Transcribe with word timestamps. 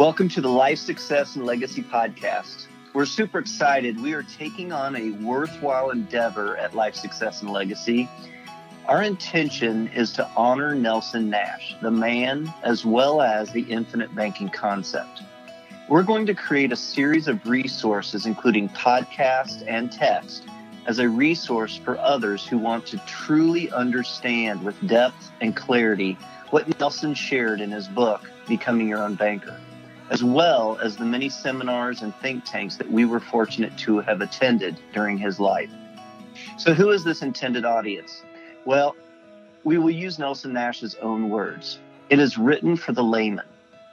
Welcome 0.00 0.30
to 0.30 0.40
the 0.40 0.48
Life 0.48 0.78
Success 0.78 1.36
and 1.36 1.44
Legacy 1.44 1.82
Podcast. 1.82 2.68
We're 2.94 3.04
super 3.04 3.38
excited. 3.38 4.00
We 4.00 4.14
are 4.14 4.22
taking 4.22 4.72
on 4.72 4.96
a 4.96 5.10
worthwhile 5.22 5.90
endeavor 5.90 6.56
at 6.56 6.74
Life 6.74 6.94
Success 6.94 7.42
and 7.42 7.50
Legacy. 7.50 8.08
Our 8.86 9.02
intention 9.02 9.88
is 9.88 10.10
to 10.12 10.26
honor 10.34 10.74
Nelson 10.74 11.28
Nash, 11.28 11.76
the 11.82 11.90
man, 11.90 12.50
as 12.62 12.82
well 12.82 13.20
as 13.20 13.52
the 13.52 13.60
infinite 13.60 14.14
banking 14.14 14.48
concept. 14.48 15.20
We're 15.86 16.02
going 16.02 16.24
to 16.24 16.34
create 16.34 16.72
a 16.72 16.76
series 16.76 17.28
of 17.28 17.46
resources, 17.46 18.24
including 18.24 18.70
podcast 18.70 19.62
and 19.68 19.92
text, 19.92 20.44
as 20.86 20.98
a 20.98 21.10
resource 21.10 21.76
for 21.76 21.98
others 21.98 22.46
who 22.46 22.56
want 22.56 22.86
to 22.86 22.96
truly 23.06 23.70
understand 23.70 24.64
with 24.64 24.80
depth 24.88 25.30
and 25.42 25.54
clarity 25.54 26.16
what 26.48 26.80
Nelson 26.80 27.12
shared 27.12 27.60
in 27.60 27.70
his 27.70 27.86
book, 27.86 28.30
Becoming 28.48 28.88
Your 28.88 29.02
Own 29.02 29.14
Banker, 29.14 29.60
as 30.10 30.24
well 30.24 30.76
as 30.82 30.96
the 30.96 31.04
many 31.04 31.28
seminars 31.28 32.02
and 32.02 32.14
think 32.16 32.44
tanks 32.44 32.76
that 32.76 32.90
we 32.90 33.04
were 33.04 33.20
fortunate 33.20 33.76
to 33.78 34.00
have 34.00 34.20
attended 34.20 34.76
during 34.92 35.16
his 35.16 35.38
life. 35.38 35.70
So, 36.58 36.74
who 36.74 36.90
is 36.90 37.04
this 37.04 37.22
intended 37.22 37.64
audience? 37.64 38.22
Well, 38.64 38.96
we 39.64 39.78
will 39.78 39.90
use 39.90 40.18
Nelson 40.18 40.52
Nash's 40.52 40.96
own 40.96 41.30
words. 41.30 41.78
It 42.08 42.18
is 42.18 42.36
written 42.36 42.76
for 42.76 42.92
the 42.92 43.04
layman, 43.04 43.46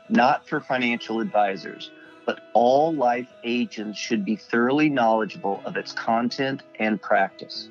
not 0.09 0.47
for 0.47 0.59
financial 0.59 1.19
advisors, 1.19 1.91
but 2.25 2.41
all 2.53 2.93
life 2.93 3.27
agents 3.43 3.97
should 3.97 4.25
be 4.25 4.35
thoroughly 4.35 4.89
knowledgeable 4.89 5.61
of 5.65 5.77
its 5.77 5.91
content 5.91 6.63
and 6.79 7.01
practice. 7.01 7.69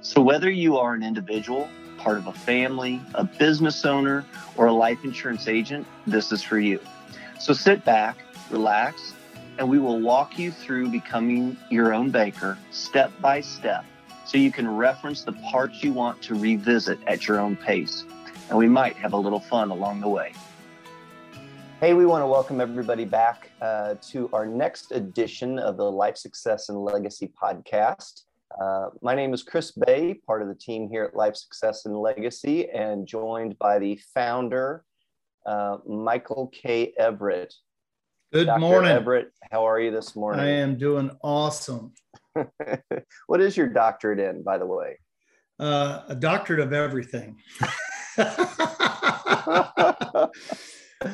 So, 0.00 0.20
whether 0.20 0.50
you 0.50 0.78
are 0.78 0.94
an 0.94 1.02
individual, 1.02 1.68
part 1.98 2.18
of 2.18 2.28
a 2.28 2.32
family, 2.32 3.00
a 3.14 3.24
business 3.24 3.84
owner, 3.84 4.24
or 4.56 4.66
a 4.66 4.72
life 4.72 5.02
insurance 5.02 5.48
agent, 5.48 5.86
this 6.06 6.30
is 6.30 6.42
for 6.42 6.60
you. 6.60 6.80
So, 7.40 7.52
sit 7.52 7.84
back, 7.84 8.18
relax, 8.50 9.14
and 9.58 9.68
we 9.68 9.78
will 9.78 10.00
walk 10.00 10.40
you 10.40 10.50
through 10.50 10.90
becoming 10.90 11.56
your 11.70 11.94
own 11.94 12.10
banker 12.10 12.58
step 12.72 13.12
by 13.20 13.40
step 13.40 13.84
so 14.24 14.38
you 14.38 14.50
can 14.50 14.68
reference 14.68 15.22
the 15.22 15.32
parts 15.32 15.82
you 15.84 15.92
want 15.92 16.20
to 16.22 16.34
revisit 16.34 16.98
at 17.06 17.28
your 17.28 17.38
own 17.38 17.54
pace. 17.54 18.04
And 18.48 18.58
we 18.58 18.68
might 18.68 18.96
have 18.96 19.12
a 19.12 19.16
little 19.16 19.38
fun 19.38 19.70
along 19.70 20.00
the 20.00 20.08
way. 20.08 20.32
Hey, 21.78 21.94
we 21.94 22.06
want 22.06 22.22
to 22.22 22.26
welcome 22.26 22.60
everybody 22.60 23.04
back 23.04 23.52
uh, 23.62 23.94
to 24.08 24.28
our 24.32 24.44
next 24.44 24.90
edition 24.90 25.60
of 25.60 25.76
the 25.76 25.88
Life 25.88 26.16
Success 26.16 26.70
and 26.70 26.78
Legacy 26.78 27.32
podcast. 27.40 28.22
Uh, 28.60 28.88
my 29.00 29.14
name 29.14 29.32
is 29.32 29.44
Chris 29.44 29.70
Bay, 29.70 30.14
part 30.26 30.42
of 30.42 30.48
the 30.48 30.56
team 30.56 30.88
here 30.88 31.04
at 31.04 31.14
Life 31.14 31.36
Success 31.36 31.86
and 31.86 31.96
Legacy, 31.96 32.68
and 32.70 33.06
joined 33.06 33.56
by 33.60 33.78
the 33.78 33.96
founder, 34.12 34.84
uh, 35.48 35.78
Michael 35.86 36.48
K. 36.48 36.92
Everett. 36.98 37.54
Good 38.32 38.46
Dr. 38.46 38.60
morning. 38.60 38.90
Everett, 38.90 39.32
how 39.50 39.66
are 39.66 39.80
you 39.80 39.90
this 39.90 40.14
morning? 40.14 40.44
I 40.44 40.50
am 40.50 40.76
doing 40.76 41.10
awesome. 41.22 41.94
what 43.26 43.40
is 43.40 43.56
your 43.56 43.68
doctorate 43.68 44.20
in, 44.20 44.42
by 44.42 44.58
the 44.58 44.66
way? 44.66 44.98
Uh, 45.58 46.02
a 46.08 46.14
doctorate 46.14 46.60
of 46.60 46.74
everything. 46.74 47.36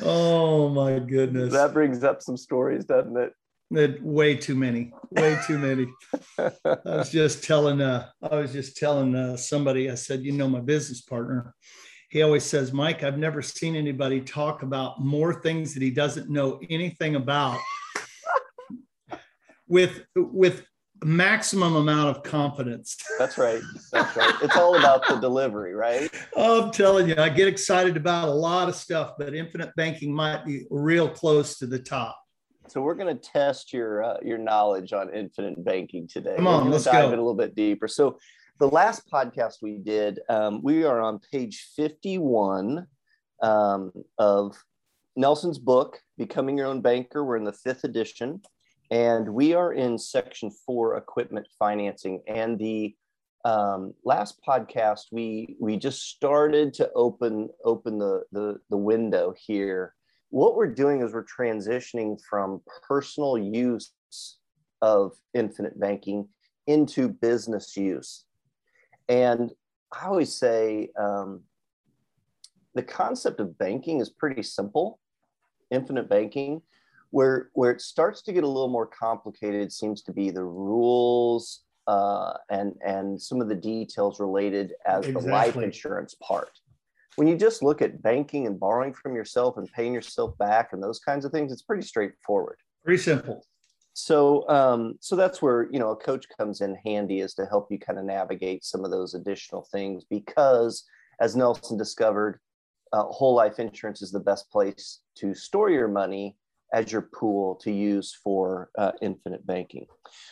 oh 0.03 0.69
my 0.75 0.99
goodness. 0.99 1.53
That 1.53 1.73
brings 1.73 2.03
up 2.03 2.21
some 2.21 2.37
stories, 2.37 2.85
doesn't 2.85 3.17
it? 3.17 3.33
It, 3.71 4.03
way 4.03 4.37
too 4.37 4.57
many, 4.57 4.93
way 5.13 5.39
too 5.47 5.59
many. 5.59 5.87
I 6.39 6.51
was 6.85 7.11
just 7.11 7.45
telling, 7.45 7.81
uh, 7.81 8.09
I 8.21 8.37
was 8.37 8.53
just 8.53 8.77
telling 8.77 9.15
uh, 9.15 9.37
somebody. 9.37 9.91
I 9.91 9.95
said, 9.95 10.23
you 10.23 10.33
know, 10.33 10.49
my 10.49 10.61
business 10.61 11.03
partner. 11.03 11.55
He 12.15 12.23
always 12.23 12.45
says, 12.45 12.73
Mike, 12.73 13.03
I've 13.03 13.19
never 13.19 13.43
seen 13.43 13.75
anybody 13.75 14.21
talk 14.21 14.63
about 14.63 15.01
more 15.01 15.35
things 15.35 15.75
that 15.75 15.83
he 15.83 15.91
doesn't 15.91 16.31
know 16.31 16.61
anything 16.71 17.17
about 17.17 17.59
with 19.69 20.05
with 20.15 20.65
maximum 21.03 21.75
amount 21.75 22.17
of 22.17 22.23
confidence. 22.23 22.97
That's 23.19 23.37
right. 23.37 23.61
That's 23.91 24.17
right. 24.17 24.33
It's 24.43 24.57
all 24.57 24.79
about 24.79 25.09
the 25.09 25.17
delivery, 25.17 25.75
right? 25.75 26.09
I'm 26.37 26.71
telling 26.71 27.09
you, 27.09 27.17
I 27.19 27.31
get 27.31 27.49
excited 27.49 27.97
about 27.97 28.29
a 28.29 28.33
lot 28.33 28.69
of 28.69 28.77
stuff, 28.77 29.15
but 29.19 29.35
infinite 29.35 29.75
banking 29.75 30.15
might 30.15 30.47
be 30.47 30.67
real 30.71 31.09
close 31.09 31.59
to 31.59 31.67
the 31.67 31.81
top. 31.81 32.17
So 32.69 32.81
we're 32.81 32.95
going 32.95 33.19
to 33.19 33.21
test 33.21 33.73
your 33.73 34.05
uh, 34.05 34.17
your 34.23 34.39
knowledge 34.39 34.93
on 34.93 35.13
infinite 35.13 35.65
banking 35.65 36.07
today. 36.07 36.37
Come 36.37 36.47
on, 36.47 36.71
let's 36.71 36.85
dive 36.85 37.09
go. 37.09 37.13
in 37.15 37.19
a 37.19 37.23
little 37.23 37.35
bit 37.35 37.57
deeper. 37.57 37.89
So 37.89 38.19
the 38.59 38.69
last 38.69 39.11
podcast 39.11 39.57
we 39.63 39.79
did, 39.79 40.21
um, 40.29 40.63
we 40.63 40.85
are 40.85 41.01
on 41.01 41.19
page 41.33 41.71
51 41.75 42.87
um, 43.43 43.93
of 44.19 44.57
Nelson's 45.17 45.59
book, 45.59 46.01
Becoming 46.19 46.59
Your 46.59 46.69
Own 46.69 46.81
Banker. 46.81 47.25
We're 47.25 47.37
in 47.37 47.45
the 47.45 47.53
fifth 47.53 47.85
edition. 47.85 48.43
And 48.91 49.29
we 49.29 49.55
are 49.55 49.73
in 49.73 49.99
section 49.99 50.51
four, 50.51 50.97
equipment 50.97 51.49
financing. 51.59 52.23
And 52.29 52.59
the 52.59 52.95
um, 53.45 53.93
last 54.05 54.41
podcast, 54.47 55.07
we 55.11 55.57
we 55.59 55.77
just 55.77 56.03
started 56.11 56.73
to 56.75 56.91
open 56.95 57.51
open 57.65 57.99
the, 57.99 58.23
the 58.33 58.59
the 58.71 58.77
window 58.77 59.35
here. 59.37 59.95
What 60.31 60.57
we're 60.57 60.73
doing 60.73 61.03
is 61.03 61.13
we're 61.13 61.25
transitioning 61.25 62.19
from 62.23 62.63
personal 62.87 63.37
use 63.37 63.93
of 64.81 65.13
infinite 65.35 65.79
banking 65.79 66.29
into 66.67 67.09
business 67.09 67.77
use. 67.77 68.25
And 69.09 69.53
I 69.93 70.07
always 70.07 70.35
say 70.35 70.91
um, 70.99 71.43
the 72.75 72.83
concept 72.83 73.41
of 73.41 73.59
banking 73.59 74.01
is 74.01 74.11
pretty 74.11 74.43
simple, 74.43 74.99
infinite 75.71 76.09
banking 76.09 76.63
where 77.15 77.51
where 77.53 77.71
it 77.71 77.81
starts 77.81 78.23
to 78.23 78.33
get 78.33 78.43
a 78.43 78.49
little 78.49 78.69
more 78.69 78.87
complicated 78.87 79.71
seems 79.73 80.03
to 80.03 80.13
be 80.13 80.31
the 80.31 80.43
rules 80.43 81.61
uh, 81.87 82.33
and 82.51 82.75
and 82.85 83.23
some 83.23 83.41
of 83.41 83.49
the 83.49 83.55
details 83.55 84.19
related 84.19 84.73
as 84.85 85.07
exactly. 85.07 85.23
the 85.23 85.33
life 85.33 85.57
insurance 85.57 86.17
part. 86.21 86.51
When 87.15 87.29
you 87.29 87.37
just 87.37 87.63
look 87.63 87.81
at 87.83 88.03
banking 88.03 88.49
and 88.49 88.59
borrowing 88.59 88.93
from 88.93 89.15
yourself 89.15 89.59
and 89.59 89.71
paying 89.73 89.95
yourself 89.95 90.37
back 90.39 90.73
and 90.73 90.83
those 90.83 90.99
kinds 90.99 91.25
of 91.25 91.31
things, 91.31 91.53
it's 91.53 91.63
pretty 91.63 91.87
straightforward. 91.87 92.57
Pretty 92.85 93.01
simple. 93.01 93.47
So 93.95 94.47
um, 94.49 94.97
so 95.01 95.17
that's 95.17 95.41
where 95.41 95.69
you 95.71 95.79
know 95.79 95.91
a 95.91 95.97
coach 95.97 96.27
comes 96.37 96.61
in 96.61 96.77
handy 96.85 97.21
is 97.21 97.33
to 97.35 97.47
help 97.47 97.69
you 97.71 97.79
kind 97.79 97.99
of 97.99 98.05
navigate 98.05 98.65
some 98.65 98.85
of 98.85 98.91
those 98.91 99.15
additional 99.15 99.67
things 99.73 100.05
because 100.05 100.85
as 101.21 101.37
Nelson 101.37 101.79
discovered, 101.79 102.41
uh, 102.93 103.05
whole 103.05 103.35
life 103.35 103.59
insurance 103.59 104.03
is 104.03 104.11
the 104.11 104.21
best 104.21 104.51
place 104.51 105.01
to 105.17 105.33
store 105.33 105.71
your 105.71 105.89
money 105.89 106.37
as 106.73 106.91
your 106.91 107.03
pool 107.03 107.55
to 107.55 107.71
use 107.71 108.19
for 108.23 108.69
uh, 108.77 108.91
infinite 109.01 109.47
banking. 109.47 109.87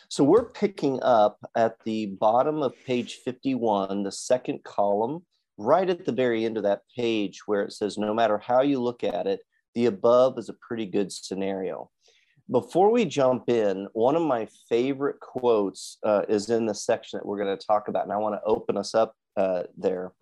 So 0.08 0.24
we're 0.24 0.50
picking 0.50 1.00
up 1.02 1.38
at 1.54 1.76
the 1.84 2.06
bottom 2.06 2.62
of 2.62 2.74
page 2.84 3.20
51, 3.24 4.02
the 4.02 4.10
second 4.10 4.64
column, 4.64 5.24
right 5.56 5.88
at 5.88 6.04
the 6.04 6.12
very 6.12 6.44
end 6.44 6.56
of 6.56 6.64
that 6.64 6.82
page 6.96 7.42
where 7.46 7.62
it 7.62 7.72
says, 7.72 7.96
no 7.96 8.12
matter 8.12 8.38
how 8.38 8.62
you 8.62 8.80
look 8.80 9.04
at 9.04 9.28
it, 9.28 9.40
the 9.74 9.86
above 9.86 10.36
is 10.38 10.48
a 10.48 10.54
pretty 10.54 10.86
good 10.86 11.12
scenario. 11.12 11.90
Before 12.52 12.90
we 12.90 13.06
jump 13.06 13.48
in, 13.48 13.88
one 13.94 14.14
of 14.14 14.20
my 14.20 14.46
favorite 14.68 15.20
quotes 15.20 15.96
uh, 16.02 16.22
is 16.28 16.50
in 16.50 16.66
the 16.66 16.74
section 16.74 17.18
that 17.18 17.24
we're 17.24 17.42
going 17.42 17.56
to 17.56 17.66
talk 17.66 17.88
about, 17.88 18.02
and 18.04 18.12
I 18.12 18.18
want 18.18 18.34
to 18.34 18.42
open 18.44 18.76
us 18.76 18.94
up 18.94 19.16
uh, 19.38 19.62
there. 19.78 20.12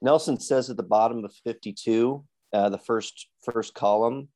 Nelson 0.00 0.40
says 0.40 0.70
at 0.70 0.78
the 0.78 0.82
bottom 0.82 1.22
of 1.22 1.34
52, 1.44 2.24
uh, 2.54 2.70
the 2.70 2.78
first 2.78 3.28
first 3.44 3.74
column, 3.74 4.28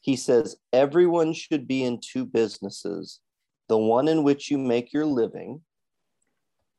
he 0.00 0.16
says 0.16 0.56
everyone 0.72 1.32
should 1.32 1.68
be 1.68 1.84
in 1.84 2.00
two 2.00 2.26
businesses 2.26 3.20
the 3.68 3.78
one 3.78 4.08
in 4.08 4.24
which 4.24 4.50
you 4.50 4.58
make 4.58 4.92
your 4.92 5.06
living 5.06 5.62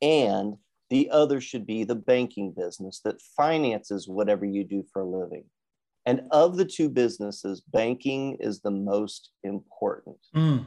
and 0.01 0.55
the 0.89 1.09
other 1.09 1.39
should 1.39 1.65
be 1.65 1.85
the 1.85 1.95
banking 1.95 2.51
business 2.51 2.99
that 3.05 3.21
finances 3.35 4.07
whatever 4.07 4.45
you 4.45 4.65
do 4.65 4.83
for 4.91 5.01
a 5.01 5.05
living 5.05 5.45
and 6.05 6.21
of 6.31 6.57
the 6.57 6.65
two 6.65 6.89
businesses 6.89 7.61
banking 7.61 8.37
is 8.39 8.59
the 8.59 8.71
most 8.71 9.31
important. 9.43 10.17
Mm. 10.35 10.65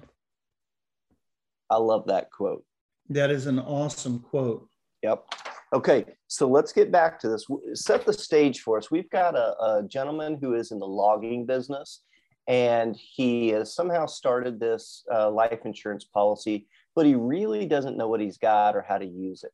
i 1.70 1.76
love 1.76 2.06
that 2.06 2.30
quote. 2.30 2.64
That 3.08 3.30
is 3.30 3.46
an 3.46 3.58
awesome 3.58 4.20
quote. 4.20 4.68
Yep. 5.02 5.24
Okay 5.72 6.04
so 6.28 6.48
let's 6.48 6.72
get 6.72 6.90
back 6.90 7.18
to 7.20 7.28
this. 7.28 7.46
Set 7.74 8.04
the 8.04 8.12
stage 8.12 8.60
for 8.60 8.78
us. 8.78 8.90
We've 8.90 9.10
got 9.10 9.34
a, 9.34 9.54
a 9.62 9.82
gentleman 9.88 10.38
who 10.40 10.54
is 10.54 10.72
in 10.72 10.78
the 10.78 10.86
logging 10.86 11.46
business 11.46 12.02
and 12.48 12.96
he 12.96 13.48
has 13.48 13.74
somehow 13.74 14.06
started 14.06 14.58
this 14.58 15.04
uh, 15.12 15.30
life 15.30 15.60
insurance 15.64 16.04
policy, 16.04 16.66
but 16.94 17.06
he 17.06 17.14
really 17.14 17.66
doesn't 17.66 17.96
know 17.96 18.08
what 18.08 18.20
he's 18.20 18.38
got 18.38 18.76
or 18.76 18.84
how 18.88 18.98
to 18.98 19.06
use 19.06 19.44
it. 19.44 19.52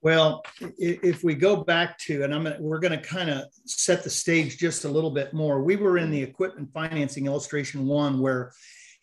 Well, 0.00 0.44
if 0.60 1.24
we 1.24 1.34
go 1.34 1.56
back 1.56 1.98
to, 2.00 2.22
and 2.22 2.32
I'm 2.32 2.44
gonna, 2.44 2.56
we're 2.60 2.78
going 2.78 2.98
to 2.98 3.04
kind 3.04 3.30
of 3.30 3.44
set 3.66 4.04
the 4.04 4.10
stage 4.10 4.56
just 4.56 4.84
a 4.84 4.88
little 4.88 5.10
bit 5.10 5.32
more. 5.32 5.62
We 5.62 5.74
were 5.74 5.98
in 5.98 6.10
the 6.10 6.22
equipment 6.22 6.70
financing 6.72 7.26
illustration 7.26 7.84
one 7.84 8.20
where 8.20 8.52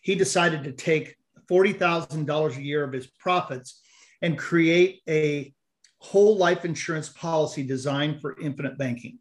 he 0.00 0.14
decided 0.14 0.64
to 0.64 0.72
take 0.72 1.16
forty 1.48 1.74
thousand 1.74 2.26
dollars 2.26 2.56
a 2.56 2.62
year 2.62 2.82
of 2.82 2.94
his 2.94 3.08
profits 3.08 3.82
and 4.22 4.38
create 4.38 5.02
a 5.06 5.52
whole 5.98 6.38
life 6.38 6.64
insurance 6.64 7.10
policy 7.10 7.62
designed 7.62 8.22
for 8.22 8.40
infinite 8.40 8.78
banking. 8.78 9.18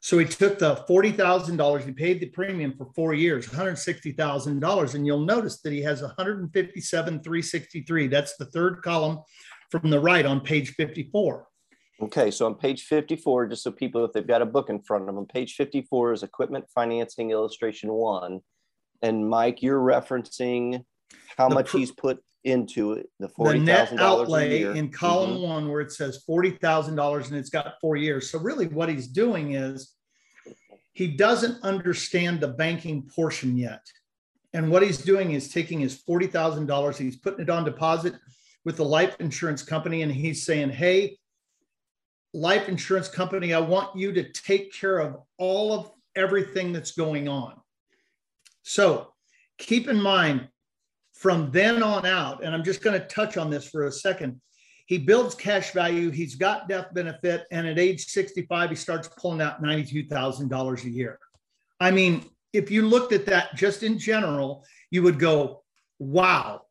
So 0.00 0.16
he 0.18 0.24
took 0.24 0.60
the 0.60 0.76
$40,000, 0.88 1.84
he 1.84 1.92
paid 1.92 2.20
the 2.20 2.26
premium 2.26 2.72
for 2.76 2.86
four 2.94 3.14
years, 3.14 3.48
$160,000. 3.48 4.94
And 4.94 5.06
you'll 5.06 5.24
notice 5.24 5.60
that 5.62 5.72
he 5.72 5.82
has 5.82 6.02
157, 6.02 7.22
363. 7.22 8.06
That's 8.06 8.36
the 8.36 8.44
third 8.46 8.80
column 8.82 9.18
from 9.70 9.90
the 9.90 10.00
right 10.00 10.24
on 10.24 10.40
page 10.40 10.70
54. 10.70 11.46
Okay, 12.00 12.30
so 12.30 12.46
on 12.46 12.54
page 12.54 12.84
54, 12.84 13.48
just 13.48 13.64
so 13.64 13.72
people, 13.72 14.04
if 14.04 14.12
they've 14.12 14.26
got 14.26 14.42
a 14.42 14.46
book 14.46 14.70
in 14.70 14.80
front 14.80 15.08
of 15.08 15.14
them, 15.14 15.26
page 15.26 15.54
54 15.54 16.12
is 16.12 16.22
equipment 16.22 16.64
financing 16.72 17.32
illustration 17.32 17.92
one. 17.92 18.40
And 19.02 19.28
Mike, 19.28 19.62
you're 19.62 19.80
referencing 19.80 20.84
how 21.36 21.48
the 21.48 21.56
much 21.56 21.70
pr- 21.70 21.78
he's 21.78 21.90
put 21.90 22.22
into 22.44 22.92
it, 22.92 23.08
the 23.18 23.28
forty 23.28 23.64
thousand 23.64 23.98
dollars 23.98 24.28
outlay 24.28 24.62
in 24.62 24.90
column 24.90 25.32
mm-hmm. 25.32 25.42
one, 25.42 25.68
where 25.68 25.80
it 25.80 25.92
says 25.92 26.22
forty 26.24 26.50
thousand 26.50 26.96
dollars 26.96 27.28
and 27.28 27.36
it's 27.36 27.50
got 27.50 27.74
four 27.80 27.96
years. 27.96 28.30
So 28.30 28.38
really, 28.38 28.66
what 28.68 28.88
he's 28.88 29.08
doing 29.08 29.54
is 29.54 29.94
he 30.92 31.08
doesn't 31.08 31.62
understand 31.62 32.40
the 32.40 32.48
banking 32.48 33.08
portion 33.14 33.56
yet, 33.56 33.84
and 34.52 34.70
what 34.70 34.82
he's 34.82 34.98
doing 34.98 35.32
is 35.32 35.52
taking 35.52 35.80
his 35.80 35.96
forty 35.96 36.26
thousand 36.26 36.66
dollars, 36.66 36.96
he's 36.96 37.16
putting 37.16 37.40
it 37.40 37.50
on 37.50 37.64
deposit 37.64 38.14
with 38.68 38.76
the 38.76 38.84
life 38.84 39.16
insurance 39.18 39.62
company, 39.62 40.02
and 40.02 40.12
he's 40.12 40.44
saying, 40.44 40.68
"Hey, 40.68 41.18
life 42.34 42.68
insurance 42.68 43.08
company, 43.08 43.54
I 43.54 43.60
want 43.60 43.96
you 43.96 44.12
to 44.12 44.30
take 44.30 44.74
care 44.74 44.98
of 44.98 45.16
all 45.38 45.72
of 45.72 45.90
everything 46.14 46.74
that's 46.74 46.90
going 46.90 47.28
on." 47.28 47.58
So 48.64 49.14
keep 49.56 49.88
in 49.88 49.98
mind 49.98 50.48
from 51.14 51.50
then 51.50 51.82
on 51.82 52.04
out, 52.04 52.44
and 52.44 52.54
I'm 52.54 52.62
just 52.62 52.82
going 52.82 53.00
to 53.00 53.06
touch 53.06 53.38
on 53.38 53.48
this 53.48 53.66
for 53.66 53.86
a 53.86 53.90
second. 53.90 54.38
He 54.84 54.98
builds 54.98 55.34
cash 55.34 55.72
value, 55.72 56.10
he's 56.10 56.34
got 56.34 56.68
death 56.68 56.92
benefit, 56.92 57.46
and 57.50 57.66
at 57.66 57.78
age 57.78 58.04
65, 58.04 58.68
he 58.68 58.76
starts 58.76 59.08
pulling 59.16 59.40
out 59.40 59.62
$92,000 59.62 60.84
a 60.84 60.90
year. 60.90 61.18
I 61.80 61.90
mean, 61.90 62.26
if 62.52 62.70
you 62.70 62.86
looked 62.86 63.14
at 63.14 63.24
that 63.24 63.56
just 63.56 63.82
in 63.82 63.98
general, 63.98 64.66
you 64.90 65.02
would 65.04 65.18
go, 65.18 65.64
wow, 65.98 66.66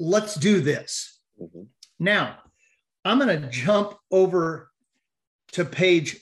let's 0.00 0.34
do 0.34 0.60
this. 0.60 1.15
Mm-hmm. 1.40 1.62
Now, 1.98 2.38
I'm 3.04 3.18
going 3.18 3.40
to 3.40 3.48
jump 3.48 3.94
over 4.10 4.70
to 5.52 5.64
page 5.64 6.16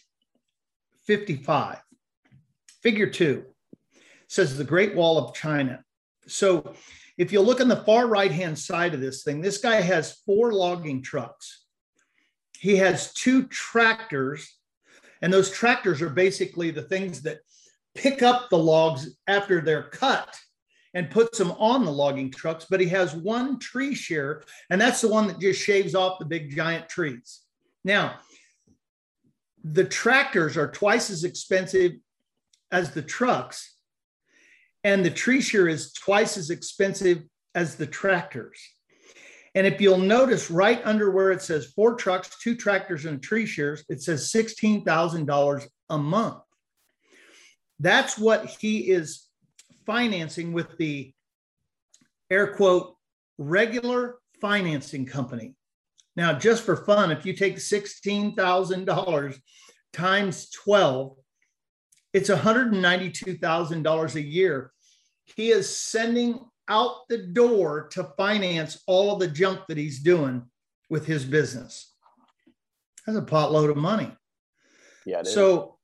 55. 1.06 1.78
Figure 2.82 3.08
two 3.08 3.44
says 4.28 4.56
the 4.56 4.64
Great 4.64 4.94
Wall 4.94 5.18
of 5.18 5.34
China. 5.34 5.82
So 6.26 6.74
if 7.16 7.32
you 7.32 7.40
look 7.40 7.60
on 7.60 7.68
the 7.68 7.84
far 7.84 8.06
right 8.06 8.30
hand 8.30 8.58
side 8.58 8.94
of 8.94 9.00
this 9.00 9.22
thing, 9.22 9.40
this 9.40 9.58
guy 9.58 9.80
has 9.80 10.20
four 10.26 10.52
logging 10.52 11.02
trucks. 11.02 11.64
He 12.58 12.76
has 12.76 13.12
two 13.12 13.46
tractors, 13.48 14.58
and 15.22 15.32
those 15.32 15.50
tractors 15.50 16.02
are 16.02 16.10
basically 16.10 16.70
the 16.70 16.82
things 16.82 17.22
that 17.22 17.38
pick 17.94 18.22
up 18.22 18.48
the 18.50 18.58
logs 18.58 19.16
after 19.26 19.60
they're 19.60 19.84
cut 19.84 20.34
and 20.94 21.10
puts 21.10 21.38
them 21.38 21.52
on 21.52 21.84
the 21.84 21.92
logging 21.92 22.30
trucks. 22.30 22.66
But 22.70 22.80
he 22.80 22.86
has 22.88 23.14
one 23.14 23.58
tree 23.58 23.94
shear, 23.94 24.44
and 24.70 24.80
that's 24.80 25.00
the 25.00 25.08
one 25.08 25.26
that 25.26 25.40
just 25.40 25.60
shaves 25.60 25.94
off 25.94 26.18
the 26.18 26.24
big 26.24 26.54
giant 26.54 26.88
trees. 26.88 27.40
Now, 27.84 28.16
the 29.62 29.84
tractors 29.84 30.56
are 30.56 30.70
twice 30.70 31.10
as 31.10 31.24
expensive 31.24 31.92
as 32.70 32.92
the 32.92 33.02
trucks 33.02 33.74
and 34.84 35.04
the 35.04 35.10
tree 35.10 35.40
shear 35.40 35.66
is 35.66 35.92
twice 35.92 36.36
as 36.36 36.50
expensive 36.50 37.22
as 37.54 37.74
the 37.76 37.86
tractors. 37.86 38.60
And 39.54 39.66
if 39.66 39.80
you'll 39.80 39.98
notice 39.98 40.50
right 40.50 40.80
under 40.84 41.10
where 41.10 41.30
it 41.30 41.40
says 41.40 41.72
four 41.74 41.94
trucks, 41.94 42.38
two 42.42 42.54
tractors, 42.54 43.06
and 43.06 43.22
tree 43.22 43.46
shears, 43.46 43.84
it 43.88 44.02
says 44.02 44.30
$16,000 44.30 45.68
a 45.90 45.98
month. 45.98 46.42
That's 47.80 48.18
what 48.18 48.46
he 48.46 48.90
is 48.90 49.26
financing 49.86 50.52
with 50.52 50.76
the 50.78 51.12
air 52.30 52.54
quote 52.54 52.94
regular 53.38 54.16
financing 54.40 55.06
company. 55.06 55.54
Now, 56.16 56.32
just 56.32 56.62
for 56.62 56.76
fun, 56.76 57.10
if 57.10 57.26
you 57.26 57.32
take 57.32 57.56
$16,000 57.56 59.38
times 59.92 60.50
12, 60.50 61.16
it's 62.12 62.30
$192,000 62.30 64.14
a 64.14 64.22
year 64.22 64.70
he 65.24 65.50
is 65.50 65.74
sending 65.74 66.40
out 66.68 67.08
the 67.08 67.18
door 67.18 67.88
to 67.92 68.04
finance 68.16 68.82
all 68.86 69.12
of 69.12 69.20
the 69.20 69.28
junk 69.28 69.60
that 69.68 69.76
he's 69.76 70.00
doing 70.00 70.42
with 70.90 71.06
his 71.06 71.24
business. 71.24 71.92
That's 73.06 73.18
a 73.18 73.22
potload 73.22 73.70
of 73.70 73.76
money. 73.76 74.10
Yeah. 75.06 75.22
so 75.22 75.76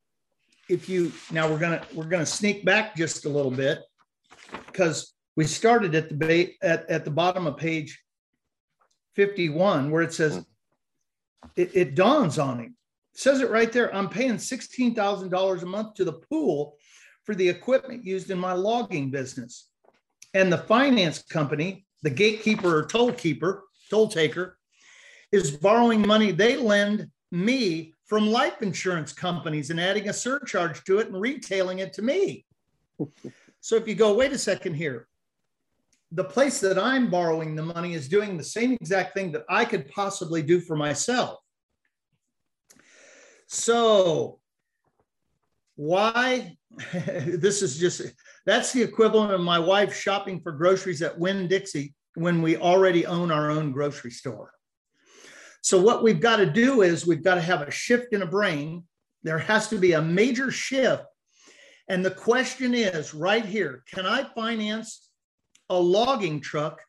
if 0.70 0.88
you 0.88 1.12
now 1.30 1.46
we're 1.50 1.58
gonna 1.58 1.82
we're 1.94 2.04
gonna 2.04 2.24
sneak 2.24 2.64
back 2.64 2.96
just 2.96 3.26
a 3.26 3.28
little 3.28 3.50
bit 3.50 3.80
because 4.72 5.14
we 5.36 5.44
started 5.44 5.94
at 5.94 6.08
the 6.08 6.14
ba- 6.14 6.64
at, 6.64 6.88
at 6.90 7.04
the 7.04 7.10
bottom 7.10 7.46
of 7.46 7.56
page 7.56 8.02
51 9.16 9.90
where 9.90 10.02
it 10.02 10.12
says 10.12 10.44
it, 11.56 11.70
it 11.74 11.94
dawns 11.94 12.38
on 12.38 12.58
him. 12.58 12.76
It 13.14 13.20
says 13.20 13.40
it 13.40 13.50
right 13.50 13.72
there. 13.72 13.94
I'm 13.94 14.08
paying 14.08 14.34
$16,000 14.34 15.62
a 15.62 15.66
month 15.66 15.94
to 15.94 16.04
the 16.04 16.12
pool 16.12 16.76
for 17.24 17.34
the 17.34 17.48
equipment 17.48 18.04
used 18.04 18.30
in 18.30 18.38
my 18.38 18.52
logging 18.52 19.10
business. 19.10 19.68
And 20.34 20.52
the 20.52 20.58
finance 20.58 21.22
company, 21.22 21.86
the 22.02 22.10
gatekeeper 22.10 22.78
or 22.78 22.86
toll 22.86 23.12
keeper, 23.12 23.64
toll 23.88 24.08
taker, 24.08 24.58
is 25.32 25.50
borrowing 25.50 26.06
money 26.06 26.30
they 26.32 26.56
lend 26.56 27.08
me 27.32 27.94
from 28.06 28.28
life 28.28 28.62
insurance 28.62 29.12
companies 29.12 29.70
and 29.70 29.80
adding 29.80 30.08
a 30.08 30.12
surcharge 30.12 30.82
to 30.84 30.98
it 30.98 31.08
and 31.08 31.20
retailing 31.20 31.78
it 31.78 31.92
to 31.94 32.02
me. 32.02 32.44
So 33.60 33.76
if 33.76 33.86
you 33.86 33.94
go, 33.94 34.14
wait 34.14 34.32
a 34.32 34.38
second 34.38 34.74
here, 34.74 35.06
the 36.12 36.24
place 36.24 36.60
that 36.60 36.78
I'm 36.78 37.10
borrowing 37.10 37.54
the 37.54 37.62
money 37.62 37.94
is 37.94 38.08
doing 38.08 38.36
the 38.36 38.44
same 38.44 38.72
exact 38.72 39.14
thing 39.14 39.32
that 39.32 39.44
I 39.48 39.64
could 39.64 39.88
possibly 39.88 40.42
do 40.42 40.60
for 40.60 40.76
myself. 40.76 41.38
So 43.46 44.40
why 45.76 46.56
this 46.92 47.62
is 47.62 47.78
just 47.78 48.02
that's 48.46 48.72
the 48.72 48.82
equivalent 48.82 49.32
of 49.32 49.40
my 49.40 49.58
wife 49.58 49.94
shopping 49.94 50.40
for 50.40 50.52
groceries 50.52 51.02
at 51.02 51.18
Winn 51.18 51.48
Dixie 51.48 51.94
when 52.14 52.42
we 52.42 52.56
already 52.56 53.06
own 53.06 53.30
our 53.30 53.50
own 53.50 53.72
grocery 53.72 54.10
store. 54.10 54.52
So 55.62 55.80
what 55.80 56.02
we've 56.02 56.20
got 56.20 56.36
to 56.36 56.46
do 56.46 56.82
is 56.82 57.06
we've 57.06 57.22
got 57.22 57.36
to 57.36 57.40
have 57.40 57.62
a 57.62 57.70
shift 57.70 58.12
in 58.12 58.22
a 58.22 58.26
brain. 58.26 58.84
There 59.22 59.38
has 59.38 59.68
to 59.68 59.78
be 59.78 59.92
a 59.92 60.02
major 60.02 60.50
shift. 60.50 61.04
And 61.90 62.04
the 62.04 62.12
question 62.12 62.72
is 62.72 63.12
right 63.12 63.44
here, 63.44 63.82
can 63.92 64.06
I 64.06 64.22
finance 64.22 65.08
a 65.68 65.76
logging 65.76 66.40
truck 66.40 66.80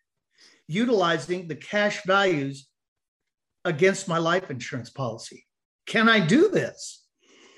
utilizing 0.67 1.48
the 1.48 1.55
cash 1.55 2.03
values 2.05 2.67
against 3.65 4.08
my 4.08 4.20
life 4.20 4.51
insurance 4.51 4.91
policy? 4.91 5.48
Can 5.88 6.08
I 6.08 6.20
do 6.20 6.50
this? 6.50 7.08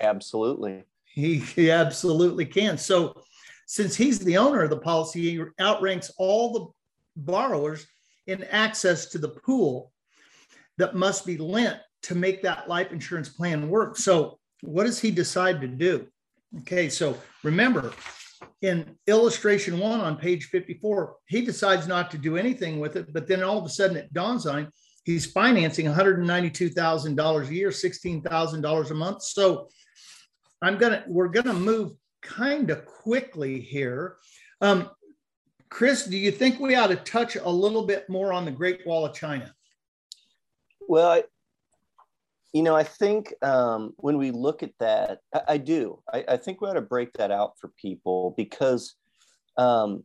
Absolutely. 0.00 0.84
He, 1.04 1.36
he 1.36 1.70
absolutely 1.70 2.46
can. 2.46 2.78
So, 2.78 3.22
since 3.66 3.94
he's 3.94 4.20
the 4.20 4.38
owner 4.38 4.62
of 4.62 4.70
the 4.70 4.78
policy, 4.78 5.36
he 5.36 5.44
outranks 5.60 6.10
all 6.16 6.50
the 6.50 6.66
borrowers 7.14 7.86
in 8.26 8.44
access 8.44 9.06
to 9.06 9.18
the 9.18 9.28
pool 9.28 9.92
that 10.78 10.94
must 10.94 11.26
be 11.26 11.36
lent 11.36 11.78
to 12.04 12.14
make 12.14 12.42
that 12.42 12.70
life 12.70 12.90
insurance 12.90 13.28
plan 13.28 13.68
work. 13.68 13.98
So, 13.98 14.38
what 14.62 14.84
does 14.84 14.98
he 14.98 15.10
decide 15.10 15.60
to 15.60 15.68
do? 15.68 16.08
Okay, 16.60 16.88
so 16.88 17.18
remember 17.42 17.92
in 18.62 18.96
illustration 19.06 19.78
one 19.78 20.00
on 20.00 20.16
page 20.16 20.46
54, 20.46 21.16
he 21.26 21.44
decides 21.44 21.86
not 21.86 22.10
to 22.10 22.18
do 22.18 22.36
anything 22.36 22.80
with 22.80 22.96
it, 22.96 23.12
but 23.12 23.26
then 23.26 23.42
all 23.42 23.58
of 23.58 23.64
a 23.64 23.68
sudden 23.68 23.96
it 23.96 24.12
dawns 24.12 24.46
on 24.46 24.58
him 24.60 24.72
he's 25.04 25.30
financing 25.30 25.86
$192,000 25.86 27.48
a 27.48 27.54
year, 27.54 27.68
$16,000 27.68 28.90
a 28.90 28.94
month. 28.94 29.22
So 29.22 29.68
I'm 30.62 30.78
gonna 30.78 31.04
we're 31.06 31.28
gonna 31.28 31.54
move 31.54 31.92
kind 32.22 32.70
of 32.70 32.84
quickly 32.86 33.60
here. 33.60 34.16
Um, 34.60 34.90
Chris, 35.68 36.06
do 36.06 36.16
you 36.16 36.30
think 36.30 36.58
we 36.58 36.74
ought 36.74 36.88
to 36.88 36.96
touch 36.96 37.36
a 37.36 37.48
little 37.48 37.86
bit 37.86 38.08
more 38.08 38.32
on 38.32 38.44
the 38.44 38.50
Great 38.50 38.86
Wall 38.86 39.04
of 39.04 39.14
China? 39.14 39.52
Well, 40.88 41.22
you 42.54 42.62
know, 42.62 42.76
I 42.76 42.84
think 42.84 43.34
um, 43.42 43.94
when 43.96 44.16
we 44.16 44.30
look 44.30 44.62
at 44.62 44.70
that, 44.78 45.18
I, 45.34 45.40
I 45.48 45.56
do. 45.58 46.00
I, 46.10 46.24
I, 46.28 46.36
think 46.36 46.60
we 46.60 46.68
ought 46.68 46.74
to 46.74 46.80
break 46.80 47.12
that 47.14 47.32
out 47.32 47.58
for 47.60 47.72
people 47.76 48.32
because 48.36 48.94
um, 49.58 50.04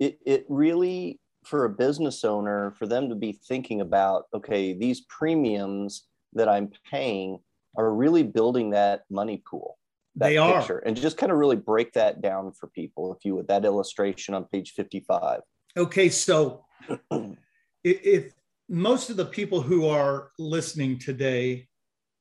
it, 0.00 0.18
it 0.26 0.46
really, 0.48 1.20
for 1.44 1.64
a 1.64 1.70
business 1.70 2.24
owner, 2.24 2.72
for 2.72 2.88
them 2.88 3.08
to 3.08 3.14
be 3.14 3.38
thinking 3.46 3.80
about, 3.80 4.24
okay, 4.34 4.72
these 4.72 5.02
premiums 5.02 6.06
that 6.32 6.48
I'm 6.48 6.72
paying, 6.90 7.38
are 7.76 7.94
really 7.94 8.24
building 8.24 8.70
that 8.70 9.02
money 9.08 9.40
pool. 9.48 9.78
That 10.16 10.30
they 10.30 10.38
picture, 10.38 10.78
are. 10.78 10.82
And 10.84 10.96
just 10.96 11.18
kind 11.18 11.30
of 11.30 11.38
really 11.38 11.54
break 11.54 11.92
that 11.92 12.20
down 12.20 12.50
for 12.50 12.66
people, 12.66 13.14
if 13.14 13.24
you 13.24 13.36
would, 13.36 13.46
that 13.46 13.64
illustration 13.64 14.34
on 14.34 14.44
page 14.46 14.72
55. 14.72 15.42
Okay. 15.76 16.08
So 16.08 16.64
if 17.84 18.32
most 18.70 19.10
of 19.10 19.16
the 19.16 19.26
people 19.26 19.60
who 19.60 19.88
are 19.88 20.30
listening 20.38 20.96
today 20.96 21.66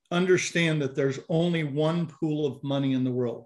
understand 0.10 0.82
that 0.82 0.96
there's 0.96 1.20
only 1.30 1.64
one 1.64 2.08
pool 2.08 2.48
of 2.48 2.64
money 2.64 2.94
in 2.94 3.04
the 3.04 3.12
world. 3.12 3.46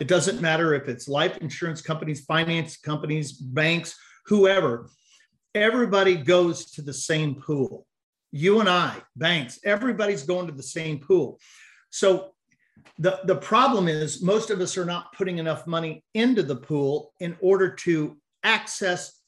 It 0.00 0.08
doesn't 0.08 0.40
matter 0.40 0.72
if 0.72 0.88
it's 0.88 1.06
life 1.06 1.36
insurance 1.42 1.82
companies, 1.82 2.24
finance 2.24 2.78
companies, 2.78 3.32
banks, 3.32 3.94
whoever. 4.24 4.88
Everybody 5.54 6.16
goes 6.16 6.70
to 6.72 6.82
the 6.82 6.94
same 6.94 7.34
pool. 7.34 7.86
You 8.30 8.60
and 8.60 8.68
I, 8.68 8.96
banks, 9.14 9.60
everybody's 9.62 10.22
going 10.22 10.46
to 10.46 10.54
the 10.54 10.62
same 10.62 11.00
pool. 11.00 11.38
So 11.90 12.30
the, 12.98 13.20
the 13.24 13.36
problem 13.36 13.88
is 13.88 14.22
most 14.22 14.48
of 14.48 14.58
us 14.62 14.78
are 14.78 14.86
not 14.86 15.12
putting 15.12 15.36
enough 15.36 15.66
money 15.66 16.02
into 16.14 16.42
the 16.42 16.56
pool 16.56 17.12
in 17.20 17.36
order 17.42 17.74
to 17.74 18.16
access 18.42 19.20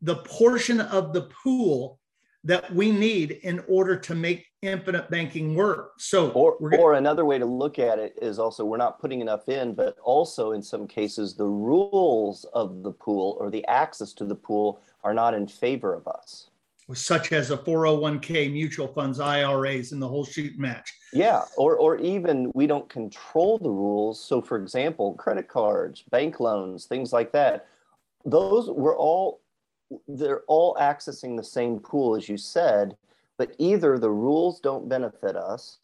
the 0.00 0.16
portion 0.16 0.80
of 0.80 1.12
the 1.12 1.28
pool 1.44 2.00
that 2.46 2.72
we 2.72 2.92
need 2.92 3.32
in 3.42 3.60
order 3.68 3.96
to 3.96 4.14
make 4.14 4.46
infinite 4.62 5.10
banking 5.10 5.56
work. 5.56 5.94
So, 5.98 6.30
or, 6.30 6.56
gonna, 6.60 6.76
or 6.76 6.94
another 6.94 7.24
way 7.24 7.38
to 7.38 7.44
look 7.44 7.80
at 7.80 7.98
it 7.98 8.16
is 8.22 8.38
also 8.38 8.64
we're 8.64 8.76
not 8.76 9.00
putting 9.00 9.20
enough 9.20 9.48
in, 9.48 9.74
but 9.74 9.98
also 9.98 10.52
in 10.52 10.62
some 10.62 10.86
cases, 10.86 11.34
the 11.34 11.44
rules 11.44 12.44
of 12.54 12.84
the 12.84 12.92
pool 12.92 13.36
or 13.40 13.50
the 13.50 13.66
access 13.66 14.12
to 14.14 14.24
the 14.24 14.34
pool 14.34 14.80
are 15.02 15.12
not 15.12 15.34
in 15.34 15.48
favor 15.48 15.92
of 15.92 16.06
us. 16.06 16.50
Such 16.94 17.32
as 17.32 17.50
a 17.50 17.56
401k, 17.56 18.52
mutual 18.52 18.86
funds, 18.86 19.18
IRAs, 19.18 19.90
and 19.90 20.00
the 20.00 20.06
whole 20.06 20.24
shoot 20.24 20.56
match. 20.56 20.94
Yeah, 21.12 21.42
or, 21.56 21.76
or 21.76 21.98
even 21.98 22.52
we 22.54 22.68
don't 22.68 22.88
control 22.88 23.58
the 23.58 23.70
rules. 23.70 24.22
So, 24.22 24.40
for 24.40 24.56
example, 24.56 25.14
credit 25.14 25.48
cards, 25.48 26.04
bank 26.12 26.38
loans, 26.38 26.84
things 26.84 27.12
like 27.12 27.32
that, 27.32 27.66
those 28.24 28.70
were 28.70 28.96
all 28.96 29.40
they're 30.08 30.42
all 30.48 30.76
accessing 30.80 31.36
the 31.36 31.44
same 31.44 31.78
pool 31.78 32.16
as 32.16 32.28
you 32.28 32.36
said 32.36 32.96
but 33.38 33.54
either 33.58 33.98
the 33.98 34.10
rules 34.10 34.60
don't 34.60 34.88
benefit 34.88 35.36
us 35.36 35.78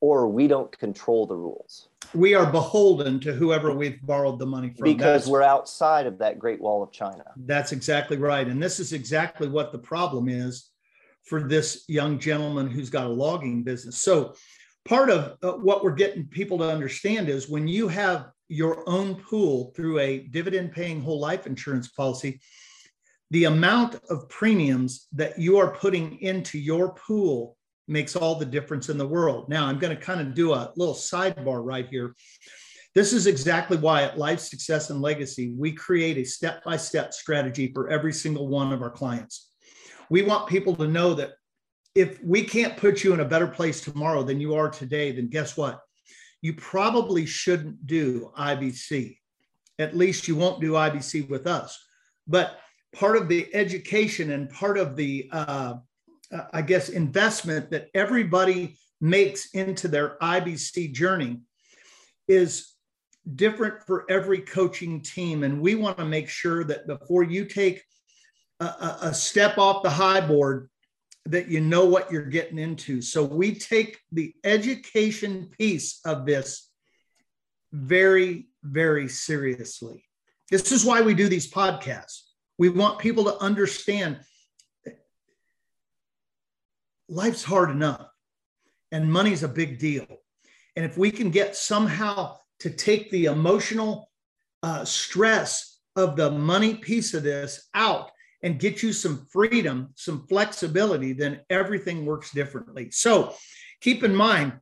or 0.00 0.28
we 0.28 0.46
don't 0.46 0.76
control 0.78 1.26
the 1.26 1.34
rules. 1.34 1.88
We 2.14 2.34
are 2.34 2.50
beholden 2.50 3.18
to 3.20 3.32
whoever 3.32 3.74
we've 3.74 4.00
borrowed 4.02 4.38
the 4.38 4.46
money 4.46 4.70
from. 4.70 4.84
Because 4.84 5.22
that's, 5.22 5.26
we're 5.26 5.42
outside 5.42 6.06
of 6.06 6.18
that 6.18 6.38
great 6.38 6.60
wall 6.60 6.82
of 6.82 6.92
china. 6.92 7.24
That's 7.36 7.72
exactly 7.72 8.16
right. 8.16 8.46
And 8.46 8.62
this 8.62 8.78
is 8.80 8.92
exactly 8.92 9.48
what 9.48 9.72
the 9.72 9.78
problem 9.78 10.28
is 10.28 10.70
for 11.24 11.42
this 11.42 11.84
young 11.88 12.18
gentleman 12.18 12.70
who's 12.70 12.90
got 12.90 13.06
a 13.06 13.10
logging 13.10 13.62
business. 13.62 14.00
So 14.00 14.34
part 14.84 15.10
of 15.10 15.36
uh, 15.42 15.58
what 15.58 15.82
we're 15.82 15.92
getting 15.92 16.26
people 16.26 16.58
to 16.58 16.70
understand 16.70 17.28
is 17.28 17.48
when 17.48 17.66
you 17.66 17.88
have 17.88 18.28
your 18.48 18.88
own 18.88 19.16
pool 19.16 19.72
through 19.76 19.98
a 19.98 20.20
dividend 20.28 20.72
paying 20.72 21.02
whole 21.02 21.20
life 21.20 21.46
insurance 21.46 21.88
policy 21.88 22.40
the 23.30 23.44
amount 23.44 23.96
of 24.08 24.28
premiums 24.28 25.06
that 25.12 25.38
you 25.38 25.58
are 25.58 25.74
putting 25.74 26.20
into 26.20 26.58
your 26.58 26.94
pool 26.94 27.56
makes 27.86 28.16
all 28.16 28.34
the 28.34 28.46
difference 28.46 28.88
in 28.88 28.98
the 28.98 29.06
world. 29.06 29.48
Now, 29.48 29.66
I'm 29.66 29.78
going 29.78 29.96
to 29.96 30.02
kind 30.02 30.20
of 30.20 30.34
do 30.34 30.52
a 30.52 30.72
little 30.76 30.94
sidebar 30.94 31.64
right 31.64 31.88
here. 31.88 32.14
This 32.94 33.12
is 33.12 33.26
exactly 33.26 33.76
why 33.76 34.02
at 34.02 34.18
Life 34.18 34.40
Success 34.40 34.90
and 34.90 35.00
Legacy, 35.00 35.54
we 35.56 35.72
create 35.72 36.18
a 36.18 36.24
step 36.24 36.64
by 36.64 36.76
step 36.76 37.12
strategy 37.12 37.70
for 37.72 37.88
every 37.90 38.12
single 38.12 38.48
one 38.48 38.72
of 38.72 38.82
our 38.82 38.90
clients. 38.90 39.50
We 40.10 40.22
want 40.22 40.48
people 40.48 40.74
to 40.76 40.86
know 40.86 41.14
that 41.14 41.32
if 41.94 42.22
we 42.22 42.44
can't 42.44 42.76
put 42.76 43.04
you 43.04 43.12
in 43.12 43.20
a 43.20 43.24
better 43.24 43.46
place 43.46 43.80
tomorrow 43.80 44.22
than 44.22 44.40
you 44.40 44.54
are 44.54 44.70
today, 44.70 45.12
then 45.12 45.28
guess 45.28 45.56
what? 45.56 45.80
You 46.40 46.54
probably 46.54 47.26
shouldn't 47.26 47.86
do 47.86 48.32
IBC. 48.38 49.18
At 49.78 49.96
least 49.96 50.28
you 50.28 50.36
won't 50.36 50.60
do 50.60 50.72
IBC 50.72 51.28
with 51.28 51.46
us. 51.46 51.78
But 52.26 52.58
part 52.94 53.16
of 53.16 53.28
the 53.28 53.48
education 53.54 54.32
and 54.32 54.50
part 54.50 54.78
of 54.78 54.96
the, 54.96 55.28
uh, 55.32 55.74
uh 56.32 56.44
I 56.52 56.62
guess, 56.62 56.88
investment 56.88 57.70
that 57.70 57.88
everybody 57.94 58.78
makes 59.00 59.50
into 59.50 59.88
their 59.88 60.16
IBC 60.20 60.92
journey 60.92 61.40
is 62.26 62.74
different 63.34 63.82
for 63.86 64.04
every 64.10 64.40
coaching 64.40 65.02
team. 65.02 65.42
And 65.42 65.60
we 65.60 65.74
want 65.74 65.98
to 65.98 66.04
make 66.04 66.28
sure 66.28 66.64
that 66.64 66.86
before 66.86 67.22
you 67.22 67.44
take 67.44 67.82
a, 68.60 68.96
a, 69.02 69.14
step 69.14 69.58
off 69.58 69.82
the 69.82 69.90
high 69.90 70.20
board, 70.20 70.68
that 71.26 71.48
you 71.48 71.60
know 71.60 71.84
what 71.84 72.10
you're 72.10 72.22
getting 72.22 72.58
into. 72.58 73.02
So 73.02 73.22
we 73.22 73.54
take 73.54 73.98
the 74.10 74.34
education 74.44 75.50
piece 75.58 76.00
of 76.04 76.26
this 76.26 76.70
very, 77.72 78.48
very 78.62 79.08
seriously. 79.08 80.04
This 80.50 80.72
is 80.72 80.84
why 80.84 81.02
we 81.02 81.14
do 81.14 81.28
these 81.28 81.50
podcasts. 81.50 82.22
We 82.58 82.68
want 82.68 82.98
people 82.98 83.24
to 83.24 83.38
understand 83.38 84.18
life's 87.08 87.44
hard 87.44 87.70
enough 87.70 88.08
and 88.92 89.10
money's 89.10 89.42
a 89.42 89.48
big 89.48 89.78
deal. 89.78 90.06
And 90.76 90.84
if 90.84 90.98
we 90.98 91.10
can 91.10 91.30
get 91.30 91.56
somehow 91.56 92.36
to 92.60 92.70
take 92.70 93.10
the 93.10 93.26
emotional 93.26 94.10
uh, 94.62 94.84
stress 94.84 95.80
of 95.96 96.16
the 96.16 96.30
money 96.30 96.74
piece 96.74 97.14
of 97.14 97.22
this 97.22 97.68
out 97.74 98.10
and 98.42 98.60
get 98.60 98.82
you 98.82 98.92
some 98.92 99.26
freedom, 99.30 99.90
some 99.94 100.26
flexibility, 100.28 101.12
then 101.12 101.40
everything 101.50 102.04
works 102.06 102.30
differently. 102.30 102.90
So 102.90 103.34
keep 103.80 104.04
in 104.04 104.14
mind, 104.14 104.52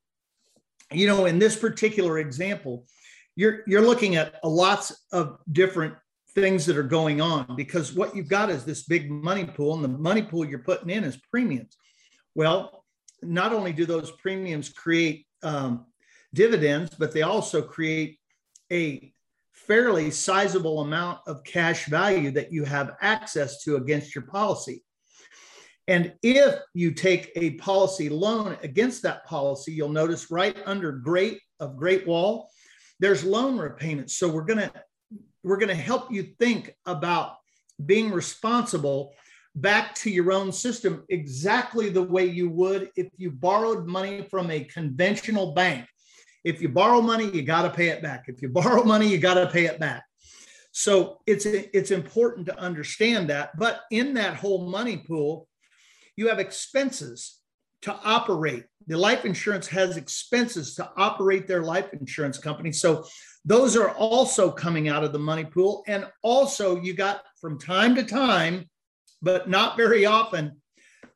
you 0.92 1.06
know, 1.06 1.26
in 1.26 1.38
this 1.38 1.56
particular 1.56 2.18
example, 2.18 2.86
you're 3.34 3.60
you're 3.66 3.82
looking 3.82 4.16
at 4.16 4.42
lots 4.42 5.04
of 5.12 5.38
different 5.52 5.94
things 6.36 6.66
that 6.66 6.76
are 6.76 6.82
going 6.82 7.22
on 7.22 7.56
because 7.56 7.94
what 7.94 8.14
you've 8.14 8.28
got 8.28 8.50
is 8.50 8.62
this 8.62 8.82
big 8.82 9.10
money 9.10 9.46
pool 9.46 9.74
and 9.74 9.82
the 9.82 9.88
money 9.88 10.20
pool 10.20 10.44
you're 10.44 10.58
putting 10.58 10.90
in 10.90 11.02
is 11.02 11.16
premiums. 11.30 11.76
Well 12.34 12.84
not 13.22 13.54
only 13.54 13.72
do 13.72 13.86
those 13.86 14.10
premiums 14.10 14.68
create 14.68 15.26
um, 15.42 15.86
dividends 16.34 16.94
but 16.98 17.12
they 17.12 17.22
also 17.22 17.62
create 17.62 18.18
a 18.70 19.10
fairly 19.52 20.10
sizable 20.10 20.82
amount 20.82 21.20
of 21.26 21.42
cash 21.42 21.86
value 21.86 22.30
that 22.30 22.52
you 22.52 22.64
have 22.64 22.96
access 23.00 23.64
to 23.64 23.76
against 23.76 24.14
your 24.14 24.24
policy. 24.24 24.84
And 25.88 26.12
if 26.22 26.56
you 26.74 26.90
take 26.90 27.32
a 27.34 27.52
policy 27.52 28.10
loan 28.10 28.58
against 28.62 29.02
that 29.04 29.24
policy 29.24 29.72
you'll 29.72 29.88
notice 29.88 30.30
right 30.30 30.56
under 30.66 30.92
great 30.92 31.40
of 31.60 31.78
great 31.78 32.06
wall 32.06 32.50
there's 32.98 33.24
loan 33.24 33.58
repayments. 33.58 34.16
So 34.16 34.28
we're 34.28 34.44
going 34.44 34.58
to 34.58 34.72
we're 35.46 35.56
going 35.56 35.68
to 35.68 35.74
help 35.74 36.10
you 36.10 36.24
think 36.40 36.74
about 36.86 37.36
being 37.84 38.10
responsible 38.10 39.14
back 39.54 39.94
to 39.94 40.10
your 40.10 40.32
own 40.32 40.50
system 40.50 41.04
exactly 41.08 41.88
the 41.88 42.02
way 42.02 42.26
you 42.26 42.50
would 42.50 42.90
if 42.96 43.06
you 43.16 43.30
borrowed 43.30 43.86
money 43.86 44.26
from 44.28 44.50
a 44.50 44.64
conventional 44.64 45.52
bank. 45.54 45.86
If 46.44 46.60
you 46.60 46.68
borrow 46.68 47.00
money, 47.00 47.30
you 47.30 47.42
got 47.42 47.62
to 47.62 47.70
pay 47.70 47.88
it 47.88 48.02
back. 48.02 48.24
If 48.26 48.42
you 48.42 48.48
borrow 48.60 48.82
money, 48.82 49.06
you 49.06 49.18
got 49.18 49.34
to 49.34 49.46
pay 49.46 49.66
it 49.66 49.78
back. 49.78 50.02
So 50.72 51.20
it's 51.26 51.46
it's 51.46 51.92
important 51.92 52.46
to 52.46 52.58
understand 52.58 53.30
that. 53.30 53.56
But 53.56 53.82
in 53.92 54.14
that 54.14 54.34
whole 54.36 54.68
money 54.68 54.98
pool, 54.98 55.48
you 56.16 56.28
have 56.28 56.40
expenses 56.40 57.38
to 57.82 57.94
operate. 58.04 58.64
The 58.88 58.98
life 58.98 59.24
insurance 59.24 59.68
has 59.68 59.96
expenses 59.96 60.74
to 60.74 60.90
operate 60.96 61.46
their 61.46 61.62
life 61.62 61.92
insurance 61.92 62.36
company. 62.36 62.72
So 62.72 63.06
those 63.46 63.76
are 63.76 63.90
also 63.90 64.50
coming 64.50 64.88
out 64.88 65.04
of 65.04 65.12
the 65.12 65.20
money 65.20 65.44
pool. 65.44 65.84
And 65.86 66.04
also, 66.22 66.80
you 66.80 66.94
got 66.94 67.22
from 67.40 67.58
time 67.60 67.94
to 67.94 68.02
time, 68.02 68.68
but 69.22 69.48
not 69.48 69.76
very 69.76 70.04
often, 70.04 70.60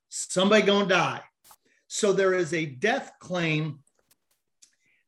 somebody 0.09 0.65
to 0.65 0.87
die. 0.87 1.23
So 1.89 2.13
there 2.13 2.33
is 2.35 2.55
a 2.55 2.67
death 2.67 3.11
claim 3.19 3.81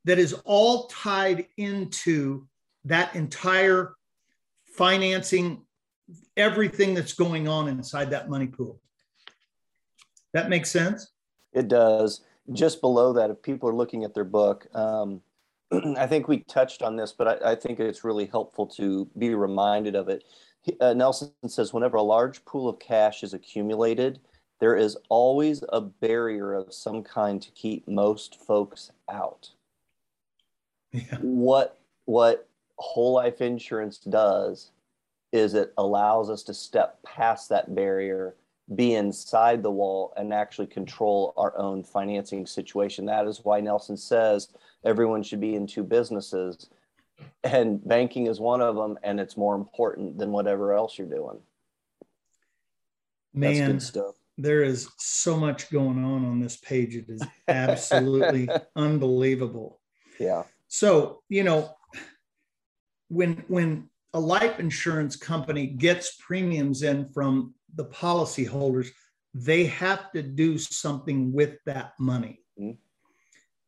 that 0.04 0.18
is 0.18 0.32
all 0.44 0.88
tied 0.88 1.46
into 1.56 2.48
that 2.86 3.14
entire 3.14 3.94
financing, 4.64 5.62
everything 6.36 6.92
that's 6.92 7.12
going 7.12 7.46
on 7.46 7.68
inside 7.68 8.10
that 8.10 8.28
money 8.28 8.48
pool. 8.48 8.80
That 10.32 10.48
makes 10.48 10.72
sense? 10.72 11.12
It 11.52 11.68
does. 11.68 12.22
Just 12.52 12.80
below 12.80 13.12
that, 13.12 13.30
if 13.30 13.40
people 13.42 13.68
are 13.68 13.74
looking 13.74 14.02
at 14.02 14.12
their 14.12 14.24
book, 14.24 14.66
um, 14.74 15.20
I 15.96 16.06
think 16.06 16.28
we 16.28 16.40
touched 16.40 16.82
on 16.82 16.96
this, 16.96 17.12
but 17.12 17.44
I, 17.44 17.52
I, 17.52 17.54
think 17.54 17.80
it's 17.80 18.04
really 18.04 18.26
helpful 18.26 18.66
to 18.68 19.08
be 19.18 19.34
reminded 19.34 19.94
of 19.94 20.08
it. 20.08 20.24
Uh, 20.80 20.94
Nelson 20.94 21.32
says, 21.46 21.72
whenever 21.72 21.96
a 21.96 22.02
large 22.02 22.44
pool 22.44 22.68
of 22.68 22.78
cash 22.78 23.22
is 23.22 23.34
accumulated, 23.34 24.20
there 24.60 24.76
is 24.76 24.96
always 25.08 25.64
a 25.70 25.80
barrier 25.80 26.54
of 26.54 26.72
some 26.72 27.02
kind 27.02 27.42
to 27.42 27.50
keep 27.50 27.88
most 27.88 28.38
folks 28.46 28.92
out. 29.10 29.50
Yeah. 30.92 31.16
What 31.20 31.78
what 32.04 32.48
whole 32.76 33.14
life 33.14 33.40
insurance 33.40 33.98
does 33.98 34.70
is 35.32 35.54
it 35.54 35.72
allows 35.78 36.30
us 36.30 36.42
to 36.44 36.54
step 36.54 37.02
past 37.02 37.48
that 37.48 37.74
barrier 37.74 38.34
be 38.74 38.94
inside 38.94 39.62
the 39.62 39.70
wall 39.70 40.12
and 40.16 40.32
actually 40.32 40.66
control 40.66 41.34
our 41.36 41.56
own 41.58 41.82
financing 41.82 42.46
situation. 42.46 43.06
That 43.06 43.26
is 43.26 43.40
why 43.42 43.60
Nelson 43.60 43.96
says 43.96 44.48
everyone 44.84 45.22
should 45.22 45.40
be 45.40 45.54
in 45.54 45.66
two 45.66 45.82
businesses, 45.82 46.70
and 47.44 47.86
banking 47.86 48.26
is 48.26 48.40
one 48.40 48.60
of 48.60 48.76
them, 48.76 48.98
and 49.02 49.20
it's 49.20 49.36
more 49.36 49.54
important 49.54 50.18
than 50.18 50.32
whatever 50.32 50.74
else 50.74 50.96
you're 50.96 51.08
doing. 51.08 51.38
Man, 53.34 53.80
there 54.38 54.62
is 54.62 54.88
so 54.98 55.36
much 55.36 55.70
going 55.70 56.04
on 56.04 56.24
on 56.24 56.40
this 56.40 56.56
page. 56.56 56.96
It 56.96 57.06
is 57.08 57.22
absolutely 57.48 58.48
unbelievable. 58.76 59.80
Yeah. 60.18 60.44
So, 60.68 61.22
you 61.28 61.42
know, 61.42 61.74
when 63.08 63.44
when 63.48 63.88
a 64.14 64.20
life 64.20 64.58
insurance 64.58 65.16
company 65.16 65.66
gets 65.66 66.16
premiums 66.16 66.82
in 66.82 67.08
from 67.10 67.54
the 67.74 67.86
policyholders, 67.86 68.88
they 69.34 69.64
have 69.64 70.12
to 70.12 70.22
do 70.22 70.58
something 70.58 71.32
with 71.32 71.56
that 71.66 71.92
money. 71.98 72.40
Mm-hmm. 72.58 72.76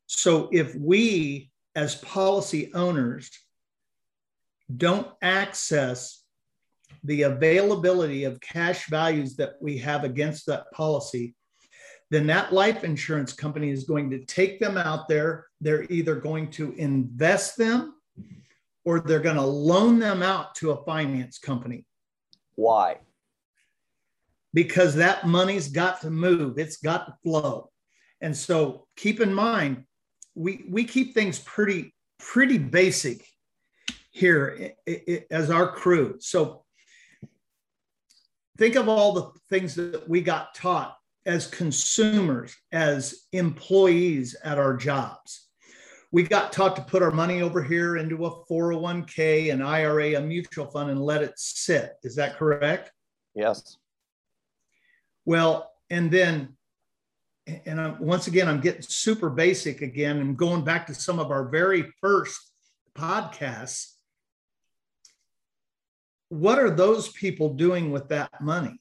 So 0.07 0.49
if 0.53 0.75
we 0.75 1.51
as 1.75 1.97
policy 1.97 2.73
owners 2.75 3.31
don't 4.77 5.09
access 5.23 6.23
the 7.03 7.23
availability 7.23 8.25
of 8.25 8.41
cash 8.41 8.87
values 8.89 9.37
that 9.37 9.55
we 9.61 9.79
have 9.79 10.05
against 10.05 10.47
that 10.47 10.71
policy, 10.73 11.35
then 12.11 12.27
that 12.27 12.53
life 12.53 12.85
insurance 12.85 13.33
company 13.33 13.71
is 13.71 13.85
going 13.85 14.11
to 14.11 14.25
take 14.25 14.61
them 14.61 14.79
out 14.79 15.09
there. 15.09 15.47
They're 15.61 15.85
either 15.91 16.15
going 16.15 16.51
to 16.53 16.73
invest 16.75 17.57
them 17.57 17.95
or 18.85 19.01
they're 19.01 19.21
going 19.21 19.37
to 19.37 19.43
loan 19.43 19.99
them 19.99 20.23
out 20.23 20.55
to 20.57 20.71
a 20.71 20.85
finance 20.85 21.39
company. 21.39 21.87
Why? 22.55 22.99
Because 24.55 24.95
that 24.95 25.27
money's 25.27 25.69
got 25.69 26.01
to 26.01 26.11
move, 26.11 26.59
it's 26.59 26.79
got 26.79 27.07
to 27.07 27.15
flow. 27.23 27.71
And 28.23 28.35
so 28.35 28.87
keep 28.97 29.21
in 29.21 29.35
mind, 29.35 29.85
we, 30.35 30.65
we 30.71 30.85
keep 30.85 31.13
things 31.13 31.39
pretty, 31.41 31.95
pretty 32.19 32.57
basic 32.57 33.27
here 34.13 34.73
as 35.31 35.51
our 35.51 35.71
crew. 35.73 36.17
So 36.21 36.65
think 38.57 38.77
of 38.77 38.89
all 38.89 39.13
the 39.13 39.31
things 39.51 39.75
that 39.75 40.09
we 40.09 40.23
got 40.23 40.55
taught 40.55 40.97
as 41.27 41.47
consumers, 41.47 42.55
as 42.73 43.27
employees 43.33 44.37
at 44.45 44.59
our 44.59 44.77
jobs. 44.77 45.49
We 46.13 46.23
got 46.23 46.53
taught 46.53 46.77
to 46.77 46.83
put 46.83 47.03
our 47.03 47.11
money 47.11 47.43
over 47.43 47.63
here 47.63 47.97
into 47.97 48.25
a 48.27 48.45
401k, 48.47 49.53
an 49.53 49.63
IRA, 49.63 50.15
a 50.15 50.21
mutual 50.21 50.67
fund, 50.67 50.91
and 50.91 51.03
let 51.03 51.23
it 51.23 51.33
sit. 51.37 51.95
Is 52.05 52.15
that 52.17 52.37
correct? 52.37 52.93
Yes. 53.35 53.79
Well, 55.25 55.71
and 55.91 56.11
then, 56.11 56.57
and 57.47 57.81
I'm, 57.81 57.99
once 57.99 58.27
again, 58.27 58.49
I'm 58.49 58.61
getting 58.61 58.83
super 58.83 59.31
basic 59.31 59.83
again 59.83 60.19
and 60.19 60.37
going 60.37 60.65
back 60.65 60.87
to 60.87 60.95
some 60.95 61.19
of 61.19 61.31
our 61.31 61.49
very 61.49 61.93
first 62.01 62.53
podcasts 62.97 63.95
what 66.35 66.59
are 66.59 66.71
those 66.71 67.09
people 67.11 67.55
doing 67.55 67.91
with 67.91 68.09
that 68.09 68.41
money? 68.41 68.77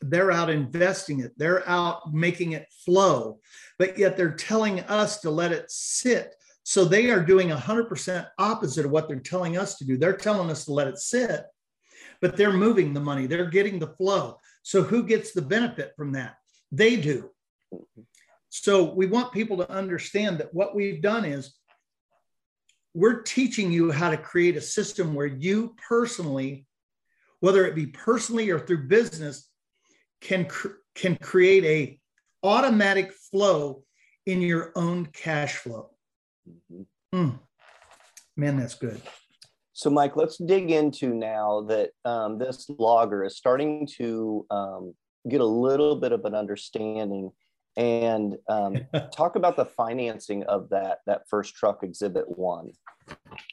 They're 0.00 0.32
out 0.32 0.50
investing 0.50 1.20
it, 1.20 1.32
they're 1.36 1.68
out 1.68 2.12
making 2.12 2.52
it 2.52 2.66
flow, 2.84 3.38
but 3.78 3.98
yet 3.98 4.16
they're 4.16 4.34
telling 4.34 4.80
us 4.80 5.20
to 5.20 5.30
let 5.30 5.52
it 5.52 5.70
sit. 5.70 6.34
So 6.64 6.84
they 6.84 7.10
are 7.10 7.24
doing 7.24 7.48
100% 7.48 8.26
opposite 8.38 8.86
of 8.86 8.90
what 8.90 9.08
they're 9.08 9.20
telling 9.20 9.56
us 9.58 9.76
to 9.76 9.84
do. 9.84 9.96
They're 9.96 10.16
telling 10.16 10.50
us 10.50 10.64
to 10.64 10.72
let 10.72 10.88
it 10.88 10.98
sit, 10.98 11.44
but 12.20 12.36
they're 12.36 12.52
moving 12.52 12.94
the 12.94 13.00
money, 13.00 13.26
they're 13.26 13.50
getting 13.50 13.78
the 13.78 13.94
flow. 13.98 14.38
So 14.62 14.82
who 14.82 15.02
gets 15.02 15.32
the 15.32 15.42
benefit 15.42 15.92
from 15.96 16.12
that? 16.12 16.36
They 16.70 16.96
do. 16.96 17.30
So 18.48 18.92
we 18.92 19.06
want 19.06 19.32
people 19.32 19.56
to 19.58 19.70
understand 19.70 20.38
that 20.38 20.52
what 20.54 20.74
we've 20.74 21.02
done 21.02 21.24
is 21.24 21.54
we're 22.94 23.22
teaching 23.22 23.72
you 23.72 23.90
how 23.90 24.10
to 24.10 24.16
create 24.16 24.56
a 24.56 24.60
system 24.60 25.14
where 25.14 25.26
you 25.26 25.74
personally, 25.88 26.66
whether 27.40 27.64
it 27.66 27.74
be 27.74 27.86
personally 27.86 28.50
or 28.50 28.58
through 28.58 28.88
business, 28.88 29.48
can 30.20 30.44
cr- 30.44 30.78
can 30.94 31.16
create 31.16 31.64
a 31.64 31.98
automatic 32.46 33.12
flow 33.12 33.82
in 34.26 34.40
your 34.42 34.72
own 34.76 35.06
cash 35.06 35.56
flow. 35.56 35.90
Mm. 37.14 37.38
Man, 38.36 38.56
that's 38.58 38.74
good. 38.74 39.00
So, 39.74 39.88
Mike, 39.88 40.16
let's 40.16 40.36
dig 40.36 40.70
into 40.70 41.14
now 41.14 41.62
that 41.68 41.90
um, 42.04 42.38
this 42.38 42.68
logger 42.78 43.24
is 43.24 43.36
starting 43.36 43.88
to 43.98 44.46
um, 44.50 44.94
get 45.28 45.40
a 45.40 45.46
little 45.46 45.96
bit 45.96 46.12
of 46.12 46.24
an 46.24 46.34
understanding 46.34 47.30
and 47.76 48.36
um, 48.48 48.76
talk 49.14 49.36
about 49.36 49.56
the 49.56 49.64
financing 49.64 50.44
of 50.44 50.68
that 50.70 50.98
that 51.06 51.22
first 51.28 51.54
truck 51.54 51.82
exhibit 51.82 52.28
one. 52.28 52.70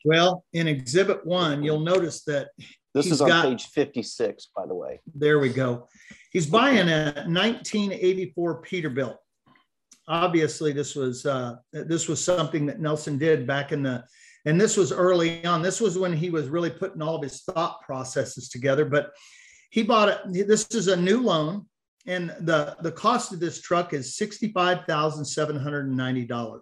Well 0.04 0.44
in 0.54 0.68
exhibit 0.68 1.26
one 1.26 1.64
you'll 1.64 1.80
notice 1.80 2.24
that 2.26 2.50
this 2.94 3.08
is 3.08 3.22
on 3.22 3.30
got, 3.30 3.46
page 3.46 3.68
56 3.68 4.50
by 4.56 4.66
the 4.66 4.76
way. 4.76 5.00
There 5.16 5.40
we 5.40 5.50
go. 5.50 5.88
He's 6.32 6.48
buying 6.48 6.90
a 6.90 7.14
1984 7.28 8.62
peterbilt. 8.64 9.16
Obviously 10.08 10.74
this 10.74 10.96
was 10.96 11.26
uh, 11.26 11.56
this 11.72 12.08
was 12.08 12.24
something 12.24 12.66
that 12.66 12.80
nelson 12.80 13.18
did 13.18 13.48
back 13.48 13.72
in 13.72 13.84
the 13.84 14.04
and 14.50 14.60
this 14.60 14.76
was 14.76 14.92
early 14.92 15.46
on 15.46 15.62
this 15.62 15.80
was 15.80 15.98
when 15.98 16.14
he 16.14 16.30
was 16.30 16.50
really 16.50 16.70
putting 16.70 17.02
all 17.02 17.16
of 17.16 17.24
his 17.24 17.42
thought 17.42 17.82
processes 17.82 18.50
together 18.50 18.86
but 18.86 19.12
he 19.70 19.84
bought 19.84 20.10
it 20.10 20.48
this 20.48 20.68
is 20.72 20.88
a 20.88 20.96
new 20.96 21.22
loan 21.22 21.66
and 22.10 22.32
the, 22.40 22.76
the 22.82 22.92
cost 22.92 23.32
of 23.34 23.40
this 23.40 23.62
truck 23.62 23.94
is 23.94 24.18
$65,790. 24.18 26.60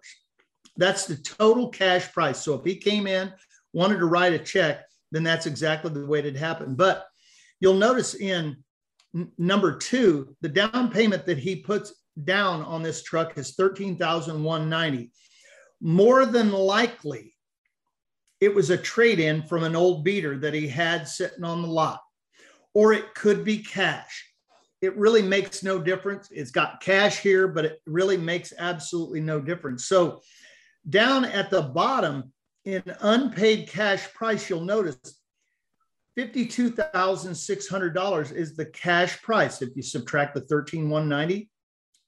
That's 0.75 1.05
the 1.05 1.15
total 1.15 1.69
cash 1.69 2.11
price. 2.11 2.43
So 2.43 2.55
if 2.55 2.65
he 2.65 2.75
came 2.75 3.07
in, 3.07 3.31
wanted 3.71 3.99
to 3.99 4.07
write 4.07 4.33
a 4.33 4.39
check, 4.39 4.83
then 5.13 5.23
that's 5.23 5.45
exactly 5.45 5.89
the 5.91 6.05
way 6.05 6.19
it 6.19 6.35
happened. 6.35 6.75
But 6.75 7.05
you'll 7.61 7.75
notice 7.75 8.15
in 8.15 8.57
number 9.37 9.77
two, 9.77 10.35
the 10.41 10.49
down 10.49 10.91
payment 10.91 11.25
that 11.27 11.37
he 11.37 11.55
puts 11.55 11.93
down 12.25 12.61
on 12.63 12.83
this 12.83 13.03
truck 13.03 13.37
is 13.37 13.55
13,190. 13.55 15.11
More 15.79 16.25
than 16.25 16.51
likely, 16.51 17.36
it 18.39 18.53
was 18.53 18.69
a 18.69 18.77
trade 18.77 19.19
in 19.19 19.43
from 19.43 19.63
an 19.63 19.75
old 19.75 20.03
beater 20.03 20.37
that 20.39 20.53
he 20.53 20.67
had 20.67 21.07
sitting 21.07 21.43
on 21.43 21.61
the 21.61 21.67
lot, 21.67 22.01
or 22.73 22.93
it 22.93 23.13
could 23.15 23.43
be 23.43 23.59
cash 23.59 24.27
it 24.81 24.97
really 24.97 25.21
makes 25.21 25.61
no 25.63 25.79
difference. 25.79 26.29
It's 26.31 26.51
got 26.51 26.81
cash 26.81 27.19
here, 27.19 27.47
but 27.47 27.63
it 27.65 27.81
really 27.85 28.17
makes 28.17 28.51
absolutely 28.57 29.21
no 29.21 29.39
difference. 29.39 29.85
So 29.85 30.19
down 30.89 31.25
at 31.25 31.49
the 31.49 31.63
bottom 31.63 32.31
in 32.65 32.83
unpaid 33.01 33.69
cash 33.69 34.13
price, 34.13 34.49
you'll 34.49 34.61
notice 34.61 34.97
$52,600 36.17 38.33
is 38.33 38.55
the 38.55 38.67
cash 38.67 39.21
price. 39.21 39.61
If 39.61 39.75
you 39.75 39.81
subtract 39.81 40.35
the 40.35 40.41
13,190 40.41 41.49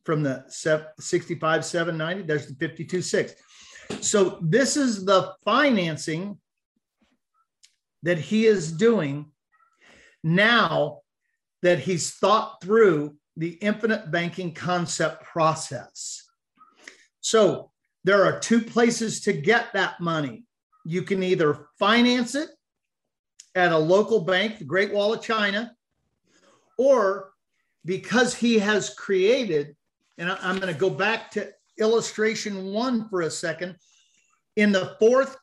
from 0.04 0.24
the 0.24 0.46
65,790, 0.50 2.24
there's 2.24 2.48
the 2.48 2.54
52,6. 2.54 3.34
So 4.02 4.40
this 4.42 4.78
is 4.78 5.06
the 5.06 5.34
financing 5.44 6.40
that 8.04 8.18
he 8.18 8.46
is 8.46 8.72
doing 8.72 9.32
now 10.24 11.02
that 11.62 11.80
he's 11.80 12.14
thought 12.14 12.62
through 12.62 13.16
the 13.36 13.50
infinite 13.62 14.12
banking 14.12 14.54
concept 14.54 15.24
process. 15.24 16.24
So 17.22 17.72
there 18.04 18.24
are 18.26 18.40
two 18.40 18.62
places 18.62 19.22
to 19.22 19.34
get 19.34 19.74
that 19.74 20.00
money. 20.00 20.46
You 20.86 21.04
can 21.04 21.22
either 21.24 21.68
finance 21.78 22.36
it 22.36 22.50
at 23.56 23.72
a 23.72 23.78
local 23.78 24.22
bank, 24.22 24.58
the 24.58 24.66
Great 24.66 24.94
Wall 24.94 25.14
of 25.14 25.22
China, 25.22 25.76
or 26.78 27.34
because 27.86 28.34
he 28.34 28.60
has 28.60 28.94
created, 28.94 29.76
and 30.18 30.32
I'm 30.32 30.60
going 30.60 30.74
to 30.74 30.80
go 30.80 30.90
back 30.90 31.32
to 31.32 31.52
illustration 31.80 32.74
one 32.74 33.08
for 33.10 33.22
a 33.22 33.32
second. 33.32 33.76
In 34.56 34.72
the 34.72 34.96
fourth 35.00 35.38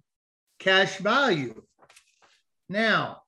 cash 0.58 0.98
value. 0.98 1.62
Now, 2.70 3.22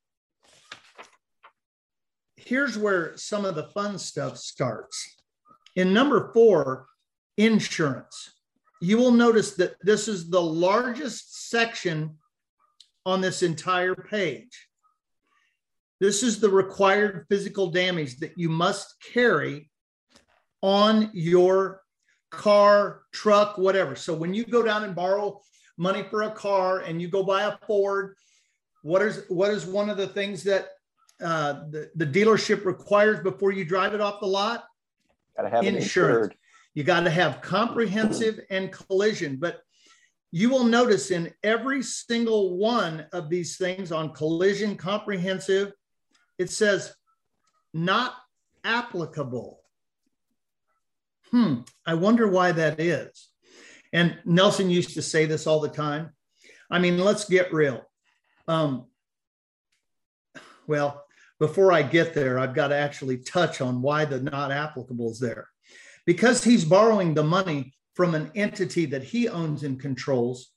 here's 2.35 2.79
where 2.79 3.15
some 3.15 3.45
of 3.45 3.53
the 3.53 3.65
fun 3.65 3.99
stuff 3.99 4.38
starts. 4.38 5.17
In 5.75 5.93
number 5.93 6.31
four, 6.33 6.88
insurance. 7.38 8.31
You 8.81 8.97
will 8.97 9.11
notice 9.11 9.53
that 9.55 9.75
this 9.81 10.07
is 10.07 10.29
the 10.29 10.41
largest 10.41 11.49
section 11.49 12.17
on 13.05 13.21
this 13.21 13.43
entire 13.43 13.95
page. 13.95 14.67
This 15.99 16.23
is 16.23 16.39
the 16.39 16.49
required 16.49 17.25
physical 17.29 17.67
damage 17.67 18.17
that 18.17 18.33
you 18.37 18.49
must 18.49 18.95
carry 19.13 19.69
on 20.61 21.09
your 21.13 21.81
car, 22.31 23.01
truck, 23.13 23.57
whatever. 23.57 23.95
So 23.95 24.13
when 24.13 24.33
you 24.33 24.45
go 24.45 24.63
down 24.63 24.83
and 24.83 24.95
borrow 24.95 25.41
money 25.77 26.03
for 26.09 26.23
a 26.23 26.31
car 26.31 26.79
and 26.79 27.01
you 27.01 27.07
go 27.07 27.23
buy 27.23 27.43
a 27.43 27.57
Ford, 27.65 28.15
what 28.81 29.01
is 29.01 29.23
what 29.29 29.51
is 29.51 29.65
one 29.65 29.89
of 29.89 29.97
the 29.97 30.07
things 30.07 30.43
that 30.43 30.67
uh, 31.21 31.53
the, 31.71 31.89
the 31.95 32.05
dealership 32.05 32.65
requires 32.65 33.19
before 33.21 33.51
you 33.51 33.63
drive 33.65 33.93
it 33.93 34.01
off 34.01 34.19
the 34.19 34.27
lot? 34.27 34.65
Got 35.37 35.43
to 35.43 35.49
have 35.49 35.63
insurance. 35.65 36.35
You 36.73 36.83
got 36.83 37.01
to 37.01 37.09
have 37.09 37.41
comprehensive 37.41 38.39
and 38.49 38.71
collision. 38.71 39.37
But 39.37 39.61
you 40.35 40.49
will 40.49 40.65
notice 40.65 41.11
in 41.11 41.33
every 41.45 41.81
single 41.81 42.57
one 42.57 43.05
of 43.13 43.29
these 43.29 43.55
things 43.55 43.93
on 43.93 44.11
collision 44.11 44.75
comprehensive, 44.75 45.71
it 46.37 46.49
says 46.49 46.93
not 47.73 48.15
applicable. 48.65 49.61
Hmm, 51.31 51.61
I 51.85 51.93
wonder 51.93 52.27
why 52.27 52.51
that 52.51 52.81
is. 52.81 53.29
And 53.93 54.17
Nelson 54.25 54.69
used 54.69 54.95
to 54.95 55.01
say 55.01 55.25
this 55.25 55.47
all 55.47 55.61
the 55.61 55.69
time. 55.69 56.09
I 56.69 56.79
mean, 56.79 56.97
let's 56.97 57.29
get 57.29 57.53
real. 57.53 57.89
Um, 58.45 58.87
well, 60.67 61.05
before 61.39 61.71
I 61.71 61.81
get 61.81 62.13
there, 62.13 62.39
I've 62.39 62.53
got 62.53 62.67
to 62.67 62.75
actually 62.75 63.19
touch 63.19 63.61
on 63.61 63.81
why 63.81 64.03
the 64.03 64.19
not 64.19 64.51
applicable 64.51 65.11
is 65.11 65.19
there. 65.19 65.47
Because 66.05 66.43
he's 66.43 66.65
borrowing 66.65 67.13
the 67.13 67.23
money 67.23 67.71
from 67.95 68.13
an 68.13 68.31
entity 68.36 68.86
that 68.86 69.03
he 69.03 69.27
owns 69.27 69.63
and 69.63 69.79
controls, 69.79 70.51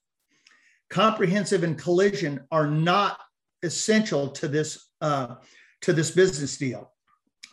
comprehensive 0.90 1.62
and 1.62 1.78
collision 1.78 2.40
are 2.50 2.66
not 2.66 3.18
essential 3.62 4.28
to 4.28 4.48
this 4.48 4.90
uh, 5.00 5.36
to 5.80 5.92
this 5.92 6.10
business 6.10 6.58
deal. 6.58 6.92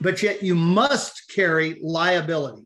But 0.02 0.22
yet 0.22 0.44
you 0.44 0.56
must 0.56 1.32
carry 1.34 1.80
liability. 1.82 2.66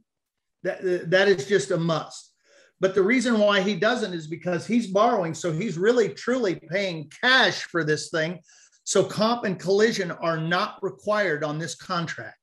That, 0.64 1.10
that 1.10 1.28
is 1.28 1.48
just 1.48 1.72
a 1.72 1.78
must. 1.78 2.34
But 2.80 2.96
the 2.96 3.04
reason 3.04 3.40
why 3.40 3.62
he 3.62 3.76
doesn't 3.76 4.14
is 4.14 4.28
because 4.28 4.66
he's 4.66 4.88
borrowing. 4.88 5.34
So 5.34 5.52
he's 5.52 5.78
really 5.78 6.10
truly 6.10 6.56
paying 6.56 7.12
cash 7.22 7.64
for 7.64 7.84
this 7.84 8.10
thing. 8.10 8.40
So 8.86 9.04
comp 9.04 9.44
and 9.44 9.60
collision 9.60 10.12
are 10.12 10.38
not 10.38 10.80
required 10.82 11.44
on 11.44 11.60
this 11.60 11.76
contract. 11.76 12.38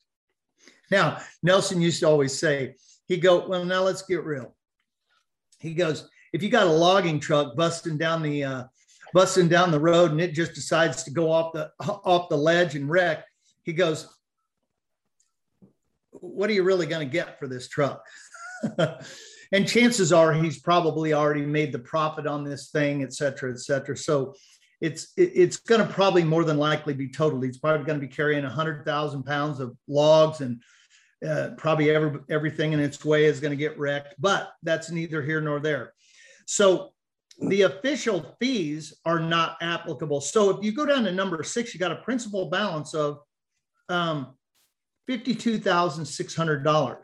Now, 0.91 1.21
Nelson 1.43 1.81
used 1.81 2.01
to 2.01 2.09
always 2.09 2.39
say, 2.39 2.77
he 3.09 3.17
go, 3.17 3.49
well, 3.49 3.65
now 3.65 3.83
let's 3.83 4.03
get 4.03 4.25
real. 4.25 4.56
He 5.59 5.75
goes, 5.75 6.09
if 6.33 6.43
you 6.43 6.49
got 6.49 6.67
a 6.67 6.71
logging 6.71 7.21
truck 7.21 7.57
busting 7.57 7.99
down 7.99 8.23
the 8.23 8.45
uh, 8.45 8.65
busting 9.15 9.49
down 9.49 9.71
the 9.71 9.81
road 9.81 10.11
and 10.11 10.21
it 10.21 10.33
just 10.33 10.55
decides 10.55 11.03
to 11.05 11.11
go 11.11 11.31
off 11.31 11.53
the 11.53 11.71
off 11.81 12.29
the 12.29 12.37
ledge 12.37 12.75
and 12.75 12.89
wreck, 12.89 13.25
he 13.63 13.73
goes, 13.73 14.09
what 16.11 16.51
are 16.51 16.55
you 16.55 16.63
really 16.63 16.87
going 16.87 17.07
to 17.07 17.13
get 17.13 17.39
for 17.39 17.49
this 17.49 17.69
truck? 17.69 18.05
and 19.53 19.69
chances 19.69 20.13
are 20.13 20.33
he's 20.33 20.61
probably 20.61 21.13
already 21.13 21.45
made 21.45 21.73
the 21.73 21.79
profit 21.79 22.27
on 22.27 22.45
this 22.45 22.71
thing, 22.71 23.03
et 23.03 23.13
cetera, 23.13 23.51
et 23.51 23.59
cetera. 23.59 23.97
So 23.97 24.35
it's 24.81 25.13
it's 25.17 25.57
going 25.57 25.87
to 25.87 25.93
probably 25.93 26.25
more 26.25 26.45
than 26.45 26.59
likely 26.59 26.93
be 26.93 27.09
totaled. 27.09 27.45
He's 27.45 27.59
probably 27.59 27.87
going 27.87 28.01
to 28.01 28.07
be 28.07 28.13
carrying 28.13 28.45
a 28.45 28.51
hundred 28.51 28.85
thousand 28.85 29.23
pounds 29.25 29.61
of 29.61 29.77
logs 29.89 30.41
and 30.41 30.63
uh, 31.27 31.51
probably 31.57 31.91
every, 31.91 32.21
everything 32.31 32.73
in 32.73 32.81
its 32.81 33.05
way 33.05 33.25
is 33.25 33.41
going 33.41 33.51
to 33.51 33.57
get 33.57 33.79
wrecked. 33.79 34.15
But 34.19 34.53
that's 34.63 34.91
neither 34.91 35.23
here 35.23 35.41
nor 35.41 35.61
there. 35.61 35.93
So 36.47 36.93
the 37.41 37.63
official 37.63 38.37
fees 38.41 38.95
are 39.05 39.21
not 39.21 39.57
applicable. 39.61 40.21
So 40.21 40.51
if 40.51 40.65
you 40.65 40.73
go 40.73 40.87
down 40.87 41.05
to 41.05 41.13
number 41.13 41.43
six, 41.43 41.75
you 41.75 41.81
got 41.81 41.93
a 41.93 41.97
principal 41.97 42.49
balance 42.49 42.95
of 42.95 43.19
um, 43.89 44.35
$52,600. 45.09 46.99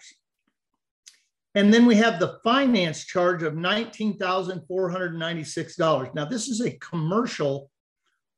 And 1.55 1.73
then 1.73 1.85
we 1.85 1.97
have 1.97 2.19
the 2.19 2.39
finance 2.43 3.05
charge 3.05 3.43
of 3.43 3.53
$19,496. 3.55 6.15
Now, 6.15 6.25
this 6.25 6.49
is 6.49 6.63
a 6.63 6.71
commercial 6.79 7.71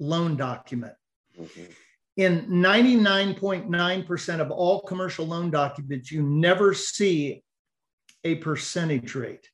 loan 0.00 0.36
document. 0.36 0.94
Mm-hmm. 1.40 1.62
In 2.16 2.46
99.9% 2.46 4.40
of 4.40 4.50
all 4.50 4.82
commercial 4.82 5.26
loan 5.26 5.50
documents, 5.50 6.12
you 6.12 6.22
never 6.22 6.72
see 6.72 7.42
a 8.22 8.36
percentage 8.36 9.14
rate. 9.14 9.48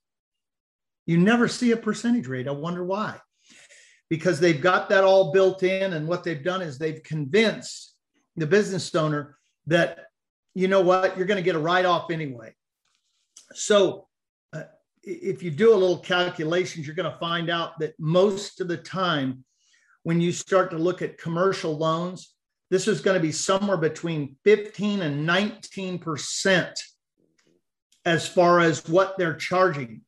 You 1.07 1.19
never 1.19 1.49
see 1.49 1.73
a 1.73 1.77
percentage 1.77 2.29
rate. 2.29 2.47
I 2.47 2.53
wonder 2.53 2.85
why. 2.85 3.19
Because 4.11 4.41
they've 4.41 4.61
got 4.61 4.89
that 4.91 5.05
all 5.05 5.33
built 5.33 5.63
in, 5.63 5.95
and 5.95 6.07
what 6.07 6.23
they've 6.23 6.45
done 6.45 6.63
is 6.63 6.79
they've 6.79 7.03
convinced 7.03 7.95
the 8.37 8.47
business 8.47 8.95
owner 8.95 9.39
that, 9.67 10.07
you 10.55 10.69
know 10.69 10.81
what, 10.83 11.17
you're 11.17 11.27
going 11.27 11.39
to 11.39 11.43
get 11.43 11.57
a 11.57 11.61
write 11.61 11.85
off 11.85 12.11
anyway. 12.11 12.55
So 13.55 14.09
uh, 14.53 14.65
if 15.03 15.43
you 15.43 15.51
do 15.51 15.73
a 15.73 15.77
little 15.77 15.99
calculations, 15.99 16.87
you're 16.87 16.97
going 16.97 17.11
to 17.11 17.19
find 17.19 17.51
out 17.51 17.79
that 17.81 17.95
most 17.99 18.61
of 18.61 18.69
the 18.69 18.77
time, 18.77 19.45
when 20.03 20.21
you 20.21 20.33
start 20.33 20.71
to 20.71 20.79
look 20.79 21.03
at 21.03 21.19
commercial 21.19 21.77
loans, 21.77 22.35
this 22.71 22.89
is 22.89 23.01
going 23.01 23.17
to 23.17 23.21
be 23.21 23.33
somewhere 23.33 23.77
between 23.77 24.37
15 24.45 25.03
and 25.03 25.27
19 25.27 25.99
percent 25.99 26.79
as 28.05 28.29
far 28.29 28.61
as 28.61 28.87
what 28.89 29.19
they're 29.19 29.35
charging. 29.35 30.03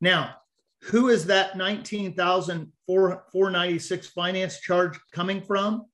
Now, 0.00 0.36
who 0.82 1.08
is 1.08 1.26
that 1.26 1.56
19,496 1.56 4.06
finance 4.08 4.58
charge 4.60 4.98
coming 5.12 5.40
from? 5.42 5.86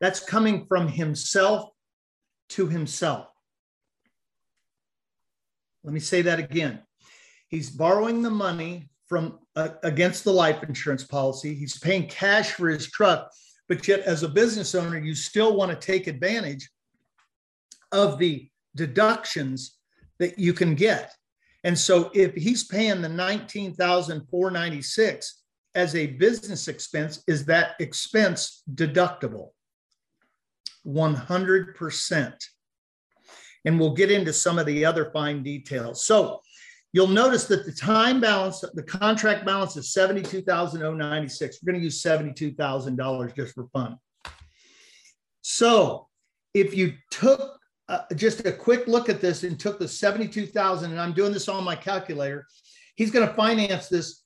That's 0.00 0.20
coming 0.20 0.66
from 0.66 0.88
himself 0.88 1.70
to 2.50 2.68
himself. 2.68 3.28
Let 5.84 5.92
me 5.92 6.00
say 6.00 6.22
that 6.22 6.38
again. 6.38 6.80
He's 7.48 7.68
borrowing 7.70 8.22
the 8.22 8.30
money 8.30 8.88
from 9.06 9.40
uh, 9.56 9.70
against 9.82 10.24
the 10.24 10.32
life 10.32 10.62
insurance 10.62 11.04
policy. 11.04 11.54
He's 11.54 11.78
paying 11.78 12.06
cash 12.06 12.52
for 12.52 12.68
his 12.68 12.90
truck, 12.90 13.30
but 13.72 13.88
yet 13.88 14.00
as 14.00 14.22
a 14.22 14.28
business 14.28 14.74
owner, 14.74 14.98
you 14.98 15.14
still 15.14 15.56
want 15.56 15.70
to 15.70 15.86
take 15.86 16.06
advantage 16.06 16.68
of 17.90 18.18
the 18.18 18.50
deductions 18.76 19.78
that 20.18 20.38
you 20.38 20.52
can 20.52 20.74
get. 20.74 21.14
And 21.64 21.78
so 21.78 22.10
if 22.12 22.34
he's 22.34 22.64
paying 22.64 23.00
the 23.00 23.08
19,496 23.08 25.42
as 25.74 25.94
a 25.94 26.06
business 26.06 26.68
expense, 26.68 27.24
is 27.26 27.46
that 27.46 27.76
expense 27.80 28.62
deductible? 28.74 29.52
100% 30.86 32.34
and 33.64 33.80
we'll 33.80 33.94
get 33.94 34.10
into 34.10 34.34
some 34.34 34.58
of 34.58 34.66
the 34.66 34.84
other 34.84 35.10
fine 35.12 35.42
details. 35.42 36.04
So 36.04 36.42
you'll 36.92 37.08
notice 37.08 37.44
that 37.44 37.64
the 37.64 37.72
time 37.72 38.20
balance, 38.20 38.64
the 38.74 38.82
contract 38.82 39.44
balance 39.44 39.76
is 39.76 39.92
72,096. 39.92 41.58
We're 41.62 41.72
going 41.72 41.80
to 41.80 41.84
use 41.84 42.02
$72,000 42.02 43.34
just 43.34 43.54
for 43.54 43.66
fun. 43.68 43.96
So 45.40 46.08
if 46.54 46.76
you 46.76 46.94
took 47.10 47.58
uh, 47.88 48.02
just 48.14 48.46
a 48.46 48.52
quick 48.52 48.86
look 48.86 49.08
at 49.08 49.20
this 49.20 49.42
and 49.42 49.58
took 49.58 49.78
the 49.78 49.88
72,000 49.88 50.90
and 50.90 51.00
I'm 51.00 51.12
doing 51.12 51.32
this 51.32 51.48
on 51.48 51.64
my 51.64 51.74
calculator, 51.74 52.46
he's 52.96 53.10
going 53.10 53.26
to 53.26 53.34
finance 53.34 53.88
this 53.88 54.22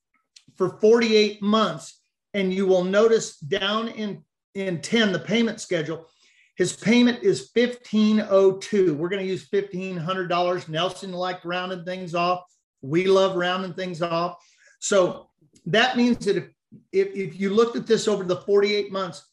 for 0.57 0.79
48 0.81 1.43
months 1.43 2.01
and 2.35 2.53
you 2.53 2.67
will 2.67 2.85
notice 2.85 3.39
down 3.39 3.89
in 3.89 4.23
in 4.55 4.81
10 4.81 5.13
the 5.13 5.19
payment 5.19 5.61
schedule 5.61 6.09
his 6.57 6.75
payment 6.75 7.23
is 7.23 7.51
fifteen 7.51 8.25
oh 8.31 8.57
two. 8.57 8.95
We're 8.95 9.11
going 9.11 9.23
to 9.23 9.29
use 9.29 9.47
fifteen 9.47 9.97
hundred 9.97 10.29
dollars. 10.29 10.69
Nelson 10.69 11.13
liked 11.13 11.45
rounding 11.45 11.85
things 11.85 12.15
off. 12.15 12.41
We 12.87 13.07
love 13.07 13.37
rounding 13.37 13.75
things 13.75 14.03
off. 14.03 14.37
So 14.79 15.29
that 15.67 15.97
means 15.97 16.25
that 16.27 16.37
if, 16.37 16.45
if 16.93 17.09
if 17.15 17.41
you 17.41 17.51
looked 17.51 17.77
at 17.77 17.87
this 17.87 18.09
over 18.09 18.25
the 18.25 18.37
forty 18.37 18.75
eight 18.75 18.93
months, 18.93 19.25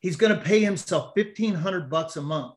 he's 0.00 0.16
going 0.16 0.36
to 0.36 0.44
pay 0.44 0.60
himself 0.60 1.12
fifteen 1.14 1.54
hundred 1.54 1.90
bucks 1.90 2.16
a 2.16 2.22
month. 2.22 2.54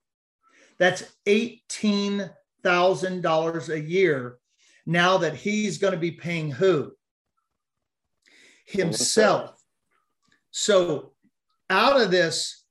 That's 0.78 1.04
eighteen 1.26 2.30
thousand 2.64 3.22
dollars 3.22 3.70
a 3.70 3.80
year. 3.80 4.38
Now 4.86 5.18
that 5.20 5.36
he's 5.36 5.78
going 5.78 5.94
to 5.94 6.00
be 6.00 6.12
paying 6.12 6.52
who? 6.52 6.92
Himself. 8.66 9.54
So 10.50 11.14
out 11.70 12.02
of 12.02 12.12
this 12.12 12.62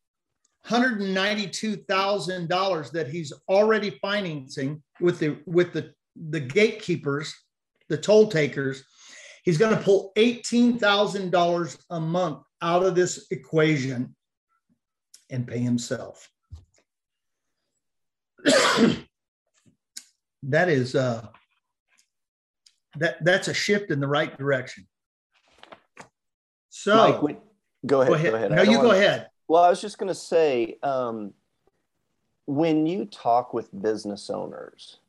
$192,000 0.67 2.93
that 2.93 3.09
he's 3.09 3.33
already 3.49 3.99
financing 4.03 4.83
with 5.01 5.19
the 5.19 5.39
with 5.47 5.73
the 5.73 5.95
the 6.17 6.41
gatekeepers, 6.41 7.35
the 7.89 7.97
toll 7.97 8.29
takers. 8.29 8.85
He's 9.45 9.59
going 9.59 9.77
to 9.77 9.83
pull 9.83 10.13
$18,000 10.17 11.79
a 11.91 12.01
month 12.01 12.43
out 12.63 12.85
of 12.85 12.95
this 12.95 13.27
equation 13.31 14.15
and 15.31 15.47
pay 15.47 15.59
himself. 15.59 16.29
that 20.43 20.71
is 20.71 20.95
uh 20.95 21.27
that 22.97 23.23
that's 23.23 23.49
a 23.49 23.55
shift 23.55 23.91
in 23.91 24.01
the 24.01 24.07
right 24.07 24.37
direction. 24.39 24.87
So 26.71 27.21
Mike, 27.23 27.39
go 27.85 28.01
ahead. 28.01 28.09
Go 28.09 28.15
ahead. 28.15 28.31
Go 28.31 28.37
ahead. 28.37 28.53
No, 28.53 28.63
you 28.63 28.81
go 28.81 28.93
ahead. 28.93 29.29
Well, 29.49 29.63
I 29.63 29.69
was 29.69 29.81
just 29.81 29.99
going 29.99 30.09
to 30.09 30.15
say 30.15 30.79
um, 30.83 31.35
when 32.47 32.87
you 32.87 33.05
talk 33.05 33.53
with 33.53 33.69
business 33.83 34.31
owners 34.31 35.00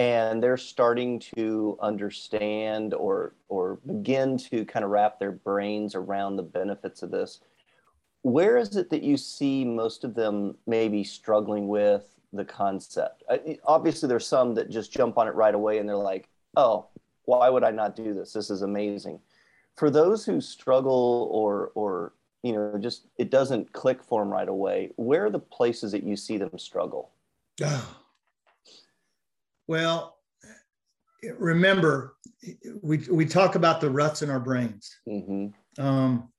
and 0.00 0.42
they're 0.42 0.56
starting 0.56 1.18
to 1.18 1.76
understand 1.82 2.94
or 2.94 3.34
or 3.50 3.78
begin 3.86 4.38
to 4.38 4.64
kind 4.64 4.82
of 4.82 4.90
wrap 4.90 5.18
their 5.18 5.30
brains 5.30 5.94
around 5.94 6.36
the 6.36 6.42
benefits 6.42 7.02
of 7.02 7.10
this, 7.10 7.40
where 8.22 8.56
is 8.56 8.76
it 8.76 8.88
that 8.88 9.02
you 9.02 9.18
see 9.18 9.62
most 9.62 10.02
of 10.02 10.14
them 10.14 10.56
maybe 10.66 11.04
struggling 11.04 11.68
with 11.68 12.18
the 12.32 12.46
concept? 12.46 13.24
Obviously, 13.64 14.08
there's 14.08 14.26
some 14.26 14.54
that 14.54 14.70
just 14.70 14.90
jump 14.90 15.18
on 15.18 15.28
it 15.28 15.34
right 15.34 15.54
away 15.54 15.76
and 15.76 15.86
they're 15.86 15.96
like, 15.96 16.30
"Oh, 16.56 16.86
why 17.26 17.50
would 17.50 17.62
I 17.62 17.70
not 17.70 17.94
do 17.94 18.14
this? 18.14 18.32
This 18.32 18.48
is 18.48 18.62
amazing. 18.62 19.20
For 19.76 19.90
those 19.90 20.24
who 20.24 20.40
struggle 20.40 21.28
or 21.30 21.72
or 21.74 22.14
you 22.42 22.54
know 22.54 22.78
just 22.78 23.08
it 23.18 23.28
doesn't 23.30 23.74
click 23.74 24.02
for 24.02 24.22
them 24.22 24.32
right 24.32 24.48
away, 24.48 24.92
where 24.96 25.26
are 25.26 25.30
the 25.30 25.38
places 25.58 25.92
that 25.92 26.04
you 26.04 26.16
see 26.16 26.38
them 26.38 26.58
struggle? 26.58 27.10
Oh. 27.62 27.99
Well, 29.70 30.16
remember, 31.38 32.16
we 32.82 32.98
we 33.08 33.24
talk 33.24 33.54
about 33.54 33.80
the 33.80 33.88
ruts 33.88 34.20
in 34.20 34.28
our 34.28 34.40
brains. 34.40 34.92
Mm-hmm. 35.08 35.80
Um, 35.80 36.32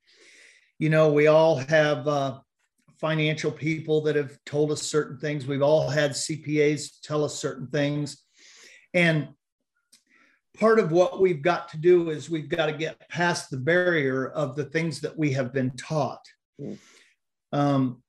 you 0.79 0.89
know, 0.89 1.13
we 1.13 1.27
all 1.27 1.55
have 1.55 2.05
uh, 2.09 2.39
financial 2.99 3.49
people 3.49 4.01
that 4.01 4.17
have 4.17 4.37
told 4.45 4.69
us 4.69 4.81
certain 4.81 5.17
things. 5.17 5.47
We've 5.47 5.61
all 5.61 5.89
had 5.89 6.11
CPAs 6.11 6.99
tell 7.03 7.23
us 7.23 7.33
certain 7.33 7.67
things, 7.67 8.21
and 8.93 9.29
part 10.59 10.77
of 10.77 10.91
what 10.91 11.21
we've 11.21 11.41
got 11.41 11.69
to 11.69 11.77
do 11.77 12.09
is 12.09 12.29
we've 12.29 12.49
got 12.49 12.65
to 12.65 12.73
get 12.73 13.07
past 13.07 13.49
the 13.49 13.59
barrier 13.59 14.27
of 14.27 14.57
the 14.57 14.65
things 14.65 14.99
that 14.99 15.17
we 15.17 15.31
have 15.31 15.53
been 15.53 15.71
taught. 15.77 16.25
Mm. 16.59 16.77
Um, 17.53 18.03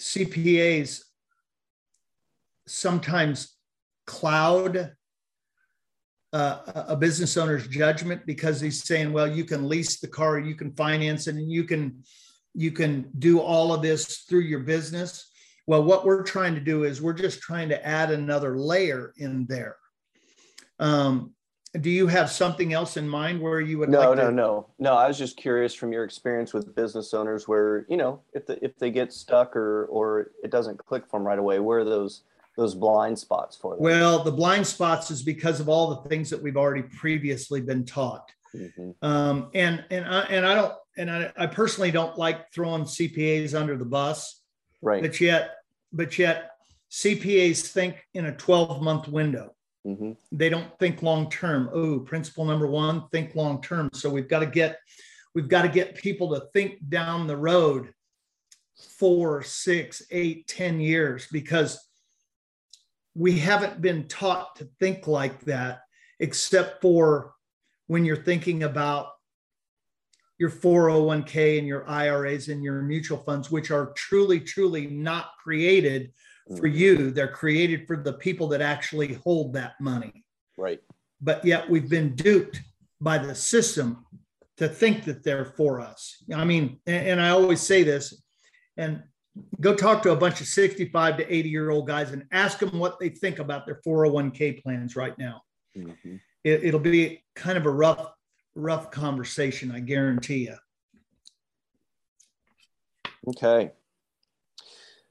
CPAs 0.00 1.02
sometimes 2.66 3.55
cloud 4.06 4.92
uh, 6.32 6.84
a 6.88 6.96
business 6.96 7.36
owner's 7.36 7.66
judgment 7.68 8.26
because 8.26 8.60
he's 8.60 8.82
saying, 8.82 9.12
well, 9.12 9.26
you 9.26 9.44
can 9.44 9.68
lease 9.68 10.00
the 10.00 10.08
car, 10.08 10.38
you 10.38 10.54
can 10.54 10.72
finance 10.72 11.28
it, 11.28 11.36
and 11.36 11.50
you 11.50 11.64
can 11.64 12.02
you 12.54 12.70
can 12.70 13.10
do 13.18 13.38
all 13.38 13.72
of 13.72 13.82
this 13.82 14.18
through 14.28 14.40
your 14.40 14.60
business. 14.60 15.30
Well, 15.66 15.82
what 15.82 16.04
we're 16.04 16.22
trying 16.22 16.54
to 16.54 16.60
do 16.60 16.84
is 16.84 17.02
we're 17.02 17.12
just 17.12 17.40
trying 17.40 17.68
to 17.70 17.86
add 17.86 18.10
another 18.10 18.56
layer 18.58 19.12
in 19.18 19.46
there. 19.46 19.76
Um, 20.78 21.32
do 21.80 21.90
you 21.90 22.06
have 22.06 22.30
something 22.30 22.72
else 22.72 22.96
in 22.96 23.08
mind 23.08 23.40
where 23.40 23.60
you 23.60 23.78
would? 23.78 23.88
No, 23.88 24.10
like 24.10 24.18
no, 24.18 24.26
to- 24.28 24.32
no, 24.32 24.66
no. 24.78 24.94
I 24.94 25.08
was 25.08 25.18
just 25.18 25.36
curious 25.36 25.74
from 25.74 25.92
your 25.92 26.04
experience 26.04 26.52
with 26.52 26.74
business 26.74 27.14
owners, 27.14 27.46
where 27.46 27.86
you 27.88 27.96
know 27.96 28.22
if 28.32 28.46
the, 28.46 28.62
if 28.64 28.78
they 28.78 28.90
get 28.90 29.12
stuck 29.12 29.56
or 29.56 29.86
or 29.86 30.32
it 30.42 30.50
doesn't 30.50 30.78
click 30.84 31.04
for 31.08 31.18
them 31.18 31.26
right 31.26 31.38
away, 31.38 31.60
where 31.60 31.80
are 31.80 31.84
those 31.84 32.22
those 32.56 32.74
blind 32.74 33.18
spots 33.18 33.56
for 33.56 33.74
them? 33.74 33.82
Well, 33.82 34.22
the 34.22 34.32
blind 34.32 34.66
spots 34.66 35.10
is 35.10 35.22
because 35.22 35.60
of 35.60 35.68
all 35.68 35.94
the 35.94 36.08
things 36.08 36.30
that 36.30 36.42
we've 36.42 36.56
already 36.56 36.82
previously 36.82 37.60
been 37.60 37.84
taught. 37.84 38.30
Mm-hmm. 38.54 38.90
Um, 39.02 39.50
and 39.54 39.84
and 39.90 40.06
I, 40.06 40.20
and 40.22 40.46
I 40.46 40.54
don't 40.54 40.74
and 40.96 41.10
I, 41.10 41.32
I 41.36 41.46
personally 41.46 41.90
don't 41.90 42.16
like 42.16 42.52
throwing 42.52 42.84
CPAs 42.84 43.58
under 43.58 43.76
the 43.76 43.84
bus. 43.84 44.40
Right. 44.82 45.02
But 45.02 45.20
yet, 45.20 45.56
but 45.92 46.18
yet, 46.18 46.50
CPAs 46.90 47.68
think 47.68 48.02
in 48.14 48.26
a 48.26 48.36
12 48.36 48.82
month 48.82 49.08
window. 49.08 49.54
Mm-hmm. 49.86 50.12
They 50.32 50.48
don't 50.48 50.76
think 50.78 51.02
long 51.02 51.30
term. 51.30 51.70
Oh, 51.72 52.00
principle 52.00 52.44
number 52.44 52.66
one, 52.66 53.08
think 53.12 53.34
long 53.34 53.62
term. 53.62 53.90
So 53.92 54.10
we've 54.10 54.28
got 54.28 54.40
to 54.40 54.46
get 54.46 54.78
we've 55.34 55.48
got 55.48 55.62
to 55.62 55.68
get 55.68 55.96
people 55.96 56.34
to 56.34 56.46
think 56.52 56.88
down 56.88 57.26
the 57.26 57.36
road 57.36 57.92
four, 58.98 59.42
six, 59.42 60.02
eight, 60.10 60.48
ten 60.48 60.80
years 60.80 61.28
because 61.30 61.78
we 63.16 63.38
haven't 63.38 63.80
been 63.80 64.06
taught 64.08 64.56
to 64.56 64.68
think 64.78 65.06
like 65.06 65.40
that, 65.42 65.80
except 66.20 66.82
for 66.82 67.32
when 67.86 68.04
you're 68.04 68.16
thinking 68.16 68.64
about 68.64 69.08
your 70.38 70.50
401k 70.50 71.58
and 71.58 71.66
your 71.66 71.88
IRAs 71.88 72.48
and 72.48 72.62
your 72.62 72.82
mutual 72.82 73.18
funds, 73.18 73.50
which 73.50 73.70
are 73.70 73.92
truly, 73.96 74.38
truly 74.38 74.86
not 74.86 75.30
created 75.42 76.12
for 76.48 76.68
mm-hmm. 76.68 76.76
you. 76.76 77.10
They're 77.10 77.28
created 77.28 77.86
for 77.86 77.96
the 77.96 78.12
people 78.12 78.48
that 78.48 78.60
actually 78.60 79.14
hold 79.14 79.54
that 79.54 79.80
money. 79.80 80.24
Right. 80.58 80.80
But 81.22 81.42
yet 81.44 81.68
we've 81.70 81.88
been 81.88 82.14
duped 82.14 82.60
by 83.00 83.16
the 83.16 83.34
system 83.34 84.04
to 84.58 84.68
think 84.68 85.04
that 85.04 85.22
they're 85.22 85.54
for 85.56 85.80
us. 85.80 86.22
I 86.34 86.44
mean, 86.44 86.80
and, 86.86 87.06
and 87.06 87.20
I 87.20 87.30
always 87.30 87.60
say 87.60 87.82
this, 87.82 88.22
and 88.76 89.02
go 89.60 89.74
talk 89.74 90.02
to 90.02 90.12
a 90.12 90.16
bunch 90.16 90.40
of 90.40 90.46
65 90.46 91.18
to 91.18 91.34
80 91.34 91.48
year 91.48 91.70
old 91.70 91.86
guys 91.86 92.12
and 92.12 92.24
ask 92.32 92.58
them 92.58 92.78
what 92.78 92.98
they 92.98 93.08
think 93.08 93.38
about 93.38 93.66
their 93.66 93.80
401k 93.86 94.62
plans 94.62 94.96
right 94.96 95.16
now. 95.18 95.42
Mm-hmm. 95.76 96.16
It, 96.44 96.72
will 96.72 96.80
be 96.80 97.24
kind 97.34 97.58
of 97.58 97.66
a 97.66 97.70
rough, 97.70 98.12
rough 98.54 98.90
conversation, 98.92 99.72
I 99.72 99.80
guarantee 99.80 100.48
you. 100.48 100.56
Okay. 103.28 103.72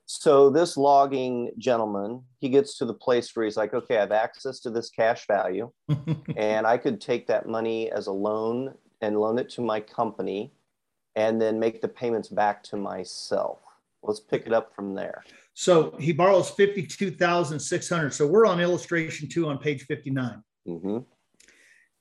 So 0.05 0.49
this 0.49 0.77
logging 0.77 1.51
gentleman, 1.57 2.23
he 2.39 2.47
gets 2.47 2.77
to 2.77 2.85
the 2.85 2.93
place 2.93 3.35
where 3.35 3.43
he's 3.43 3.57
like, 3.57 3.73
okay, 3.73 3.97
I 3.97 4.01
have 4.01 4.13
access 4.13 4.61
to 4.61 4.69
this 4.69 4.89
cash 4.89 5.27
value, 5.27 5.71
and 6.38 6.65
I 6.65 6.77
could 6.77 7.01
take 7.01 7.27
that 7.27 7.49
money 7.49 7.91
as 7.91 8.07
a 8.07 8.13
loan 8.13 8.75
and 9.01 9.19
loan 9.19 9.38
it 9.38 9.49
to 9.51 9.61
my 9.61 9.81
company 9.81 10.53
and 11.17 11.41
then 11.41 11.59
make 11.59 11.81
the 11.81 11.88
payments 11.88 12.29
back 12.29 12.63
to 12.63 12.77
myself 12.77 13.64
let's 14.07 14.19
pick 14.19 14.45
it 14.45 14.53
up 14.53 14.75
from 14.75 14.93
there. 14.93 15.23
So 15.53 15.95
he 15.99 16.11
borrows 16.11 16.49
52,600. 16.51 18.13
So 18.13 18.27
we're 18.27 18.45
on 18.45 18.59
illustration 18.59 19.29
two 19.29 19.47
on 19.47 19.57
page 19.57 19.83
59. 19.83 20.43
Mm-hmm. 20.67 20.97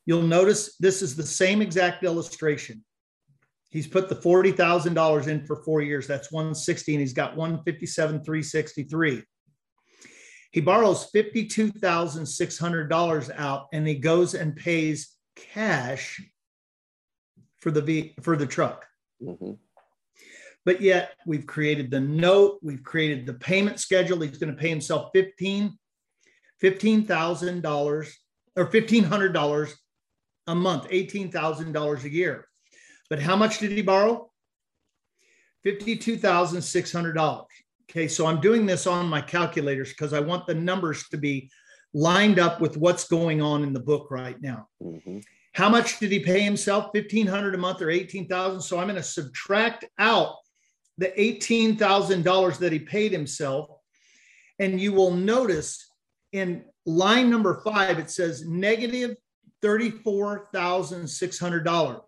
You'll 0.06 0.22
notice 0.22 0.76
this 0.78 1.02
is 1.02 1.14
the 1.16 1.26
same 1.26 1.62
exact 1.62 2.04
illustration. 2.04 2.84
He's 3.70 3.86
put 3.86 4.08
the 4.08 4.14
$40,000 4.14 5.26
in 5.26 5.46
for 5.46 5.56
four 5.64 5.82
years. 5.82 6.06
That's 6.06 6.30
160, 6.30 6.94
and 6.94 7.00
he's 7.00 7.12
got 7.12 7.36
157, 7.36 8.22
363. 8.22 9.24
He 10.52 10.60
borrows 10.60 11.10
$52,600 11.10 13.30
out 13.36 13.66
and 13.72 13.88
he 13.88 13.96
goes 13.96 14.34
and 14.34 14.54
pays 14.54 15.10
cash 15.34 16.22
for 17.58 17.72
the 17.72 17.82
v, 17.82 18.14
for 18.22 18.36
the 18.36 18.46
truck. 18.46 18.86
Mm-hmm. 19.20 19.54
But 20.64 20.81
yet 20.81 21.12
we've 21.27 21.46
created 21.46 21.90
the 21.90 22.00
note, 22.00 22.59
we've 22.62 22.83
created 22.83 23.27
the 23.27 23.35
payment 23.35 23.79
schedule. 23.79 24.20
He's 24.20 24.38
going 24.38 24.55
to 24.55 24.61
pay 24.61 24.70
himself 24.70 25.11
15 25.14 25.79
$15,000 26.62 28.12
or 28.57 28.66
$1,500 28.66 29.74
a 30.46 30.55
month, 30.55 30.88
$18,000 30.88 32.05
a 32.05 32.11
year. 32.11 32.48
But 33.11 33.20
how 33.20 33.37
much 33.37 33.59
did 33.59 33.72
he 33.72 33.83
borrow? 33.83 34.31
$52,600. 35.66 37.44
Okay, 37.90 38.09
so 38.09 38.27
I'm 38.27 38.40
doing 38.40 38.66
this 38.66 38.87
on 38.87 39.09
my 39.09 39.20
calculators 39.20 39.90
because 39.90 40.12
I 40.12 40.20
want 40.20 40.46
the 40.46 40.55
numbers 40.55 41.09
to 41.11 41.18
be 41.18 41.50
lined 41.92 42.38
up 42.38 42.61
with 42.61 42.77
what's 42.77 43.07
going 43.07 43.42
on 43.42 43.62
in 43.62 43.72
the 43.72 43.81
book 43.81 44.11
right 44.11 44.40
now. 44.40 44.68
Mm-hmm. 44.83 45.18
How 45.53 45.68
much 45.68 45.98
did 45.98 46.11
he 46.11 46.18
pay 46.18 46.40
himself? 46.40 46.87
1500 46.94 47.55
a 47.55 47.59
month 47.59 47.83
or 47.83 47.90
18,000. 47.90 48.61
So 48.61 48.79
I'm 48.79 48.88
going 48.88 48.96
to 48.96 49.03
subtract 49.03 49.85
out 49.98 50.35
the 50.98 51.09
$18,000 51.09 52.59
that 52.59 52.72
he 52.72 52.78
paid 52.78 53.11
himself. 53.12 53.70
And 54.59 54.80
you 54.80 54.92
will 54.92 55.12
notice 55.12 55.90
in 56.33 56.64
line 56.87 57.30
number 57.30 57.61
five, 57.64 57.98
it 57.98 58.11
says 58.11 58.46
negative 58.46 59.16
$34,600. 59.62 62.00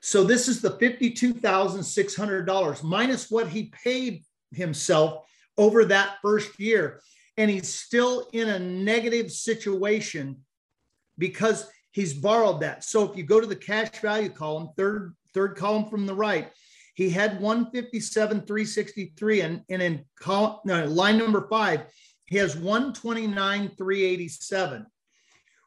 So 0.00 0.24
this 0.24 0.48
is 0.48 0.62
the 0.62 0.70
$52,600 0.70 2.82
minus 2.82 3.30
what 3.30 3.48
he 3.48 3.72
paid 3.84 4.24
himself 4.52 5.26
over 5.58 5.84
that 5.86 6.18
first 6.22 6.60
year. 6.60 7.00
And 7.36 7.50
he's 7.50 7.68
still 7.68 8.28
in 8.32 8.48
a 8.48 8.58
negative 8.58 9.30
situation 9.30 10.38
because 11.18 11.68
he's 11.92 12.14
borrowed 12.14 12.60
that. 12.60 12.82
So 12.84 13.10
if 13.10 13.16
you 13.16 13.24
go 13.24 13.40
to 13.40 13.46
the 13.46 13.56
cash 13.56 13.90
value 14.00 14.30
column, 14.30 14.70
third, 14.76 15.14
third 15.34 15.56
column 15.56 15.90
from 15.90 16.06
the 16.06 16.14
right, 16.14 16.50
he 16.96 17.10
had 17.10 17.40
157, 17.42 18.46
363, 18.46 19.40
and, 19.42 19.62
and 19.68 19.82
in 19.82 20.02
column, 20.18 20.60
no, 20.64 20.86
line 20.86 21.18
number 21.18 21.46
five, 21.46 21.82
he 22.24 22.38
has 22.38 22.56
129, 22.56 23.72
387. 23.76 24.86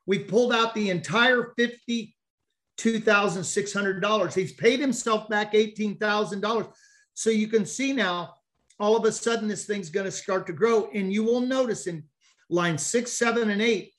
We 0.07 0.19
pulled 0.19 0.51
out 0.51 0.73
the 0.73 0.89
entire 0.89 1.53
$52,600. 1.59 4.33
He's 4.33 4.53
paid 4.53 4.79
himself 4.79 5.29
back 5.29 5.53
$18,000. 5.53 6.73
So 7.13 7.29
you 7.29 7.47
can 7.47 7.63
see 7.63 7.93
now, 7.93 8.33
all 8.79 8.97
of 8.97 9.05
a 9.05 9.11
sudden, 9.11 9.47
this 9.47 9.65
thing's 9.65 9.91
going 9.91 10.07
to 10.07 10.11
start 10.11 10.47
to 10.47 10.53
grow. 10.53 10.89
And 10.95 11.13
you 11.13 11.23
will 11.23 11.41
notice 11.41 11.85
in 11.85 12.05
line 12.49 12.79
six, 12.79 13.11
seven, 13.11 13.51
and 13.51 13.61
eight, 13.61 13.93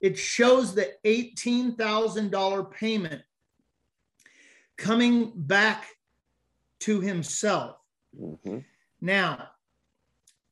it 0.00 0.16
shows 0.16 0.76
the 0.76 0.92
$18,000 1.04 2.70
payment 2.70 3.22
coming 4.76 5.32
back 5.34 5.88
to 6.80 7.00
himself. 7.00 7.76
Mm-hmm. 8.18 8.58
Now, 9.00 9.48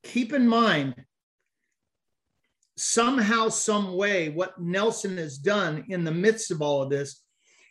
keep 0.03 0.33
in 0.33 0.47
mind, 0.47 0.95
somehow, 2.77 3.49
some 3.49 3.95
way, 3.97 4.29
what 4.29 4.61
Nelson 4.61 5.17
has 5.17 5.39
done 5.39 5.85
in 5.89 6.05
the 6.05 6.13
midst 6.13 6.51
of 6.51 6.63
all 6.63 6.83
of 6.83 6.91
this, 6.91 7.23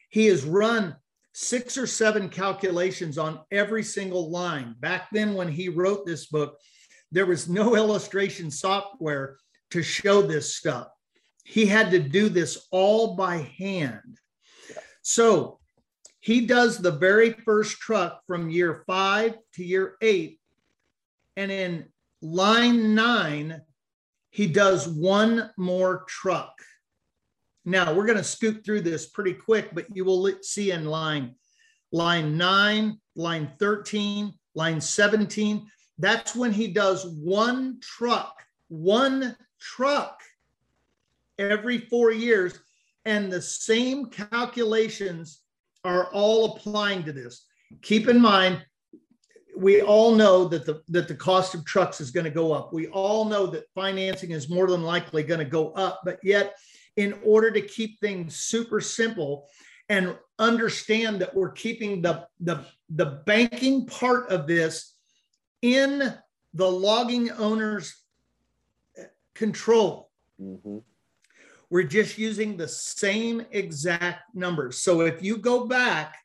he 0.10 0.26
has 0.28 0.44
run 0.44 0.96
six 1.34 1.78
or 1.78 1.86
seven 1.86 2.30
calculations 2.30 3.18
on 3.18 3.42
every 3.52 3.84
single 3.84 4.32
line. 4.32 4.76
Back 4.80 5.10
then, 5.12 5.34
when 5.34 5.50
he 5.50 5.70
wrote 5.70 6.06
this 6.06 6.28
book, 6.28 6.58
there 7.12 7.26
was 7.26 7.50
no 7.50 7.76
illustration 7.82 8.50
software 8.50 9.38
to 9.72 9.84
show 9.84 10.22
this 10.22 10.56
stuff. 10.56 10.88
he 11.44 11.66
had 11.66 11.92
to 11.92 12.00
do 12.00 12.30
this 12.30 12.68
all 12.72 13.16
by 13.16 13.38
hand. 13.58 14.18
So 15.02 15.60
he 16.26 16.42
does 16.42 16.80
the 16.80 16.90
very 16.90 17.34
first 17.34 17.78
truck 17.78 18.24
from 18.26 18.50
year 18.50 18.84
five 18.88 19.36
to 19.54 19.64
year 19.64 19.96
eight. 20.02 20.40
And 21.38 21.52
in 21.52 21.86
line 22.20 22.96
nine, 22.96 23.62
he 24.32 24.48
does 24.48 24.88
one 24.88 25.52
more 25.56 26.04
truck. 26.08 26.56
Now 27.64 27.94
we're 27.94 28.08
going 28.08 28.18
to 28.18 28.24
scoot 28.24 28.66
through 28.66 28.82
this 28.82 29.06
pretty 29.06 29.34
quick, 29.34 29.70
but 29.76 29.86
you 29.96 30.04
will 30.04 30.32
see 30.42 30.72
in 30.72 30.86
line 30.86 31.36
line 31.92 32.36
9, 32.36 33.00
line 33.16 33.52
13, 33.60 34.34
line 34.56 34.82
17, 34.82 35.68
that's 36.00 36.36
when 36.36 36.52
he 36.52 36.68
does 36.68 37.06
one 37.06 37.80
truck, 37.82 38.42
one 38.68 39.38
truck 39.60 40.22
every 41.38 41.78
4 41.78 42.12
years 42.12 42.58
and 43.06 43.32
the 43.32 43.44
same 43.44 44.08
calculations 44.08 45.44
are 45.86 46.06
all 46.12 46.56
applying 46.56 47.04
to 47.04 47.14
this. 47.14 47.46
Keep 47.82 48.10
in 48.10 48.20
mind 48.20 48.64
we 49.58 49.82
all 49.82 50.14
know 50.14 50.46
that 50.48 50.66
the 50.66 50.82
that 50.90 51.08
the 51.08 51.16
cost 51.16 51.56
of 51.56 51.66
trucks 51.66 52.02
is 52.02 52.12
going 52.12 52.26
to 52.26 52.30
go 52.30 52.52
up. 52.52 52.74
We 52.74 52.88
all 52.88 53.26
know 53.26 53.48
that 53.48 53.70
financing 53.74 54.32
is 54.32 54.50
more 54.50 54.68
than 54.68 54.84
likely 54.84 55.24
going 55.24 55.40
to 55.40 55.46
go 55.46 55.72
up, 55.72 56.02
but 56.04 56.20
yet 56.24 56.56
in 56.98 57.18
order 57.24 57.52
to 57.52 57.62
keep 57.62 58.00
things 58.00 58.36
super 58.36 58.82
simple 58.82 59.48
and 59.90 60.18
understand 60.40 61.22
that 61.22 61.34
we're 61.34 61.52
keeping 61.52 62.02
the 62.02 62.28
the 62.40 62.66
the 62.90 63.22
banking 63.26 63.86
part 63.86 64.30
of 64.30 64.48
this 64.48 64.96
in 65.62 66.14
the 66.54 66.70
logging 66.70 67.32
owner's 67.32 67.96
control. 69.34 70.10
Mm-hmm. 70.42 70.80
We're 71.70 71.84
just 71.84 72.18
using 72.18 72.58
the 72.58 72.68
same 72.68 73.46
exact 73.52 74.36
numbers. 74.36 74.80
So 74.80 75.02
if 75.02 75.22
you 75.24 75.38
go 75.38 75.68
back 75.68 76.16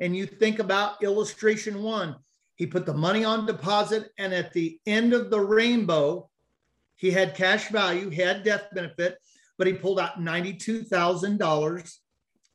and 0.00 0.16
you 0.16 0.26
think 0.26 0.58
about 0.58 1.02
illustration 1.02 1.82
one, 1.82 2.16
he 2.56 2.66
put 2.66 2.86
the 2.86 2.94
money 2.94 3.24
on 3.24 3.46
deposit, 3.46 4.10
and 4.18 4.32
at 4.32 4.52
the 4.52 4.78
end 4.86 5.14
of 5.14 5.30
the 5.30 5.40
rainbow, 5.40 6.28
he 6.96 7.10
had 7.10 7.34
cash 7.34 7.68
value, 7.68 8.08
he 8.08 8.20
had 8.20 8.44
death 8.44 8.68
benefit, 8.72 9.18
but 9.58 9.66
he 9.66 9.72
pulled 9.72 9.98
out 9.98 10.20
$92,000 10.20 11.96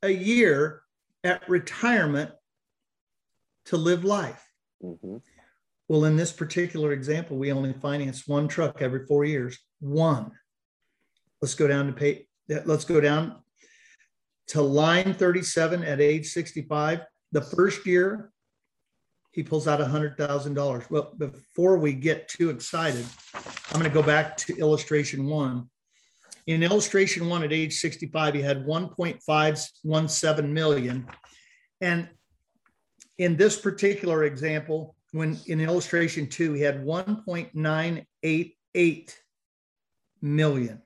a 0.02 0.10
year 0.10 0.82
at 1.24 1.48
retirement 1.48 2.30
to 3.66 3.76
live 3.76 4.04
life. 4.04 4.42
Mm-hmm. 4.82 5.16
Well, 5.88 6.04
in 6.04 6.16
this 6.16 6.32
particular 6.32 6.92
example, 6.92 7.36
we 7.36 7.52
only 7.52 7.72
finance 7.72 8.26
one 8.26 8.46
truck 8.46 8.82
every 8.82 9.06
four 9.06 9.24
years. 9.24 9.58
One. 9.80 10.32
Let's 11.40 11.54
go 11.54 11.66
down 11.66 11.86
to 11.86 11.92
pay. 11.92 12.26
Let's 12.48 12.84
go 12.84 13.00
down 13.00 13.42
to 14.48 14.62
line 14.62 15.14
37 15.14 15.84
at 15.84 16.00
age 16.00 16.28
65. 16.28 17.00
The 17.32 17.42
first 17.42 17.84
year, 17.86 18.30
he 19.32 19.42
pulls 19.42 19.66
out 19.68 19.80
$100,000. 19.80 20.90
Well, 20.90 21.12
before 21.16 21.78
we 21.78 21.92
get 21.92 22.28
too 22.28 22.50
excited, 22.50 23.06
I'm 23.34 23.78
going 23.78 23.84
to 23.84 23.90
go 23.90 24.02
back 24.02 24.36
to 24.38 24.56
illustration 24.56 25.26
one. 25.26 25.70
In 26.46 26.62
illustration 26.62 27.28
one 27.28 27.44
at 27.44 27.52
age 27.52 27.74
65, 27.74 28.34
he 28.34 28.40
had 28.40 28.64
1.517 28.64 30.48
million. 30.48 31.06
And 31.82 32.08
in 33.18 33.36
this 33.36 33.60
particular 33.60 34.24
example, 34.24 34.96
when 35.12 35.38
in 35.46 35.60
illustration 35.60 36.26
two, 36.26 36.54
he 36.54 36.62
had 36.62 36.82
1.988 36.84 39.14
million. 40.22 40.82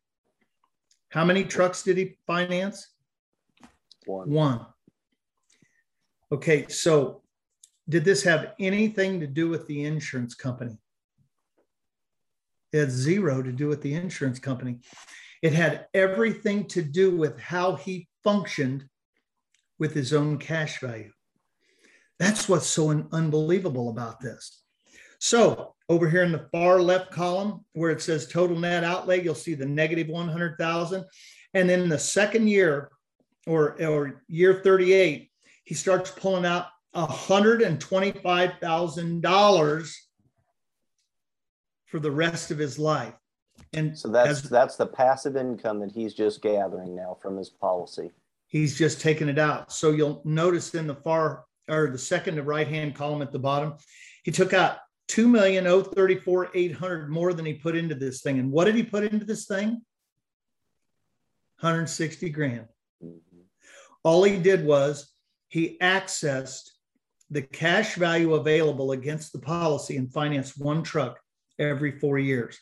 How 1.12 1.26
many 1.26 1.44
trucks 1.44 1.82
did 1.82 1.98
he 1.98 2.16
finance? 2.26 2.88
One. 4.06 4.30
One. 4.30 4.66
Okay, 6.32 6.66
so 6.68 7.22
did 7.86 8.04
this 8.04 8.22
have 8.22 8.54
anything 8.58 9.20
to 9.20 9.26
do 9.26 9.50
with 9.50 9.66
the 9.66 9.84
insurance 9.84 10.34
company? 10.34 10.78
It 12.72 12.80
had 12.80 12.90
zero 12.90 13.42
to 13.42 13.52
do 13.52 13.68
with 13.68 13.82
the 13.82 13.92
insurance 13.92 14.38
company. 14.38 14.78
It 15.42 15.52
had 15.52 15.86
everything 15.92 16.64
to 16.68 16.80
do 16.80 17.14
with 17.14 17.38
how 17.38 17.76
he 17.76 18.08
functioned 18.24 18.88
with 19.78 19.92
his 19.92 20.14
own 20.14 20.38
cash 20.38 20.80
value. 20.80 21.12
That's 22.18 22.48
what's 22.48 22.68
so 22.68 23.06
unbelievable 23.12 23.90
about 23.90 24.20
this. 24.20 24.61
So, 25.24 25.76
over 25.88 26.10
here 26.10 26.24
in 26.24 26.32
the 26.32 26.48
far 26.50 26.82
left 26.82 27.12
column 27.12 27.64
where 27.74 27.92
it 27.92 28.02
says 28.02 28.26
total 28.26 28.58
net 28.58 28.82
outlay, 28.82 29.22
you'll 29.22 29.36
see 29.36 29.54
the 29.54 29.64
negative 29.64 30.08
100,000. 30.08 31.04
And 31.54 31.70
then 31.70 31.88
the 31.88 31.96
second 31.96 32.48
year 32.48 32.90
or, 33.46 33.80
or 33.80 34.24
year 34.26 34.62
38, 34.64 35.30
he 35.62 35.74
starts 35.76 36.10
pulling 36.10 36.44
out 36.44 36.66
$125,000 36.96 39.96
for 41.86 42.00
the 42.00 42.10
rest 42.10 42.50
of 42.50 42.58
his 42.58 42.80
life. 42.80 43.14
And 43.74 43.96
so 43.96 44.08
that's 44.08 44.42
as, 44.42 44.50
that's 44.50 44.74
the 44.74 44.86
passive 44.86 45.36
income 45.36 45.78
that 45.82 45.92
he's 45.92 46.14
just 46.14 46.42
gathering 46.42 46.96
now 46.96 47.16
from 47.22 47.36
his 47.36 47.48
policy. 47.48 48.10
He's 48.48 48.76
just 48.76 49.00
taking 49.00 49.28
it 49.28 49.38
out. 49.38 49.72
So 49.72 49.92
you'll 49.92 50.20
notice 50.24 50.74
in 50.74 50.88
the 50.88 50.96
far 50.96 51.44
or 51.68 51.90
the 51.90 51.98
second 51.98 52.34
to 52.36 52.42
right 52.42 52.66
hand 52.66 52.96
column 52.96 53.22
at 53.22 53.30
the 53.30 53.38
bottom, 53.38 53.74
he 54.24 54.32
took 54.32 54.52
out 54.52 54.78
two 55.12 55.28
million 55.28 55.66
oh 55.66 55.82
thirty 55.82 56.16
four 56.16 56.48
eight 56.54 56.74
hundred 56.74 57.10
more 57.10 57.34
than 57.34 57.44
he 57.44 57.52
put 57.52 57.76
into 57.76 57.94
this 57.94 58.22
thing. 58.22 58.38
And 58.38 58.50
what 58.50 58.64
did 58.64 58.74
he 58.74 58.82
put 58.82 59.04
into 59.04 59.26
this 59.26 59.44
thing? 59.44 59.82
160 61.60 62.30
grand. 62.30 62.66
Mm-hmm. 63.04 63.40
All 64.04 64.24
he 64.24 64.38
did 64.38 64.64
was 64.64 65.12
he 65.48 65.76
accessed 65.82 66.70
the 67.30 67.42
cash 67.42 67.94
value 67.96 68.34
available 68.34 68.92
against 68.92 69.34
the 69.34 69.38
policy 69.38 69.98
and 69.98 70.10
finance 70.10 70.56
one 70.56 70.82
truck 70.82 71.20
every 71.58 71.98
four 71.98 72.18
years. 72.18 72.58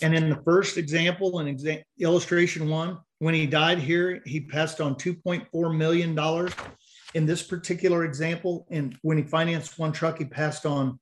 And 0.00 0.14
in 0.14 0.30
the 0.30 0.40
first 0.46 0.78
example, 0.78 1.40
in 1.40 1.54
exa- 1.54 1.82
illustration 1.98 2.70
one, 2.70 2.98
when 3.18 3.34
he 3.34 3.46
died 3.46 3.78
here, 3.78 4.22
he 4.24 4.40
passed 4.40 4.80
on 4.80 4.94
$2.4 4.94 5.76
million. 5.76 6.18
In 7.12 7.26
this 7.26 7.42
particular 7.42 8.06
example, 8.06 8.66
and 8.70 8.96
when 9.02 9.18
he 9.18 9.24
financed 9.24 9.78
one 9.78 9.92
truck, 9.92 10.16
he 10.16 10.24
passed 10.24 10.64
on 10.64 10.98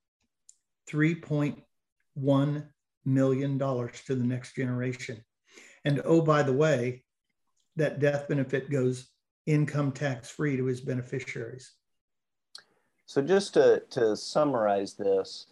$3.1 0.91 2.67
million 3.05 3.59
to 3.59 4.15
the 4.15 4.25
next 4.25 4.55
generation. 4.55 5.25
And 5.85 6.03
oh, 6.05 6.21
by 6.21 6.43
the 6.43 6.53
way, 6.53 7.05
that 7.77 8.01
death 8.01 8.29
benefit 8.29 8.71
goes 8.71 9.09
income 9.47 9.93
tax 9.93 10.31
free 10.31 10.57
to 10.57 10.65
his 10.67 10.81
beneficiaries. 10.81 11.73
So 13.07 13.23
just 13.23 13.55
to, 13.55 13.83
to 13.91 14.17
summarize 14.17 14.95
this, 14.95 15.47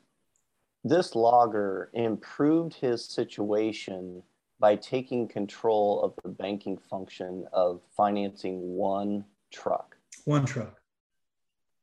this 0.85 1.15
logger 1.15 1.91
improved 1.95 2.75
his 2.75 3.05
situation 3.05 4.23
by 4.59 4.77
taking 4.77 5.29
control 5.29 6.03
of 6.03 6.15
the 6.23 6.29
banking 6.29 6.79
function 6.79 7.47
of 7.53 7.81
financing 7.97 8.61
one 8.77 9.25
truck. 9.51 9.97
One 10.25 10.45
truck. 10.45 10.81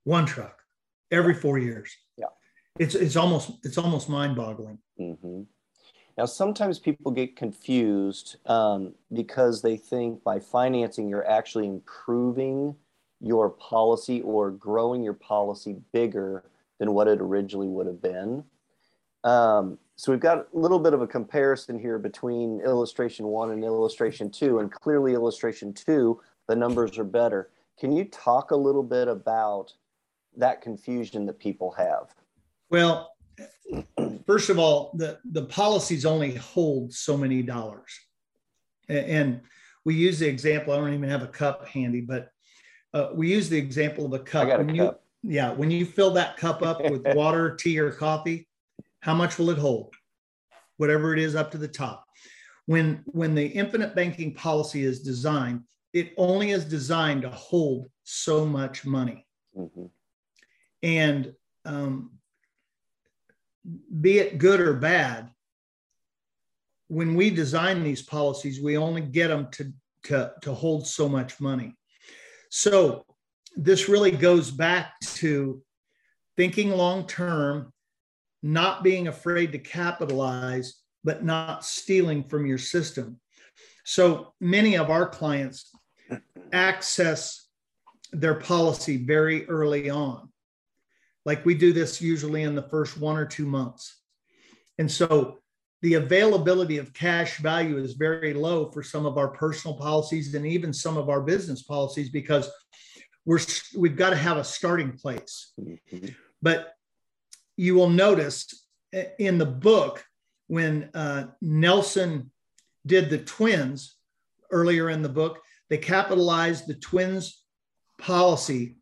One 0.03 0.25
truck 0.25 0.63
every 1.13 1.35
four 1.35 1.59
years. 1.59 1.95
It's, 2.79 2.95
it's 2.95 3.15
almost 3.15 3.51
it's 3.63 3.77
almost 3.77 4.09
mind-boggling. 4.09 4.79
Mm-hmm. 4.99 5.41
Now, 6.17 6.25
sometimes 6.25 6.79
people 6.79 7.11
get 7.11 7.35
confused 7.35 8.37
um, 8.45 8.93
because 9.11 9.61
they 9.61 9.77
think 9.77 10.23
by 10.23 10.39
financing 10.39 11.09
you're 11.09 11.27
actually 11.27 11.67
improving 11.67 12.75
your 13.19 13.49
policy 13.49 14.21
or 14.21 14.51
growing 14.51 15.03
your 15.03 15.13
policy 15.13 15.77
bigger 15.91 16.43
than 16.79 16.93
what 16.93 17.07
it 17.07 17.21
originally 17.21 17.67
would 17.67 17.87
have 17.87 18.01
been. 18.01 18.43
Um, 19.23 19.77
so 19.95 20.11
we've 20.11 20.19
got 20.19 20.39
a 20.39 20.57
little 20.57 20.79
bit 20.79 20.93
of 20.93 21.01
a 21.01 21.07
comparison 21.07 21.79
here 21.79 21.97
between 21.97 22.59
illustration 22.61 23.27
one 23.27 23.51
and 23.51 23.63
illustration 23.63 24.29
two, 24.29 24.59
and 24.59 24.71
clearly 24.71 25.13
illustration 25.13 25.73
two, 25.73 26.19
the 26.47 26.55
numbers 26.55 26.97
are 26.97 27.03
better. 27.03 27.49
Can 27.79 27.91
you 27.91 28.05
talk 28.05 28.51
a 28.51 28.55
little 28.55 28.83
bit 28.83 29.07
about 29.07 29.73
that 30.35 30.61
confusion 30.61 31.25
that 31.27 31.39
people 31.39 31.71
have? 31.71 32.13
Well, 32.73 33.15
first 34.25 34.49
of 34.49 34.57
all, 34.57 34.95
the, 34.95 35.19
the 35.31 35.45
policies 35.45 36.07
only 36.07 36.33
hold 36.33 36.91
so 36.91 37.15
many 37.15 37.43
dollars. 37.43 37.93
And 38.89 39.41
we 39.85 39.93
use 39.93 40.17
the 40.17 40.27
example, 40.27 40.73
I 40.73 40.77
don't 40.77 40.93
even 40.95 41.07
have 41.07 41.21
a 41.21 41.27
cup 41.27 41.67
handy, 41.67 42.01
but 42.01 42.31
uh, 42.95 43.09
we 43.13 43.31
use 43.31 43.47
the 43.47 43.59
example 43.59 44.07
of 44.07 44.13
a 44.13 44.19
cup. 44.19 44.47
I 44.47 44.49
got 44.49 44.61
a 44.61 44.63
when 44.63 44.75
cup. 44.75 45.03
You, 45.21 45.31
yeah, 45.31 45.51
when 45.51 45.69
you 45.69 45.85
fill 45.85 46.09
that 46.13 46.35
cup 46.37 46.63
up 46.63 46.81
with 46.81 47.05
water, 47.15 47.55
tea, 47.55 47.77
or 47.77 47.91
coffee, 47.91 48.47
how 49.01 49.13
much 49.13 49.37
will 49.37 49.51
it 49.51 49.59
hold? 49.59 49.93
Whatever 50.77 51.13
it 51.13 51.19
is 51.19 51.35
up 51.35 51.51
to 51.51 51.59
the 51.59 51.67
top. 51.67 52.05
When 52.65 53.03
when 53.05 53.35
the 53.35 53.45
infinite 53.45 53.93
banking 53.93 54.33
policy 54.33 54.83
is 54.83 55.01
designed, 55.01 55.61
it 55.93 56.13
only 56.17 56.51
is 56.51 56.65
designed 56.65 57.21
to 57.21 57.29
hold 57.29 57.87
so 58.03 58.45
much 58.47 58.83
money. 58.83 59.27
Mm-hmm. 59.55 59.85
And 60.81 61.33
um, 61.65 62.11
be 64.01 64.19
it 64.19 64.37
good 64.37 64.59
or 64.59 64.73
bad, 64.73 65.29
when 66.87 67.15
we 67.15 67.29
design 67.29 67.83
these 67.83 68.01
policies, 68.01 68.61
we 68.61 68.77
only 68.77 69.01
get 69.01 69.29
them 69.29 69.47
to, 69.51 69.73
to, 70.03 70.33
to 70.41 70.53
hold 70.53 70.85
so 70.85 71.07
much 71.07 71.39
money. 71.39 71.75
So 72.49 73.05
this 73.55 73.89
really 73.89 74.11
goes 74.11 74.51
back 74.51 74.99
to 75.15 75.61
thinking 76.35 76.71
long 76.71 77.07
term, 77.07 77.71
not 78.41 78.83
being 78.83 79.07
afraid 79.07 79.53
to 79.53 79.59
capitalize, 79.59 80.75
but 81.03 81.23
not 81.23 81.65
stealing 81.65 82.23
from 82.23 82.45
your 82.45 82.57
system. 82.57 83.19
So 83.85 84.33
many 84.39 84.75
of 84.75 84.89
our 84.89 85.07
clients 85.07 85.69
access 86.51 87.47
their 88.11 88.35
policy 88.35 88.97
very 88.97 89.47
early 89.47 89.89
on. 89.89 90.29
Like 91.25 91.45
we 91.45 91.55
do 91.55 91.73
this 91.73 92.01
usually 92.01 92.43
in 92.43 92.55
the 92.55 92.69
first 92.69 92.97
one 92.97 93.17
or 93.17 93.25
two 93.25 93.45
months. 93.45 94.01
And 94.77 94.91
so 94.91 95.39
the 95.81 95.95
availability 95.95 96.77
of 96.77 96.93
cash 96.93 97.37
value 97.37 97.77
is 97.77 97.93
very 97.93 98.33
low 98.33 98.71
for 98.71 98.83
some 98.83 99.05
of 99.05 99.17
our 99.17 99.29
personal 99.29 99.77
policies 99.77 100.33
and 100.33 100.45
even 100.45 100.73
some 100.73 100.97
of 100.97 101.09
our 101.09 101.21
business 101.21 101.63
policies 101.63 102.09
because 102.09 102.49
we're 103.25 103.39
we've 103.77 103.95
got 103.95 104.09
to 104.11 104.15
have 104.15 104.37
a 104.37 104.43
starting 104.43 104.93
place. 104.93 105.53
Mm-hmm. 105.59 106.07
But 106.41 106.73
you 107.57 107.75
will 107.75 107.89
notice 107.89 108.65
in 109.19 109.37
the 109.37 109.45
book 109.45 110.03
when 110.47 110.89
uh, 110.93 111.25
Nelson 111.41 112.31
did 112.85 113.09
the 113.09 113.17
twins 113.17 113.95
earlier 114.51 114.89
in 114.89 115.01
the 115.01 115.09
book, 115.09 115.39
they 115.69 115.77
capitalized 115.77 116.67
the 116.67 116.75
twins 116.75 117.43
policy 117.99 118.77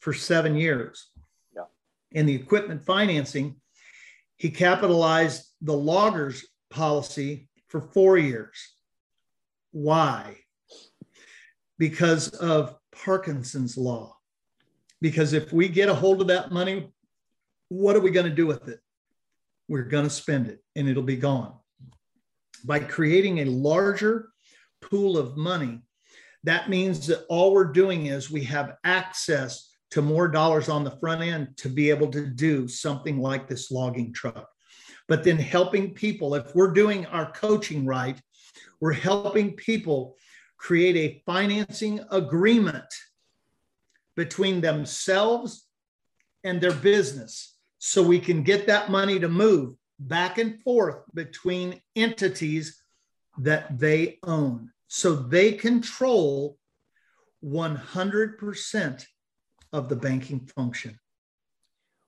for 0.00 0.12
seven 0.12 0.56
years. 0.56 1.08
In 2.12 2.26
the 2.26 2.34
equipment 2.34 2.84
financing, 2.84 3.56
he 4.36 4.50
capitalized 4.50 5.44
the 5.60 5.76
loggers 5.76 6.46
policy 6.70 7.48
for 7.68 7.80
four 7.80 8.16
years. 8.16 8.74
Why? 9.72 10.38
Because 11.78 12.28
of 12.28 12.76
Parkinson's 12.92 13.76
law. 13.76 14.16
Because 15.00 15.32
if 15.32 15.52
we 15.52 15.68
get 15.68 15.88
a 15.88 15.94
hold 15.94 16.20
of 16.20 16.28
that 16.28 16.50
money, 16.50 16.92
what 17.68 17.94
are 17.94 18.00
we 18.00 18.10
going 18.10 18.28
to 18.28 18.34
do 18.34 18.46
with 18.46 18.68
it? 18.68 18.80
We're 19.68 19.82
going 19.82 20.04
to 20.04 20.10
spend 20.10 20.48
it 20.48 20.62
and 20.74 20.88
it'll 20.88 21.02
be 21.02 21.16
gone. 21.16 21.54
By 22.64 22.80
creating 22.80 23.38
a 23.38 23.44
larger 23.44 24.30
pool 24.80 25.18
of 25.18 25.36
money, 25.36 25.82
that 26.44 26.70
means 26.70 27.06
that 27.08 27.26
all 27.28 27.52
we're 27.52 27.72
doing 27.72 28.06
is 28.06 28.30
we 28.30 28.44
have 28.44 28.76
access 28.84 29.67
to 29.90 30.02
more 30.02 30.28
dollars 30.28 30.68
on 30.68 30.84
the 30.84 30.96
front 30.98 31.22
end 31.22 31.56
to 31.56 31.68
be 31.68 31.90
able 31.90 32.08
to 32.08 32.26
do 32.26 32.68
something 32.68 33.18
like 33.18 33.48
this 33.48 33.70
logging 33.70 34.12
truck. 34.12 34.48
But 35.06 35.24
then 35.24 35.38
helping 35.38 35.94
people, 35.94 36.34
if 36.34 36.54
we're 36.54 36.72
doing 36.72 37.06
our 37.06 37.32
coaching 37.32 37.86
right, 37.86 38.20
we're 38.80 38.92
helping 38.92 39.52
people 39.54 40.16
create 40.58 40.96
a 40.96 41.22
financing 41.24 42.00
agreement 42.10 42.84
between 44.16 44.60
themselves 44.60 45.66
and 46.44 46.60
their 46.60 46.72
business 46.72 47.56
so 47.78 48.02
we 48.02 48.18
can 48.18 48.42
get 48.42 48.66
that 48.66 48.90
money 48.90 49.18
to 49.18 49.28
move 49.28 49.74
back 49.98 50.38
and 50.38 50.60
forth 50.62 51.02
between 51.14 51.80
entities 51.96 52.82
that 53.38 53.78
they 53.78 54.18
own. 54.24 54.70
So 54.88 55.14
they 55.14 55.52
control 55.52 56.58
100% 57.44 59.06
of 59.72 59.88
the 59.88 59.96
banking 59.96 60.40
function. 60.54 60.98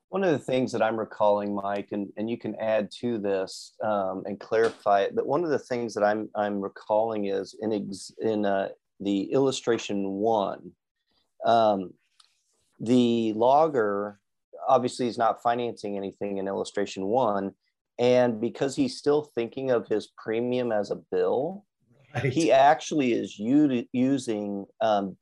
One 0.09 0.25
of 0.25 0.33
the 0.33 0.39
things 0.39 0.73
that 0.73 0.83
I'm 0.83 0.99
recalling, 0.99 1.55
Mike, 1.55 1.89
and, 1.93 2.09
and 2.17 2.29
you 2.29 2.37
can 2.37 2.57
add 2.57 2.91
to 3.01 3.19
this 3.19 3.75
um, 3.83 4.25
and 4.27 4.41
clarify 4.41 5.03
it, 5.03 5.15
but 5.15 5.27
one 5.27 5.45
of 5.45 5.51
the 5.51 5.59
things 5.59 5.95
that 5.95 6.03
I'm, 6.03 6.29
I'm 6.35 6.61
recalling 6.61 7.27
is 7.27 7.55
in, 7.61 7.73
ex, 7.73 8.11
in 8.21 8.45
uh, 8.45 8.71
the 8.99 9.33
illustration 9.33 10.09
one, 10.09 10.73
um, 11.45 11.93
the 12.81 13.33
logger 13.35 14.19
obviously 14.69 15.07
is 15.07 15.19
not 15.19 15.43
financing 15.43 15.97
anything 15.97 16.39
in 16.39 16.49
illustration 16.49 17.07
one. 17.07 17.53
And 17.99 18.41
because 18.41 18.75
he's 18.75 18.97
still 18.97 19.31
thinking 19.35 19.71
of 19.71 19.87
his 19.87 20.09
premium 20.17 20.73
as 20.73 20.91
a 20.91 21.01
bill, 21.13 21.67
right. 22.15 22.33
he 22.33 22.51
actually 22.51 23.13
is 23.13 23.39
u- 23.39 23.87
using 23.93 24.65
um, 24.81 25.17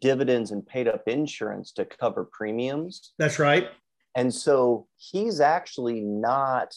dividends 0.00 0.50
and 0.50 0.66
paid 0.66 0.88
up 0.88 1.02
insurance 1.06 1.72
to 1.72 1.84
cover 1.84 2.28
premiums. 2.32 3.12
That's 3.18 3.38
right. 3.38 3.68
And 4.16 4.32
so 4.32 4.86
he's 4.96 5.40
actually 5.40 6.00
not 6.00 6.74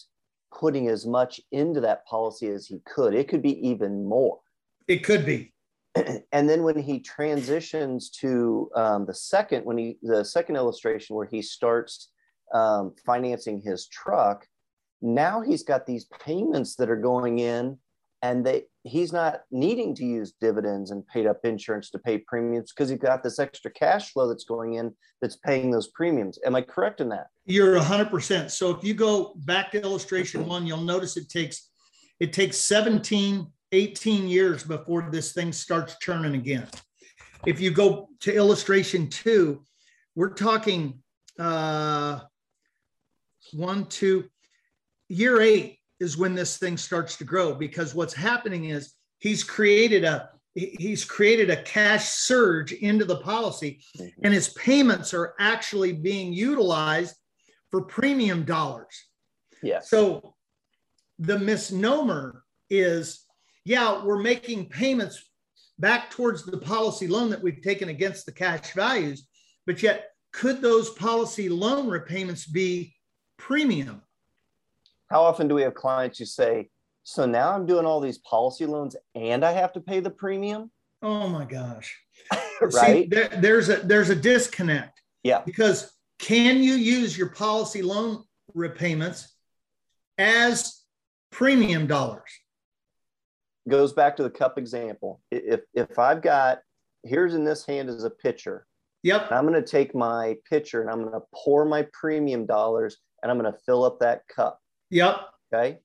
putting 0.52 0.88
as 0.88 1.06
much 1.06 1.40
into 1.52 1.80
that 1.80 2.06
policy 2.06 2.48
as 2.48 2.66
he 2.66 2.80
could. 2.86 3.14
It 3.14 3.28
could 3.28 3.42
be 3.42 3.68
even 3.68 4.04
more. 4.04 4.38
It 4.86 5.04
could 5.04 5.24
be. 5.24 5.52
And 6.32 6.48
then 6.48 6.62
when 6.62 6.78
he 6.78 7.00
transitions 7.00 8.10
to 8.20 8.70
um, 8.76 9.06
the 9.06 9.14
second, 9.14 9.64
when 9.64 9.78
he 9.78 9.98
the 10.02 10.24
second 10.24 10.56
illustration 10.56 11.16
where 11.16 11.26
he 11.26 11.42
starts 11.42 12.10
um, 12.54 12.94
financing 13.04 13.60
his 13.60 13.88
truck, 13.88 14.46
now 15.00 15.40
he's 15.40 15.62
got 15.62 15.86
these 15.86 16.06
payments 16.24 16.76
that 16.76 16.90
are 16.90 16.96
going 16.96 17.38
in 17.38 17.78
and 18.22 18.44
they 18.44 18.64
he's 18.88 19.12
not 19.12 19.42
needing 19.50 19.94
to 19.94 20.04
use 20.04 20.32
dividends 20.40 20.90
and 20.90 21.06
paid 21.06 21.26
up 21.26 21.44
insurance 21.44 21.90
to 21.90 21.98
pay 21.98 22.18
premiums 22.18 22.72
because 22.72 22.88
he's 22.88 22.98
got 22.98 23.22
this 23.22 23.38
extra 23.38 23.70
cash 23.70 24.12
flow 24.12 24.28
that's 24.28 24.44
going 24.44 24.74
in 24.74 24.92
that's 25.20 25.36
paying 25.36 25.70
those 25.70 25.88
premiums. 25.88 26.38
Am 26.44 26.54
i 26.54 26.62
correct 26.62 27.00
in 27.00 27.08
that? 27.10 27.28
You're 27.44 27.78
100% 27.78 28.50
so 28.50 28.70
if 28.70 28.82
you 28.82 28.94
go 28.94 29.34
back 29.44 29.72
to 29.72 29.82
illustration 29.82 30.46
one 30.46 30.66
you'll 30.66 30.78
notice 30.78 31.16
it 31.16 31.28
takes 31.28 31.70
it 32.20 32.32
takes 32.32 32.58
17 32.58 33.46
18 33.70 34.28
years 34.28 34.64
before 34.64 35.08
this 35.10 35.32
thing 35.32 35.52
starts 35.52 35.98
churning 35.98 36.34
again. 36.34 36.66
If 37.46 37.60
you 37.60 37.70
go 37.70 38.08
to 38.20 38.34
illustration 38.34 39.08
two 39.08 39.62
we're 40.14 40.34
talking 40.34 41.02
uh 41.38 42.20
one 43.52 43.86
two 43.86 44.24
year 45.08 45.40
eight 45.40 45.77
is 46.00 46.16
when 46.16 46.34
this 46.34 46.56
thing 46.56 46.76
starts 46.76 47.16
to 47.16 47.24
grow 47.24 47.54
because 47.54 47.94
what's 47.94 48.14
happening 48.14 48.66
is 48.66 48.94
he's 49.18 49.42
created 49.42 50.04
a 50.04 50.30
he's 50.54 51.04
created 51.04 51.50
a 51.50 51.62
cash 51.62 52.08
surge 52.08 52.72
into 52.72 53.04
the 53.04 53.18
policy 53.18 53.80
mm-hmm. 53.96 54.24
and 54.24 54.34
his 54.34 54.48
payments 54.50 55.14
are 55.14 55.34
actually 55.38 55.92
being 55.92 56.32
utilized 56.32 57.14
for 57.70 57.82
premium 57.82 58.44
dollars. 58.44 59.06
Yeah. 59.62 59.80
So 59.80 60.34
the 61.18 61.38
misnomer 61.38 62.44
is 62.70 63.24
yeah, 63.64 64.02
we're 64.02 64.22
making 64.22 64.70
payments 64.70 65.22
back 65.78 66.10
towards 66.10 66.44
the 66.44 66.58
policy 66.58 67.06
loan 67.06 67.30
that 67.30 67.42
we've 67.42 67.62
taken 67.62 67.90
against 67.90 68.26
the 68.26 68.32
cash 68.32 68.72
values, 68.72 69.28
but 69.66 69.82
yet 69.82 70.10
could 70.32 70.60
those 70.60 70.90
policy 70.90 71.48
loan 71.48 71.88
repayments 71.88 72.46
be 72.46 72.94
premium? 73.36 74.02
How 75.10 75.22
often 75.22 75.48
do 75.48 75.54
we 75.54 75.62
have 75.62 75.74
clients 75.74 76.18
who 76.18 76.24
say, 76.24 76.68
so 77.04 77.24
now 77.24 77.54
I'm 77.54 77.66
doing 77.66 77.86
all 77.86 78.00
these 78.00 78.18
policy 78.18 78.66
loans 78.66 78.94
and 79.14 79.44
I 79.44 79.52
have 79.52 79.72
to 79.72 79.80
pay 79.80 80.00
the 80.00 80.10
premium? 80.10 80.70
Oh 81.02 81.28
my 81.28 81.44
gosh. 81.44 81.98
right. 82.60 82.72
See, 82.72 83.06
there, 83.06 83.28
there's 83.28 83.68
a 83.68 83.76
there's 83.76 84.10
a 84.10 84.16
disconnect. 84.16 85.00
Yeah. 85.22 85.42
Because 85.44 85.92
can 86.18 86.62
you 86.62 86.74
use 86.74 87.16
your 87.16 87.30
policy 87.30 87.82
loan 87.82 88.24
repayments 88.54 89.34
as 90.18 90.82
premium 91.30 91.86
dollars? 91.86 92.30
Goes 93.68 93.92
back 93.92 94.16
to 94.16 94.22
the 94.22 94.30
cup 94.30 94.58
example. 94.58 95.20
If 95.30 95.60
if 95.72 95.98
I've 95.98 96.20
got 96.20 96.60
here's 97.04 97.34
in 97.34 97.44
this 97.44 97.64
hand 97.64 97.88
is 97.88 98.04
a 98.04 98.10
pitcher. 98.10 98.66
Yep. 99.04 99.30
I'm 99.30 99.46
going 99.46 99.62
to 99.62 99.66
take 99.66 99.94
my 99.94 100.36
pitcher 100.48 100.80
and 100.80 100.90
I'm 100.90 101.02
going 101.02 101.12
to 101.12 101.26
pour 101.32 101.64
my 101.64 101.86
premium 101.92 102.46
dollars 102.46 102.96
and 103.22 103.30
I'm 103.30 103.38
going 103.38 103.50
to 103.50 103.58
fill 103.64 103.84
up 103.84 104.00
that 104.00 104.22
cup. 104.28 104.60
Yep. 104.90 105.20
Okay. 105.52 105.78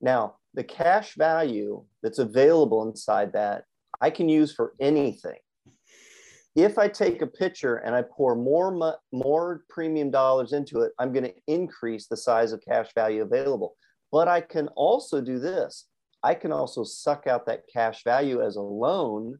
Now, 0.00 0.36
the 0.54 0.64
cash 0.64 1.14
value 1.14 1.84
that's 2.02 2.18
available 2.18 2.88
inside 2.88 3.32
that, 3.32 3.64
I 4.00 4.10
can 4.10 4.28
use 4.28 4.52
for 4.52 4.74
anything. 4.80 5.38
If 6.54 6.76
I 6.76 6.88
take 6.88 7.22
a 7.22 7.26
picture 7.26 7.76
and 7.76 7.94
I 7.94 8.02
pour 8.02 8.34
more 8.34 8.98
more 9.12 9.64
premium 9.70 10.10
dollars 10.10 10.52
into 10.52 10.80
it, 10.80 10.92
I'm 10.98 11.12
going 11.12 11.24
to 11.24 11.34
increase 11.46 12.08
the 12.08 12.16
size 12.16 12.52
of 12.52 12.60
cash 12.66 12.88
value 12.94 13.22
available. 13.22 13.76
But 14.10 14.28
I 14.28 14.42
can 14.42 14.68
also 14.68 15.22
do 15.22 15.38
this. 15.38 15.86
I 16.22 16.34
can 16.34 16.52
also 16.52 16.84
suck 16.84 17.26
out 17.26 17.46
that 17.46 17.62
cash 17.72 18.04
value 18.04 18.42
as 18.42 18.56
a 18.56 18.60
loan, 18.60 19.38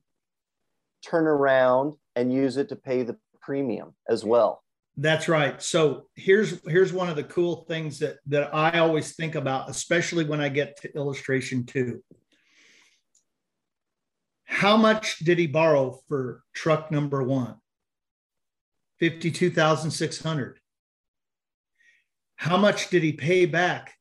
turn 1.05 1.27
around 1.27 1.95
and 2.17 2.33
use 2.33 2.57
it 2.57 2.69
to 2.71 2.77
pay 2.77 3.03
the 3.03 3.19
premium 3.43 3.95
as 4.09 4.25
well. 4.25 4.63
That's 4.97 5.27
right. 5.29 5.61
So 5.63 6.09
here's 6.15 6.61
here's 6.67 6.93
one 6.93 7.09
of 7.09 7.17
the 7.17 7.25
cool 7.25 7.65
things 7.69 7.99
that 8.01 8.19
that 8.27 8.55
I 8.55 8.79
always 8.79 9.15
think 9.15 9.35
about, 9.35 9.71
especially 9.71 10.25
when 10.25 10.41
I 10.41 10.51
get 10.51 10.77
to 10.83 10.95
illustration 10.95 11.65
two. 11.65 12.03
How 14.45 14.77
much 14.77 15.21
did 15.21 15.39
he 15.39 15.47
borrow 15.47 15.99
for 16.09 16.43
truck 16.53 16.91
number 16.91 17.23
one? 17.23 17.57
52,600. 19.01 20.61
How 22.37 22.57
much 22.57 22.91
did 22.91 23.03
he 23.03 23.13
pay 23.13 23.47
back 23.47 23.95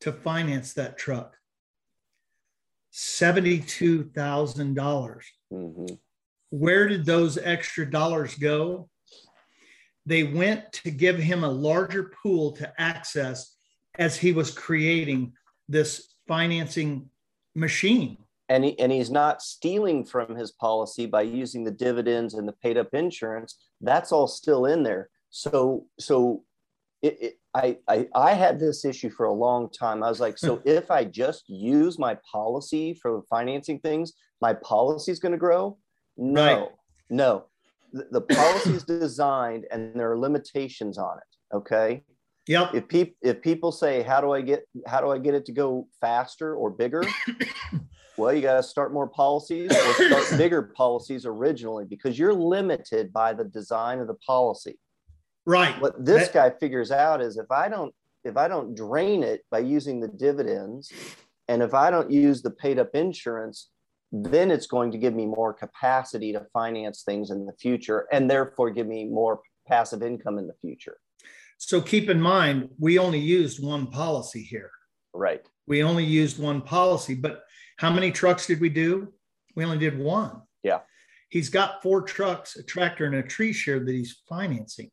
to 0.00 0.12
finance 0.12 0.74
that 0.74 0.98
truck? 0.98 1.36
72,000. 2.90 4.74
dollars 4.74 5.24
Mm-hmm. 5.52 5.94
Where 6.50 6.88
did 6.88 7.06
those 7.06 7.38
extra 7.38 7.90
dollars 7.90 8.34
go? 8.34 8.88
They 10.08 10.24
went 10.24 10.72
to 10.72 10.90
give 10.90 11.18
him 11.18 11.44
a 11.44 11.50
larger 11.50 12.04
pool 12.22 12.52
to 12.52 12.72
access 12.80 13.54
as 13.98 14.16
he 14.16 14.32
was 14.32 14.50
creating 14.50 15.34
this 15.68 16.14
financing 16.26 17.10
machine. 17.54 18.16
And, 18.48 18.64
he, 18.64 18.78
and 18.78 18.90
he's 18.90 19.10
not 19.10 19.42
stealing 19.42 20.06
from 20.06 20.34
his 20.34 20.50
policy 20.52 21.04
by 21.04 21.22
using 21.22 21.62
the 21.62 21.70
dividends 21.70 22.32
and 22.32 22.48
the 22.48 22.54
paid 22.54 22.78
up 22.78 22.94
insurance. 22.94 23.58
That's 23.82 24.10
all 24.10 24.26
still 24.26 24.64
in 24.64 24.82
there. 24.82 25.10
So, 25.28 25.84
so 26.00 26.42
it, 27.02 27.18
it, 27.20 27.34
I, 27.54 27.76
I, 27.86 28.08
I 28.14 28.32
had 28.32 28.58
this 28.58 28.86
issue 28.86 29.10
for 29.10 29.26
a 29.26 29.32
long 29.32 29.68
time. 29.68 30.02
I 30.02 30.08
was 30.08 30.20
like, 30.20 30.38
so 30.38 30.62
if 30.64 30.90
I 30.90 31.04
just 31.04 31.50
use 31.50 31.98
my 31.98 32.16
policy 32.32 32.94
for 32.94 33.24
financing 33.28 33.78
things, 33.80 34.14
my 34.40 34.54
policy 34.54 35.12
is 35.12 35.18
going 35.18 35.32
to 35.32 35.38
grow. 35.38 35.76
No, 36.16 36.42
Right. 36.42 36.68
no. 37.10 37.44
The, 37.92 38.20
policy 38.20 38.70
is 38.72 38.84
designed 38.84 39.66
and 39.70 39.94
there 39.98 40.10
are 40.12 40.18
limitations 40.18 40.98
on 40.98 41.18
it. 41.18 41.56
Okay. 41.56 42.02
Yep. 42.46 42.74
If 42.74 42.88
people 42.88 43.14
if 43.22 43.42
people 43.42 43.72
say, 43.72 44.02
how 44.02 44.20
do 44.20 44.32
I 44.32 44.40
get 44.40 44.64
how 44.86 45.00
do 45.00 45.10
I 45.10 45.18
get 45.18 45.34
it 45.34 45.44
to 45.46 45.52
go 45.52 45.86
faster 46.00 46.54
or 46.54 46.70
bigger? 46.70 47.02
well, 48.16 48.32
you 48.32 48.40
got 48.42 48.56
to 48.56 48.62
start 48.62 48.92
more 48.92 49.06
policies 49.08 49.70
or 49.70 49.92
start 49.94 50.24
bigger 50.38 50.62
policies 50.62 51.24
originally 51.26 51.84
because 51.84 52.18
you're 52.18 52.34
limited 52.34 53.12
by 53.12 53.32
the 53.32 53.44
design 53.44 54.00
of 54.00 54.06
the 54.06 54.14
policy 54.26 54.78
Right. 55.46 55.80
what 55.80 56.04
this 56.04 56.28
That- 56.28 56.34
guy 56.34 56.58
figures 56.58 56.90
out 56.90 57.22
is 57.22 57.38
if 57.38 57.50
i 57.50 57.68
don't 57.70 57.94
if 58.24 58.36
i 58.36 58.48
don't 58.48 58.74
drain 58.74 59.22
it 59.22 59.42
by 59.50 59.60
using 59.60 59.98
the 60.00 60.08
dividends 60.08 60.92
and 61.48 61.62
if 61.62 61.72
i 61.72 61.90
don't 61.90 62.10
use 62.10 62.42
the 62.42 62.50
paid 62.50 62.78
up 62.78 62.90
insurance 62.94 63.70
then 64.12 64.50
it's 64.50 64.66
going 64.66 64.90
to 64.92 64.98
give 64.98 65.14
me 65.14 65.26
more 65.26 65.52
capacity 65.52 66.32
to 66.32 66.46
finance 66.52 67.02
things 67.02 67.30
in 67.30 67.44
the 67.44 67.52
future 67.52 68.06
and 68.10 68.30
therefore 68.30 68.70
give 68.70 68.86
me 68.86 69.04
more 69.04 69.40
passive 69.66 70.02
income 70.02 70.38
in 70.38 70.46
the 70.46 70.54
future 70.60 70.96
So 71.58 71.80
keep 71.80 72.08
in 72.08 72.20
mind, 72.20 72.70
we 72.78 72.98
only 72.98 73.18
used 73.18 73.62
one 73.62 73.88
policy 73.88 74.42
here. 74.42 74.70
right 75.12 75.42
We 75.66 75.82
only 75.82 76.04
used 76.04 76.38
one 76.38 76.62
policy, 76.62 77.14
but 77.14 77.42
how 77.76 77.92
many 77.92 78.10
trucks 78.10 78.46
did 78.46 78.60
we 78.60 78.70
do? 78.70 79.12
We 79.54 79.64
only 79.64 79.78
did 79.78 79.98
one. 79.98 80.42
Yeah. 80.62 80.80
He's 81.28 81.50
got 81.50 81.82
four 81.82 82.02
trucks, 82.02 82.56
a 82.56 82.62
tractor, 82.62 83.04
and 83.04 83.14
a 83.14 83.22
tree 83.22 83.52
shear 83.52 83.78
that 83.84 83.92
he's 83.92 84.22
financing. 84.28 84.90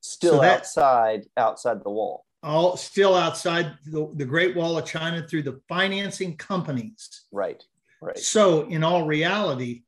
still 0.00 0.38
So 0.38 0.42
outside 0.44 1.24
outside 1.36 1.82
the 1.82 1.90
wall 1.90 2.24
All 2.42 2.76
still 2.76 3.14
outside 3.14 3.76
the, 3.84 4.10
the 4.14 4.24
Great 4.24 4.56
Wall 4.56 4.78
of 4.78 4.86
China 4.86 5.26
through 5.26 5.42
the 5.42 5.60
financing 5.68 6.36
companies. 6.36 7.26
right 7.32 7.62
right 8.00 8.18
So 8.18 8.62
in 8.62 8.82
all 8.82 9.06
reality, 9.06 9.82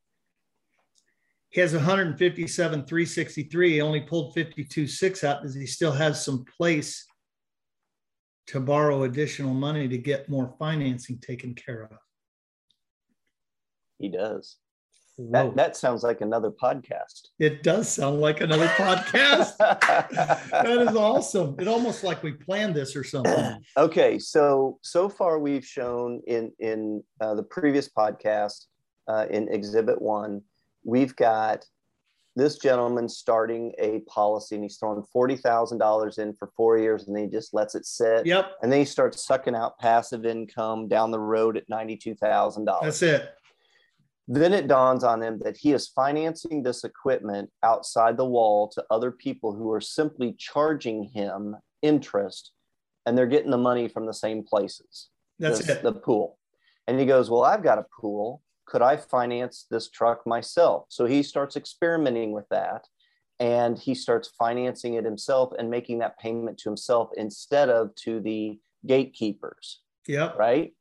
he 1.49 1.61
has 1.61 1.75
157, 1.75 2.87
363. 2.87 3.73
He 3.73 3.81
only 3.81 4.01
pulled 4.01 4.35
52, 4.35 4.87
six 4.87 5.23
out 5.23 5.43
because 5.43 5.55
he 5.55 5.67
still 5.67 5.93
has 5.93 6.25
some 6.25 6.45
place 6.45 7.07
to 8.49 8.61
borrow 8.61 9.05
additional 9.05 9.55
money 9.55 9.87
to 9.89 9.99
get 9.99 10.29
more 10.29 10.55
financing 10.59 11.19
taken 11.19 11.55
care 11.55 11.85
of. 11.85 11.99
he 13.99 14.09
does 14.09 14.57
That, 15.31 15.55
that 15.57 15.77
sounds 15.77 16.03
like 16.03 16.21
another 16.21 16.51
podcast 16.51 17.29
it 17.39 17.63
does 17.63 17.89
sound 17.89 18.21
like 18.21 18.41
another 18.41 18.69
podcast. 18.69 19.57
that 19.59 20.87
is 20.89 20.97
awesome. 20.97 21.57
It 21.59 21.69
almost 21.69 22.05
like 22.05 22.23
we 22.23 22.33
planned 22.33 22.75
this 22.75 22.97
or 22.97 23.05
something. 23.05 23.59
okay 23.77 24.19
so 24.19 24.79
so 24.83 25.09
far 25.09 25.39
we've 25.39 25.65
shown 25.65 26.21
in 26.27 26.53
in 26.59 27.03
uh, 27.21 27.35
the 27.35 27.43
previous 27.43 27.89
podcast 27.89 28.67
uh, 29.09 29.27
in 29.31 29.49
exhibit 29.49 30.01
one 30.01 30.43
we've 30.85 31.15
got 31.17 31.65
this 32.35 32.59
gentleman 32.59 33.09
starting 33.09 33.73
a 33.79 34.01
policy 34.01 34.55
and 34.55 34.65
he's 34.65 34.79
throwing 34.79 35.03
$40000 35.15 36.19
in 36.19 36.33
for 36.35 36.51
four 36.57 36.79
years 36.79 37.07
and 37.07 37.15
then 37.15 37.25
he 37.25 37.31
just 37.31 37.53
lets 37.53 37.75
it 37.75 37.85
sit 37.85 38.25
Yep, 38.25 38.53
and 38.63 38.73
then 38.73 38.79
he 38.79 38.85
starts 38.87 39.27
sucking 39.27 39.55
out 39.55 39.79
passive 39.79 40.25
income 40.25 40.89
down 40.89 41.11
the 41.11 41.21
road 41.21 41.57
at 41.57 41.69
$92000 41.69 42.81
that's 42.83 43.03
it. 43.03 43.35
Then 44.29 44.53
it 44.53 44.69
dawns 44.69 45.03
on 45.05 45.23
him 45.23 45.41
that 45.43 45.57
he 45.57 45.73
is 45.73 45.89
financing 45.89 46.63
this 46.63 46.85
equipment 46.85 47.51
outside 47.63 48.17
the 48.17 48.25
wall 48.25 48.69
to 48.69 48.85
other 48.91 49.11
people 49.11 49.53
who 49.55 49.71
are 49.73 49.81
simply 49.81 50.35
charging 50.39 51.05
him 51.05 51.57
interest 51.83 52.53
and 53.05 53.19
they're 53.19 53.27
getting 53.27 53.51
the 53.51 53.59
money 53.59 53.89
from 53.89 54.07
the 54.07 54.15
same 54.15 54.45
places 54.45 55.09
That's 55.39 55.65
the, 55.67 55.73
it. 55.73 55.83
the 55.83 55.93
pool 55.93 56.39
and 56.87 56.99
he 57.01 57.07
goes 57.07 57.29
well 57.31 57.43
i've 57.43 57.65
got 57.65 57.79
a 57.79 57.87
pool 58.01 58.43
could 58.67 58.83
i 58.83 58.97
finance 58.97 59.67
this 59.71 59.91
truck 59.91 60.25
myself 60.27 60.85
so 60.89 61.05
he 61.07 61.23
starts 61.25 61.57
experimenting 61.57 62.31
with 62.33 62.49
that 62.51 62.87
and 63.41 63.77
he 63.77 63.95
starts 63.95 64.31
financing 64.39 64.95
it 64.95 65.05
himself 65.05 65.53
and 65.59 65.69
making 65.69 65.99
that 65.99 66.17
payment 66.21 66.59
to 66.59 66.69
himself 66.69 67.11
instead 67.17 67.69
of 67.69 67.93
to 67.97 68.21
the 68.21 68.59
gatekeepers 68.87 69.81
Yeah. 70.07 70.33
right? 70.39 70.73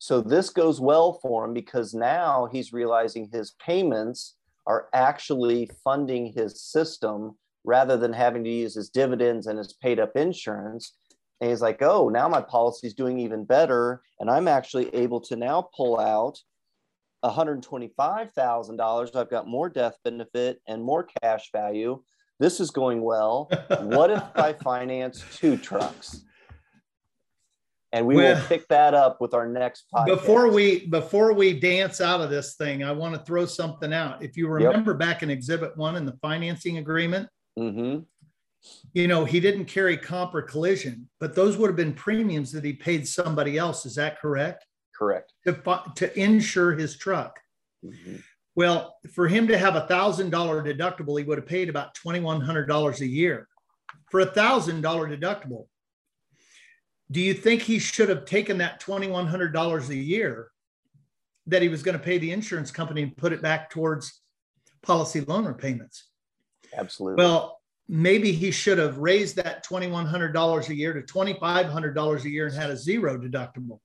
So 0.00 0.22
this 0.22 0.48
goes 0.48 0.80
well 0.80 1.20
for 1.20 1.44
him 1.44 1.52
because 1.52 1.92
now 1.92 2.48
he's 2.50 2.72
realizing 2.72 3.28
his 3.30 3.54
payments 3.64 4.36
are 4.66 4.88
actually 4.94 5.70
funding 5.84 6.32
his 6.32 6.62
system 6.62 7.36
rather 7.64 7.98
than 7.98 8.14
having 8.14 8.42
to 8.44 8.50
use 8.50 8.74
his 8.74 8.88
dividends 8.88 9.46
and 9.46 9.58
his 9.58 9.74
paid 9.74 10.00
up 10.00 10.16
insurance. 10.16 10.96
And 11.40 11.50
he's 11.50 11.60
like, 11.60 11.82
oh, 11.82 12.08
now 12.08 12.28
my 12.28 12.40
policy 12.40 12.86
is 12.86 12.94
doing 12.94 13.18
even 13.18 13.44
better. 13.44 14.00
And 14.18 14.30
I'm 14.30 14.48
actually 14.48 14.88
able 14.94 15.20
to 15.20 15.36
now 15.36 15.68
pull 15.76 16.00
out 16.00 16.38
$125,000. 17.22 19.16
I've 19.16 19.30
got 19.30 19.46
more 19.46 19.68
death 19.68 19.98
benefit 20.02 20.62
and 20.66 20.82
more 20.82 21.08
cash 21.22 21.50
value. 21.52 22.02
This 22.38 22.58
is 22.58 22.70
going 22.70 23.02
well. 23.02 23.50
What 23.82 24.10
if 24.10 24.22
I 24.34 24.54
finance 24.54 25.22
two 25.36 25.58
trucks? 25.58 26.24
And 27.92 28.06
we 28.06 28.14
will 28.14 28.40
pick 28.46 28.68
that 28.68 28.94
up 28.94 29.20
with 29.20 29.34
our 29.34 29.48
next 29.48 29.86
podcast. 29.92 30.06
before 30.06 30.48
we 30.52 30.86
before 30.86 31.32
we 31.32 31.58
dance 31.58 32.00
out 32.00 32.20
of 32.20 32.30
this 32.30 32.54
thing, 32.54 32.84
I 32.84 32.92
want 32.92 33.14
to 33.16 33.20
throw 33.24 33.46
something 33.46 33.92
out. 33.92 34.22
If 34.22 34.36
you 34.36 34.46
remember 34.48 34.94
back 34.94 35.22
in 35.24 35.30
Exhibit 35.30 35.76
One 35.76 35.96
in 35.96 36.06
the 36.06 36.16
financing 36.22 36.78
agreement, 36.78 37.28
Mhm. 37.58 38.06
you 38.92 39.08
know 39.08 39.24
he 39.24 39.40
didn't 39.40 39.64
carry 39.64 39.96
comp 39.96 40.34
or 40.36 40.42
collision, 40.42 41.08
but 41.18 41.34
those 41.34 41.56
would 41.56 41.66
have 41.68 41.76
been 41.76 41.92
premiums 41.94 42.52
that 42.52 42.64
he 42.64 42.72
paid 42.74 43.08
somebody 43.08 43.58
else. 43.58 43.84
Is 43.84 43.96
that 43.96 44.20
correct? 44.20 44.64
correct. 44.96 45.32
To 45.46 45.82
to 45.96 46.20
insure 46.20 46.72
his 46.74 46.96
truck. 46.96 47.40
Mhm. 47.84 48.22
Well, 48.54 48.98
for 49.14 49.26
him 49.26 49.48
to 49.48 49.56
have 49.58 49.74
a 49.74 49.86
thousand 49.88 50.30
dollar 50.30 50.62
deductible, 50.62 51.18
he 51.18 51.24
would 51.24 51.38
have 51.38 51.46
paid 51.46 51.68
about 51.68 51.94
twenty 51.96 52.20
one 52.20 52.40
hundred 52.42 52.66
dollars 52.66 53.00
a 53.00 53.06
year 53.06 53.48
for 54.10 54.20
a 54.20 54.26
thousand 54.26 54.82
dollar 54.82 55.08
deductible. 55.08 55.66
Do 57.10 57.20
you 57.20 57.34
think 57.34 57.62
he 57.62 57.78
should 57.78 58.08
have 58.08 58.24
taken 58.24 58.58
that 58.58 58.80
twenty 58.80 59.08
one 59.08 59.26
hundred 59.26 59.52
dollars 59.52 59.88
a 59.90 59.96
year 59.96 60.50
that 61.46 61.62
he 61.62 61.68
was 61.68 61.82
going 61.82 61.98
to 61.98 62.04
pay 62.04 62.18
the 62.18 62.30
insurance 62.30 62.70
company 62.70 63.02
and 63.02 63.16
put 63.16 63.32
it 63.32 63.42
back 63.42 63.70
towards 63.70 64.20
policy 64.82 65.20
loan 65.22 65.44
repayments? 65.44 66.08
Absolutely. 66.76 67.22
Well, 67.22 67.60
maybe 67.88 68.30
he 68.30 68.52
should 68.52 68.78
have 68.78 68.98
raised 68.98 69.36
that 69.36 69.64
twenty 69.64 69.88
one 69.88 70.06
hundred 70.06 70.32
dollars 70.32 70.68
a 70.68 70.74
year 70.74 70.92
to 70.92 71.02
twenty 71.02 71.34
five 71.34 71.66
hundred 71.66 71.94
dollars 71.94 72.24
a 72.24 72.30
year 72.30 72.46
and 72.46 72.54
had 72.54 72.70
a 72.70 72.76
zero 72.76 73.18
deductible, 73.18 73.80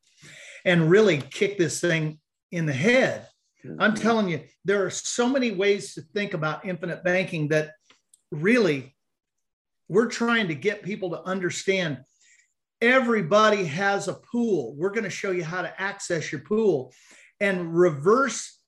and 0.63 0.89
really 0.89 1.17
kick 1.17 1.57
this 1.57 1.81
thing 1.81 2.19
in 2.51 2.65
the 2.67 2.73
head. 2.73 3.27
I'm 3.79 3.95
Mhm. 3.95 4.01
telling 4.01 4.29
you, 4.29 4.43
there 4.63 4.85
are 4.85 4.91
so 4.91 5.27
many 5.27 5.49
ways 5.49 5.95
to 5.95 6.01
think 6.01 6.35
about 6.35 6.65
infinite 6.65 7.03
banking 7.03 7.47
that 7.47 7.71
really 8.31 8.95
we're 9.87 10.05
trying 10.07 10.49
to 10.49 10.55
get 10.55 10.83
people 10.83 11.09
to 11.09 11.23
understand 11.23 12.03
everybody 12.81 13.65
has 13.65 14.07
a 14.07 14.13
pool. 14.13 14.75
We're 14.77 14.89
going 14.89 15.03
to 15.03 15.09
show 15.09 15.31
you 15.31 15.43
how 15.43 15.61
to 15.61 15.81
access 15.81 16.31
your 16.31 16.41
pool 16.41 16.93
and 17.39 17.75
reverse 17.75 18.59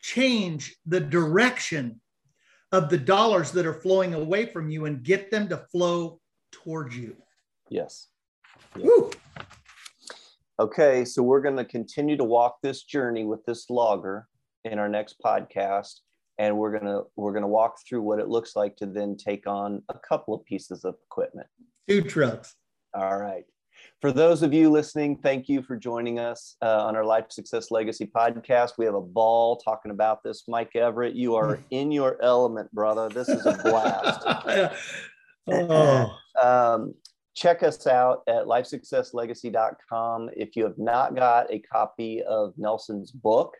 change 0.00 0.76
the 0.86 1.00
direction 1.00 2.00
of 2.72 2.88
the 2.90 2.98
dollars 2.98 3.52
that 3.52 3.66
are 3.66 3.74
flowing 3.74 4.14
away 4.14 4.46
from 4.46 4.70
you 4.70 4.84
and 4.84 5.02
get 5.02 5.30
them 5.30 5.48
to 5.48 5.56
flow 5.72 6.20
towards 6.52 6.96
you. 6.96 7.16
yes. 7.68 8.08
Woo. 8.76 9.10
Okay, 10.58 11.04
so 11.04 11.22
we're 11.22 11.40
going 11.40 11.56
to 11.56 11.64
continue 11.64 12.16
to 12.16 12.24
walk 12.24 12.58
this 12.62 12.82
journey 12.82 13.24
with 13.24 13.44
this 13.44 13.68
logger 13.68 14.26
in 14.64 14.78
our 14.78 14.88
next 14.88 15.16
podcast, 15.24 16.00
and 16.38 16.56
we're 16.56 16.78
gonna 16.78 17.02
we're 17.16 17.32
gonna 17.32 17.46
walk 17.46 17.78
through 17.86 18.02
what 18.02 18.18
it 18.18 18.28
looks 18.28 18.56
like 18.56 18.76
to 18.76 18.86
then 18.86 19.16
take 19.16 19.46
on 19.46 19.82
a 19.88 19.98
couple 19.98 20.34
of 20.34 20.44
pieces 20.44 20.84
of 20.84 20.96
equipment. 21.04 21.46
Two 21.88 22.02
trucks. 22.02 22.54
All 22.96 23.18
right. 23.18 23.44
For 24.00 24.10
those 24.10 24.42
of 24.42 24.54
you 24.54 24.70
listening, 24.70 25.18
thank 25.18 25.50
you 25.50 25.62
for 25.62 25.76
joining 25.76 26.18
us 26.18 26.56
uh, 26.62 26.86
on 26.86 26.96
our 26.96 27.04
Life 27.04 27.26
Success 27.28 27.70
Legacy 27.70 28.06
podcast. 28.06 28.72
We 28.78 28.86
have 28.86 28.94
a 28.94 29.02
ball 29.02 29.56
talking 29.56 29.90
about 29.90 30.22
this. 30.22 30.44
Mike 30.48 30.74
Everett, 30.74 31.14
you 31.14 31.34
are 31.34 31.58
in 31.70 31.92
your 31.92 32.16
element, 32.22 32.72
brother. 32.72 33.10
This 33.10 33.28
is 33.28 33.44
a 33.44 33.52
blast. 33.62 34.72
oh, 35.46 36.16
um, 36.42 36.94
check 37.34 37.62
us 37.62 37.86
out 37.86 38.22
at 38.28 38.46
lifesuccesslegacy.com. 38.46 40.30
If 40.34 40.56
you 40.56 40.64
have 40.64 40.78
not 40.78 41.14
got 41.14 41.52
a 41.52 41.58
copy 41.58 42.22
of 42.22 42.54
Nelson's 42.56 43.12
book, 43.12 43.58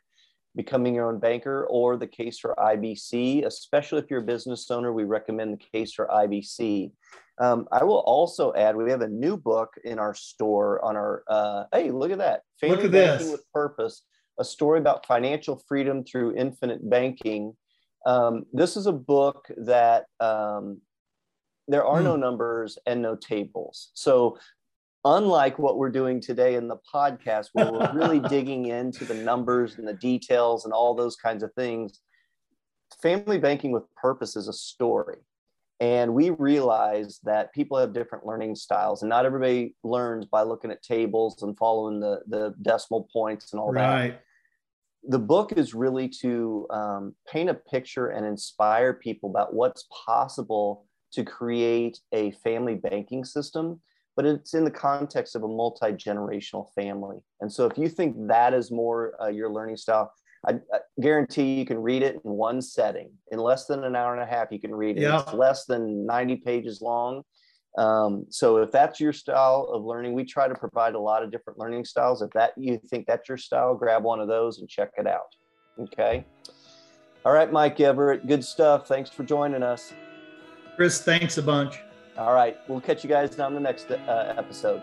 Becoming 0.56 0.94
Your 0.94 1.08
Own 1.08 1.18
Banker, 1.18 1.66
or 1.66 1.96
the 1.96 2.06
case 2.06 2.38
for 2.38 2.54
IBC, 2.58 3.44
especially 3.44 3.98
if 4.00 4.10
you're 4.10 4.20
a 4.20 4.24
business 4.24 4.70
owner, 4.70 4.92
we 4.92 5.04
recommend 5.04 5.52
the 5.52 5.64
case 5.72 5.92
for 5.92 6.06
IBC. 6.06 6.90
Um, 7.38 7.68
I 7.70 7.84
will 7.84 7.98
also 7.98 8.54
add 8.54 8.74
we 8.74 8.90
have 8.90 9.02
a 9.02 9.08
new 9.08 9.36
book 9.36 9.74
in 9.84 9.98
our 9.98 10.14
store 10.14 10.82
on 10.84 10.96
our. 10.96 11.22
Uh, 11.28 11.64
hey, 11.72 11.90
look 11.90 12.10
at 12.10 12.18
that! 12.18 12.42
Family 12.60 12.76
look 12.76 12.84
at 12.86 12.92
Banking 12.92 13.26
this. 13.26 13.32
with 13.32 13.52
Purpose, 13.52 14.02
a 14.40 14.44
story 14.44 14.78
about 14.78 15.06
financial 15.06 15.62
freedom 15.68 16.04
through 16.04 16.36
infinite 16.36 16.88
banking. 16.88 17.54
Um, 18.06 18.46
this 18.52 18.76
is 18.76 18.86
a 18.86 18.92
book 18.92 19.46
that 19.58 20.06
um, 20.20 20.80
there 21.68 21.84
are 21.84 22.00
no 22.00 22.14
hmm. 22.14 22.20
numbers 22.20 22.78
and 22.86 23.02
no 23.02 23.16
tables. 23.16 23.90
So, 23.94 24.38
unlike 25.06 25.56
what 25.58 25.78
we're 25.78 25.90
doing 25.90 26.20
today 26.20 26.56
in 26.56 26.66
the 26.66 26.78
podcast, 26.92 27.50
where 27.52 27.72
we're 27.72 27.92
really 27.92 28.18
digging 28.28 28.66
into 28.66 29.04
the 29.04 29.14
numbers 29.14 29.78
and 29.78 29.86
the 29.86 29.94
details 29.94 30.64
and 30.64 30.74
all 30.74 30.94
those 30.94 31.14
kinds 31.16 31.42
of 31.42 31.52
things, 31.54 32.00
family 33.00 33.38
banking 33.38 33.70
with 33.70 33.84
purpose 33.94 34.34
is 34.36 34.48
a 34.48 34.52
story. 34.52 35.18
And 35.78 36.14
we 36.14 36.30
realize 36.30 37.20
that 37.24 37.52
people 37.52 37.78
have 37.78 37.92
different 37.92 38.26
learning 38.26 38.56
styles, 38.56 39.02
and 39.02 39.10
not 39.10 39.26
everybody 39.26 39.76
learns 39.84 40.24
by 40.24 40.42
looking 40.42 40.70
at 40.70 40.82
tables 40.82 41.42
and 41.42 41.56
following 41.56 42.00
the, 42.00 42.22
the 42.26 42.54
decimal 42.62 43.08
points 43.12 43.52
and 43.52 43.60
all 43.60 43.72
right. 43.72 44.12
that. 44.12 44.22
The 45.08 45.18
book 45.18 45.52
is 45.52 45.74
really 45.74 46.08
to 46.22 46.66
um, 46.70 47.14
paint 47.30 47.50
a 47.50 47.54
picture 47.54 48.08
and 48.08 48.26
inspire 48.26 48.94
people 48.94 49.30
about 49.30 49.54
what's 49.54 49.86
possible 50.06 50.86
to 51.12 51.24
create 51.24 52.00
a 52.12 52.32
family 52.42 52.74
banking 52.74 53.24
system, 53.24 53.80
but 54.16 54.24
it's 54.24 54.54
in 54.54 54.64
the 54.64 54.70
context 54.70 55.36
of 55.36 55.42
a 55.42 55.48
multi 55.48 55.92
generational 55.92 56.72
family. 56.74 57.18
And 57.40 57.52
so, 57.52 57.66
if 57.66 57.76
you 57.76 57.88
think 57.88 58.16
that 58.28 58.54
is 58.54 58.70
more 58.70 59.14
uh, 59.22 59.28
your 59.28 59.50
learning 59.50 59.76
style, 59.76 60.12
I, 60.46 60.54
I, 60.72 60.78
guarantee 61.00 61.54
you 61.54 61.66
can 61.66 61.78
read 61.78 62.02
it 62.02 62.14
in 62.24 62.30
one 62.30 62.62
setting. 62.62 63.10
In 63.30 63.38
less 63.38 63.66
than 63.66 63.84
an 63.84 63.94
hour 63.94 64.14
and 64.14 64.22
a 64.22 64.26
half, 64.26 64.48
you 64.50 64.58
can 64.58 64.74
read 64.74 64.96
it. 64.96 65.02
Yeah. 65.02 65.22
It's 65.22 65.32
less 65.32 65.66
than 65.66 66.06
90 66.06 66.36
pages 66.36 66.80
long. 66.80 67.22
Um, 67.76 68.24
so 68.30 68.56
if 68.58 68.72
that's 68.72 69.00
your 69.00 69.12
style 69.12 69.68
of 69.70 69.84
learning, 69.84 70.14
we 70.14 70.24
try 70.24 70.48
to 70.48 70.54
provide 70.54 70.94
a 70.94 70.98
lot 70.98 71.22
of 71.22 71.30
different 71.30 71.58
learning 71.58 71.84
styles. 71.84 72.22
If 72.22 72.30
that 72.30 72.52
you 72.56 72.80
think 72.88 73.06
that's 73.06 73.28
your 73.28 73.36
style, 73.36 73.74
grab 73.74 74.02
one 74.02 74.20
of 74.20 74.28
those 74.28 74.60
and 74.60 74.68
check 74.68 74.92
it 74.96 75.06
out. 75.06 75.26
Okay. 75.78 76.24
All 77.26 77.32
right, 77.32 77.52
Mike 77.52 77.80
Everett, 77.80 78.26
good 78.26 78.44
stuff. 78.44 78.86
Thanks 78.88 79.10
for 79.10 79.24
joining 79.24 79.62
us. 79.62 79.92
Chris, 80.76 81.02
thanks 81.02 81.38
a 81.38 81.42
bunch. 81.42 81.80
All 82.18 82.32
right. 82.32 82.58
We'll 82.68 82.80
catch 82.80 83.04
you 83.04 83.10
guys 83.10 83.38
on 83.38 83.54
the 83.54 83.60
next 83.60 83.90
uh, 83.90 84.34
episode. 84.36 84.82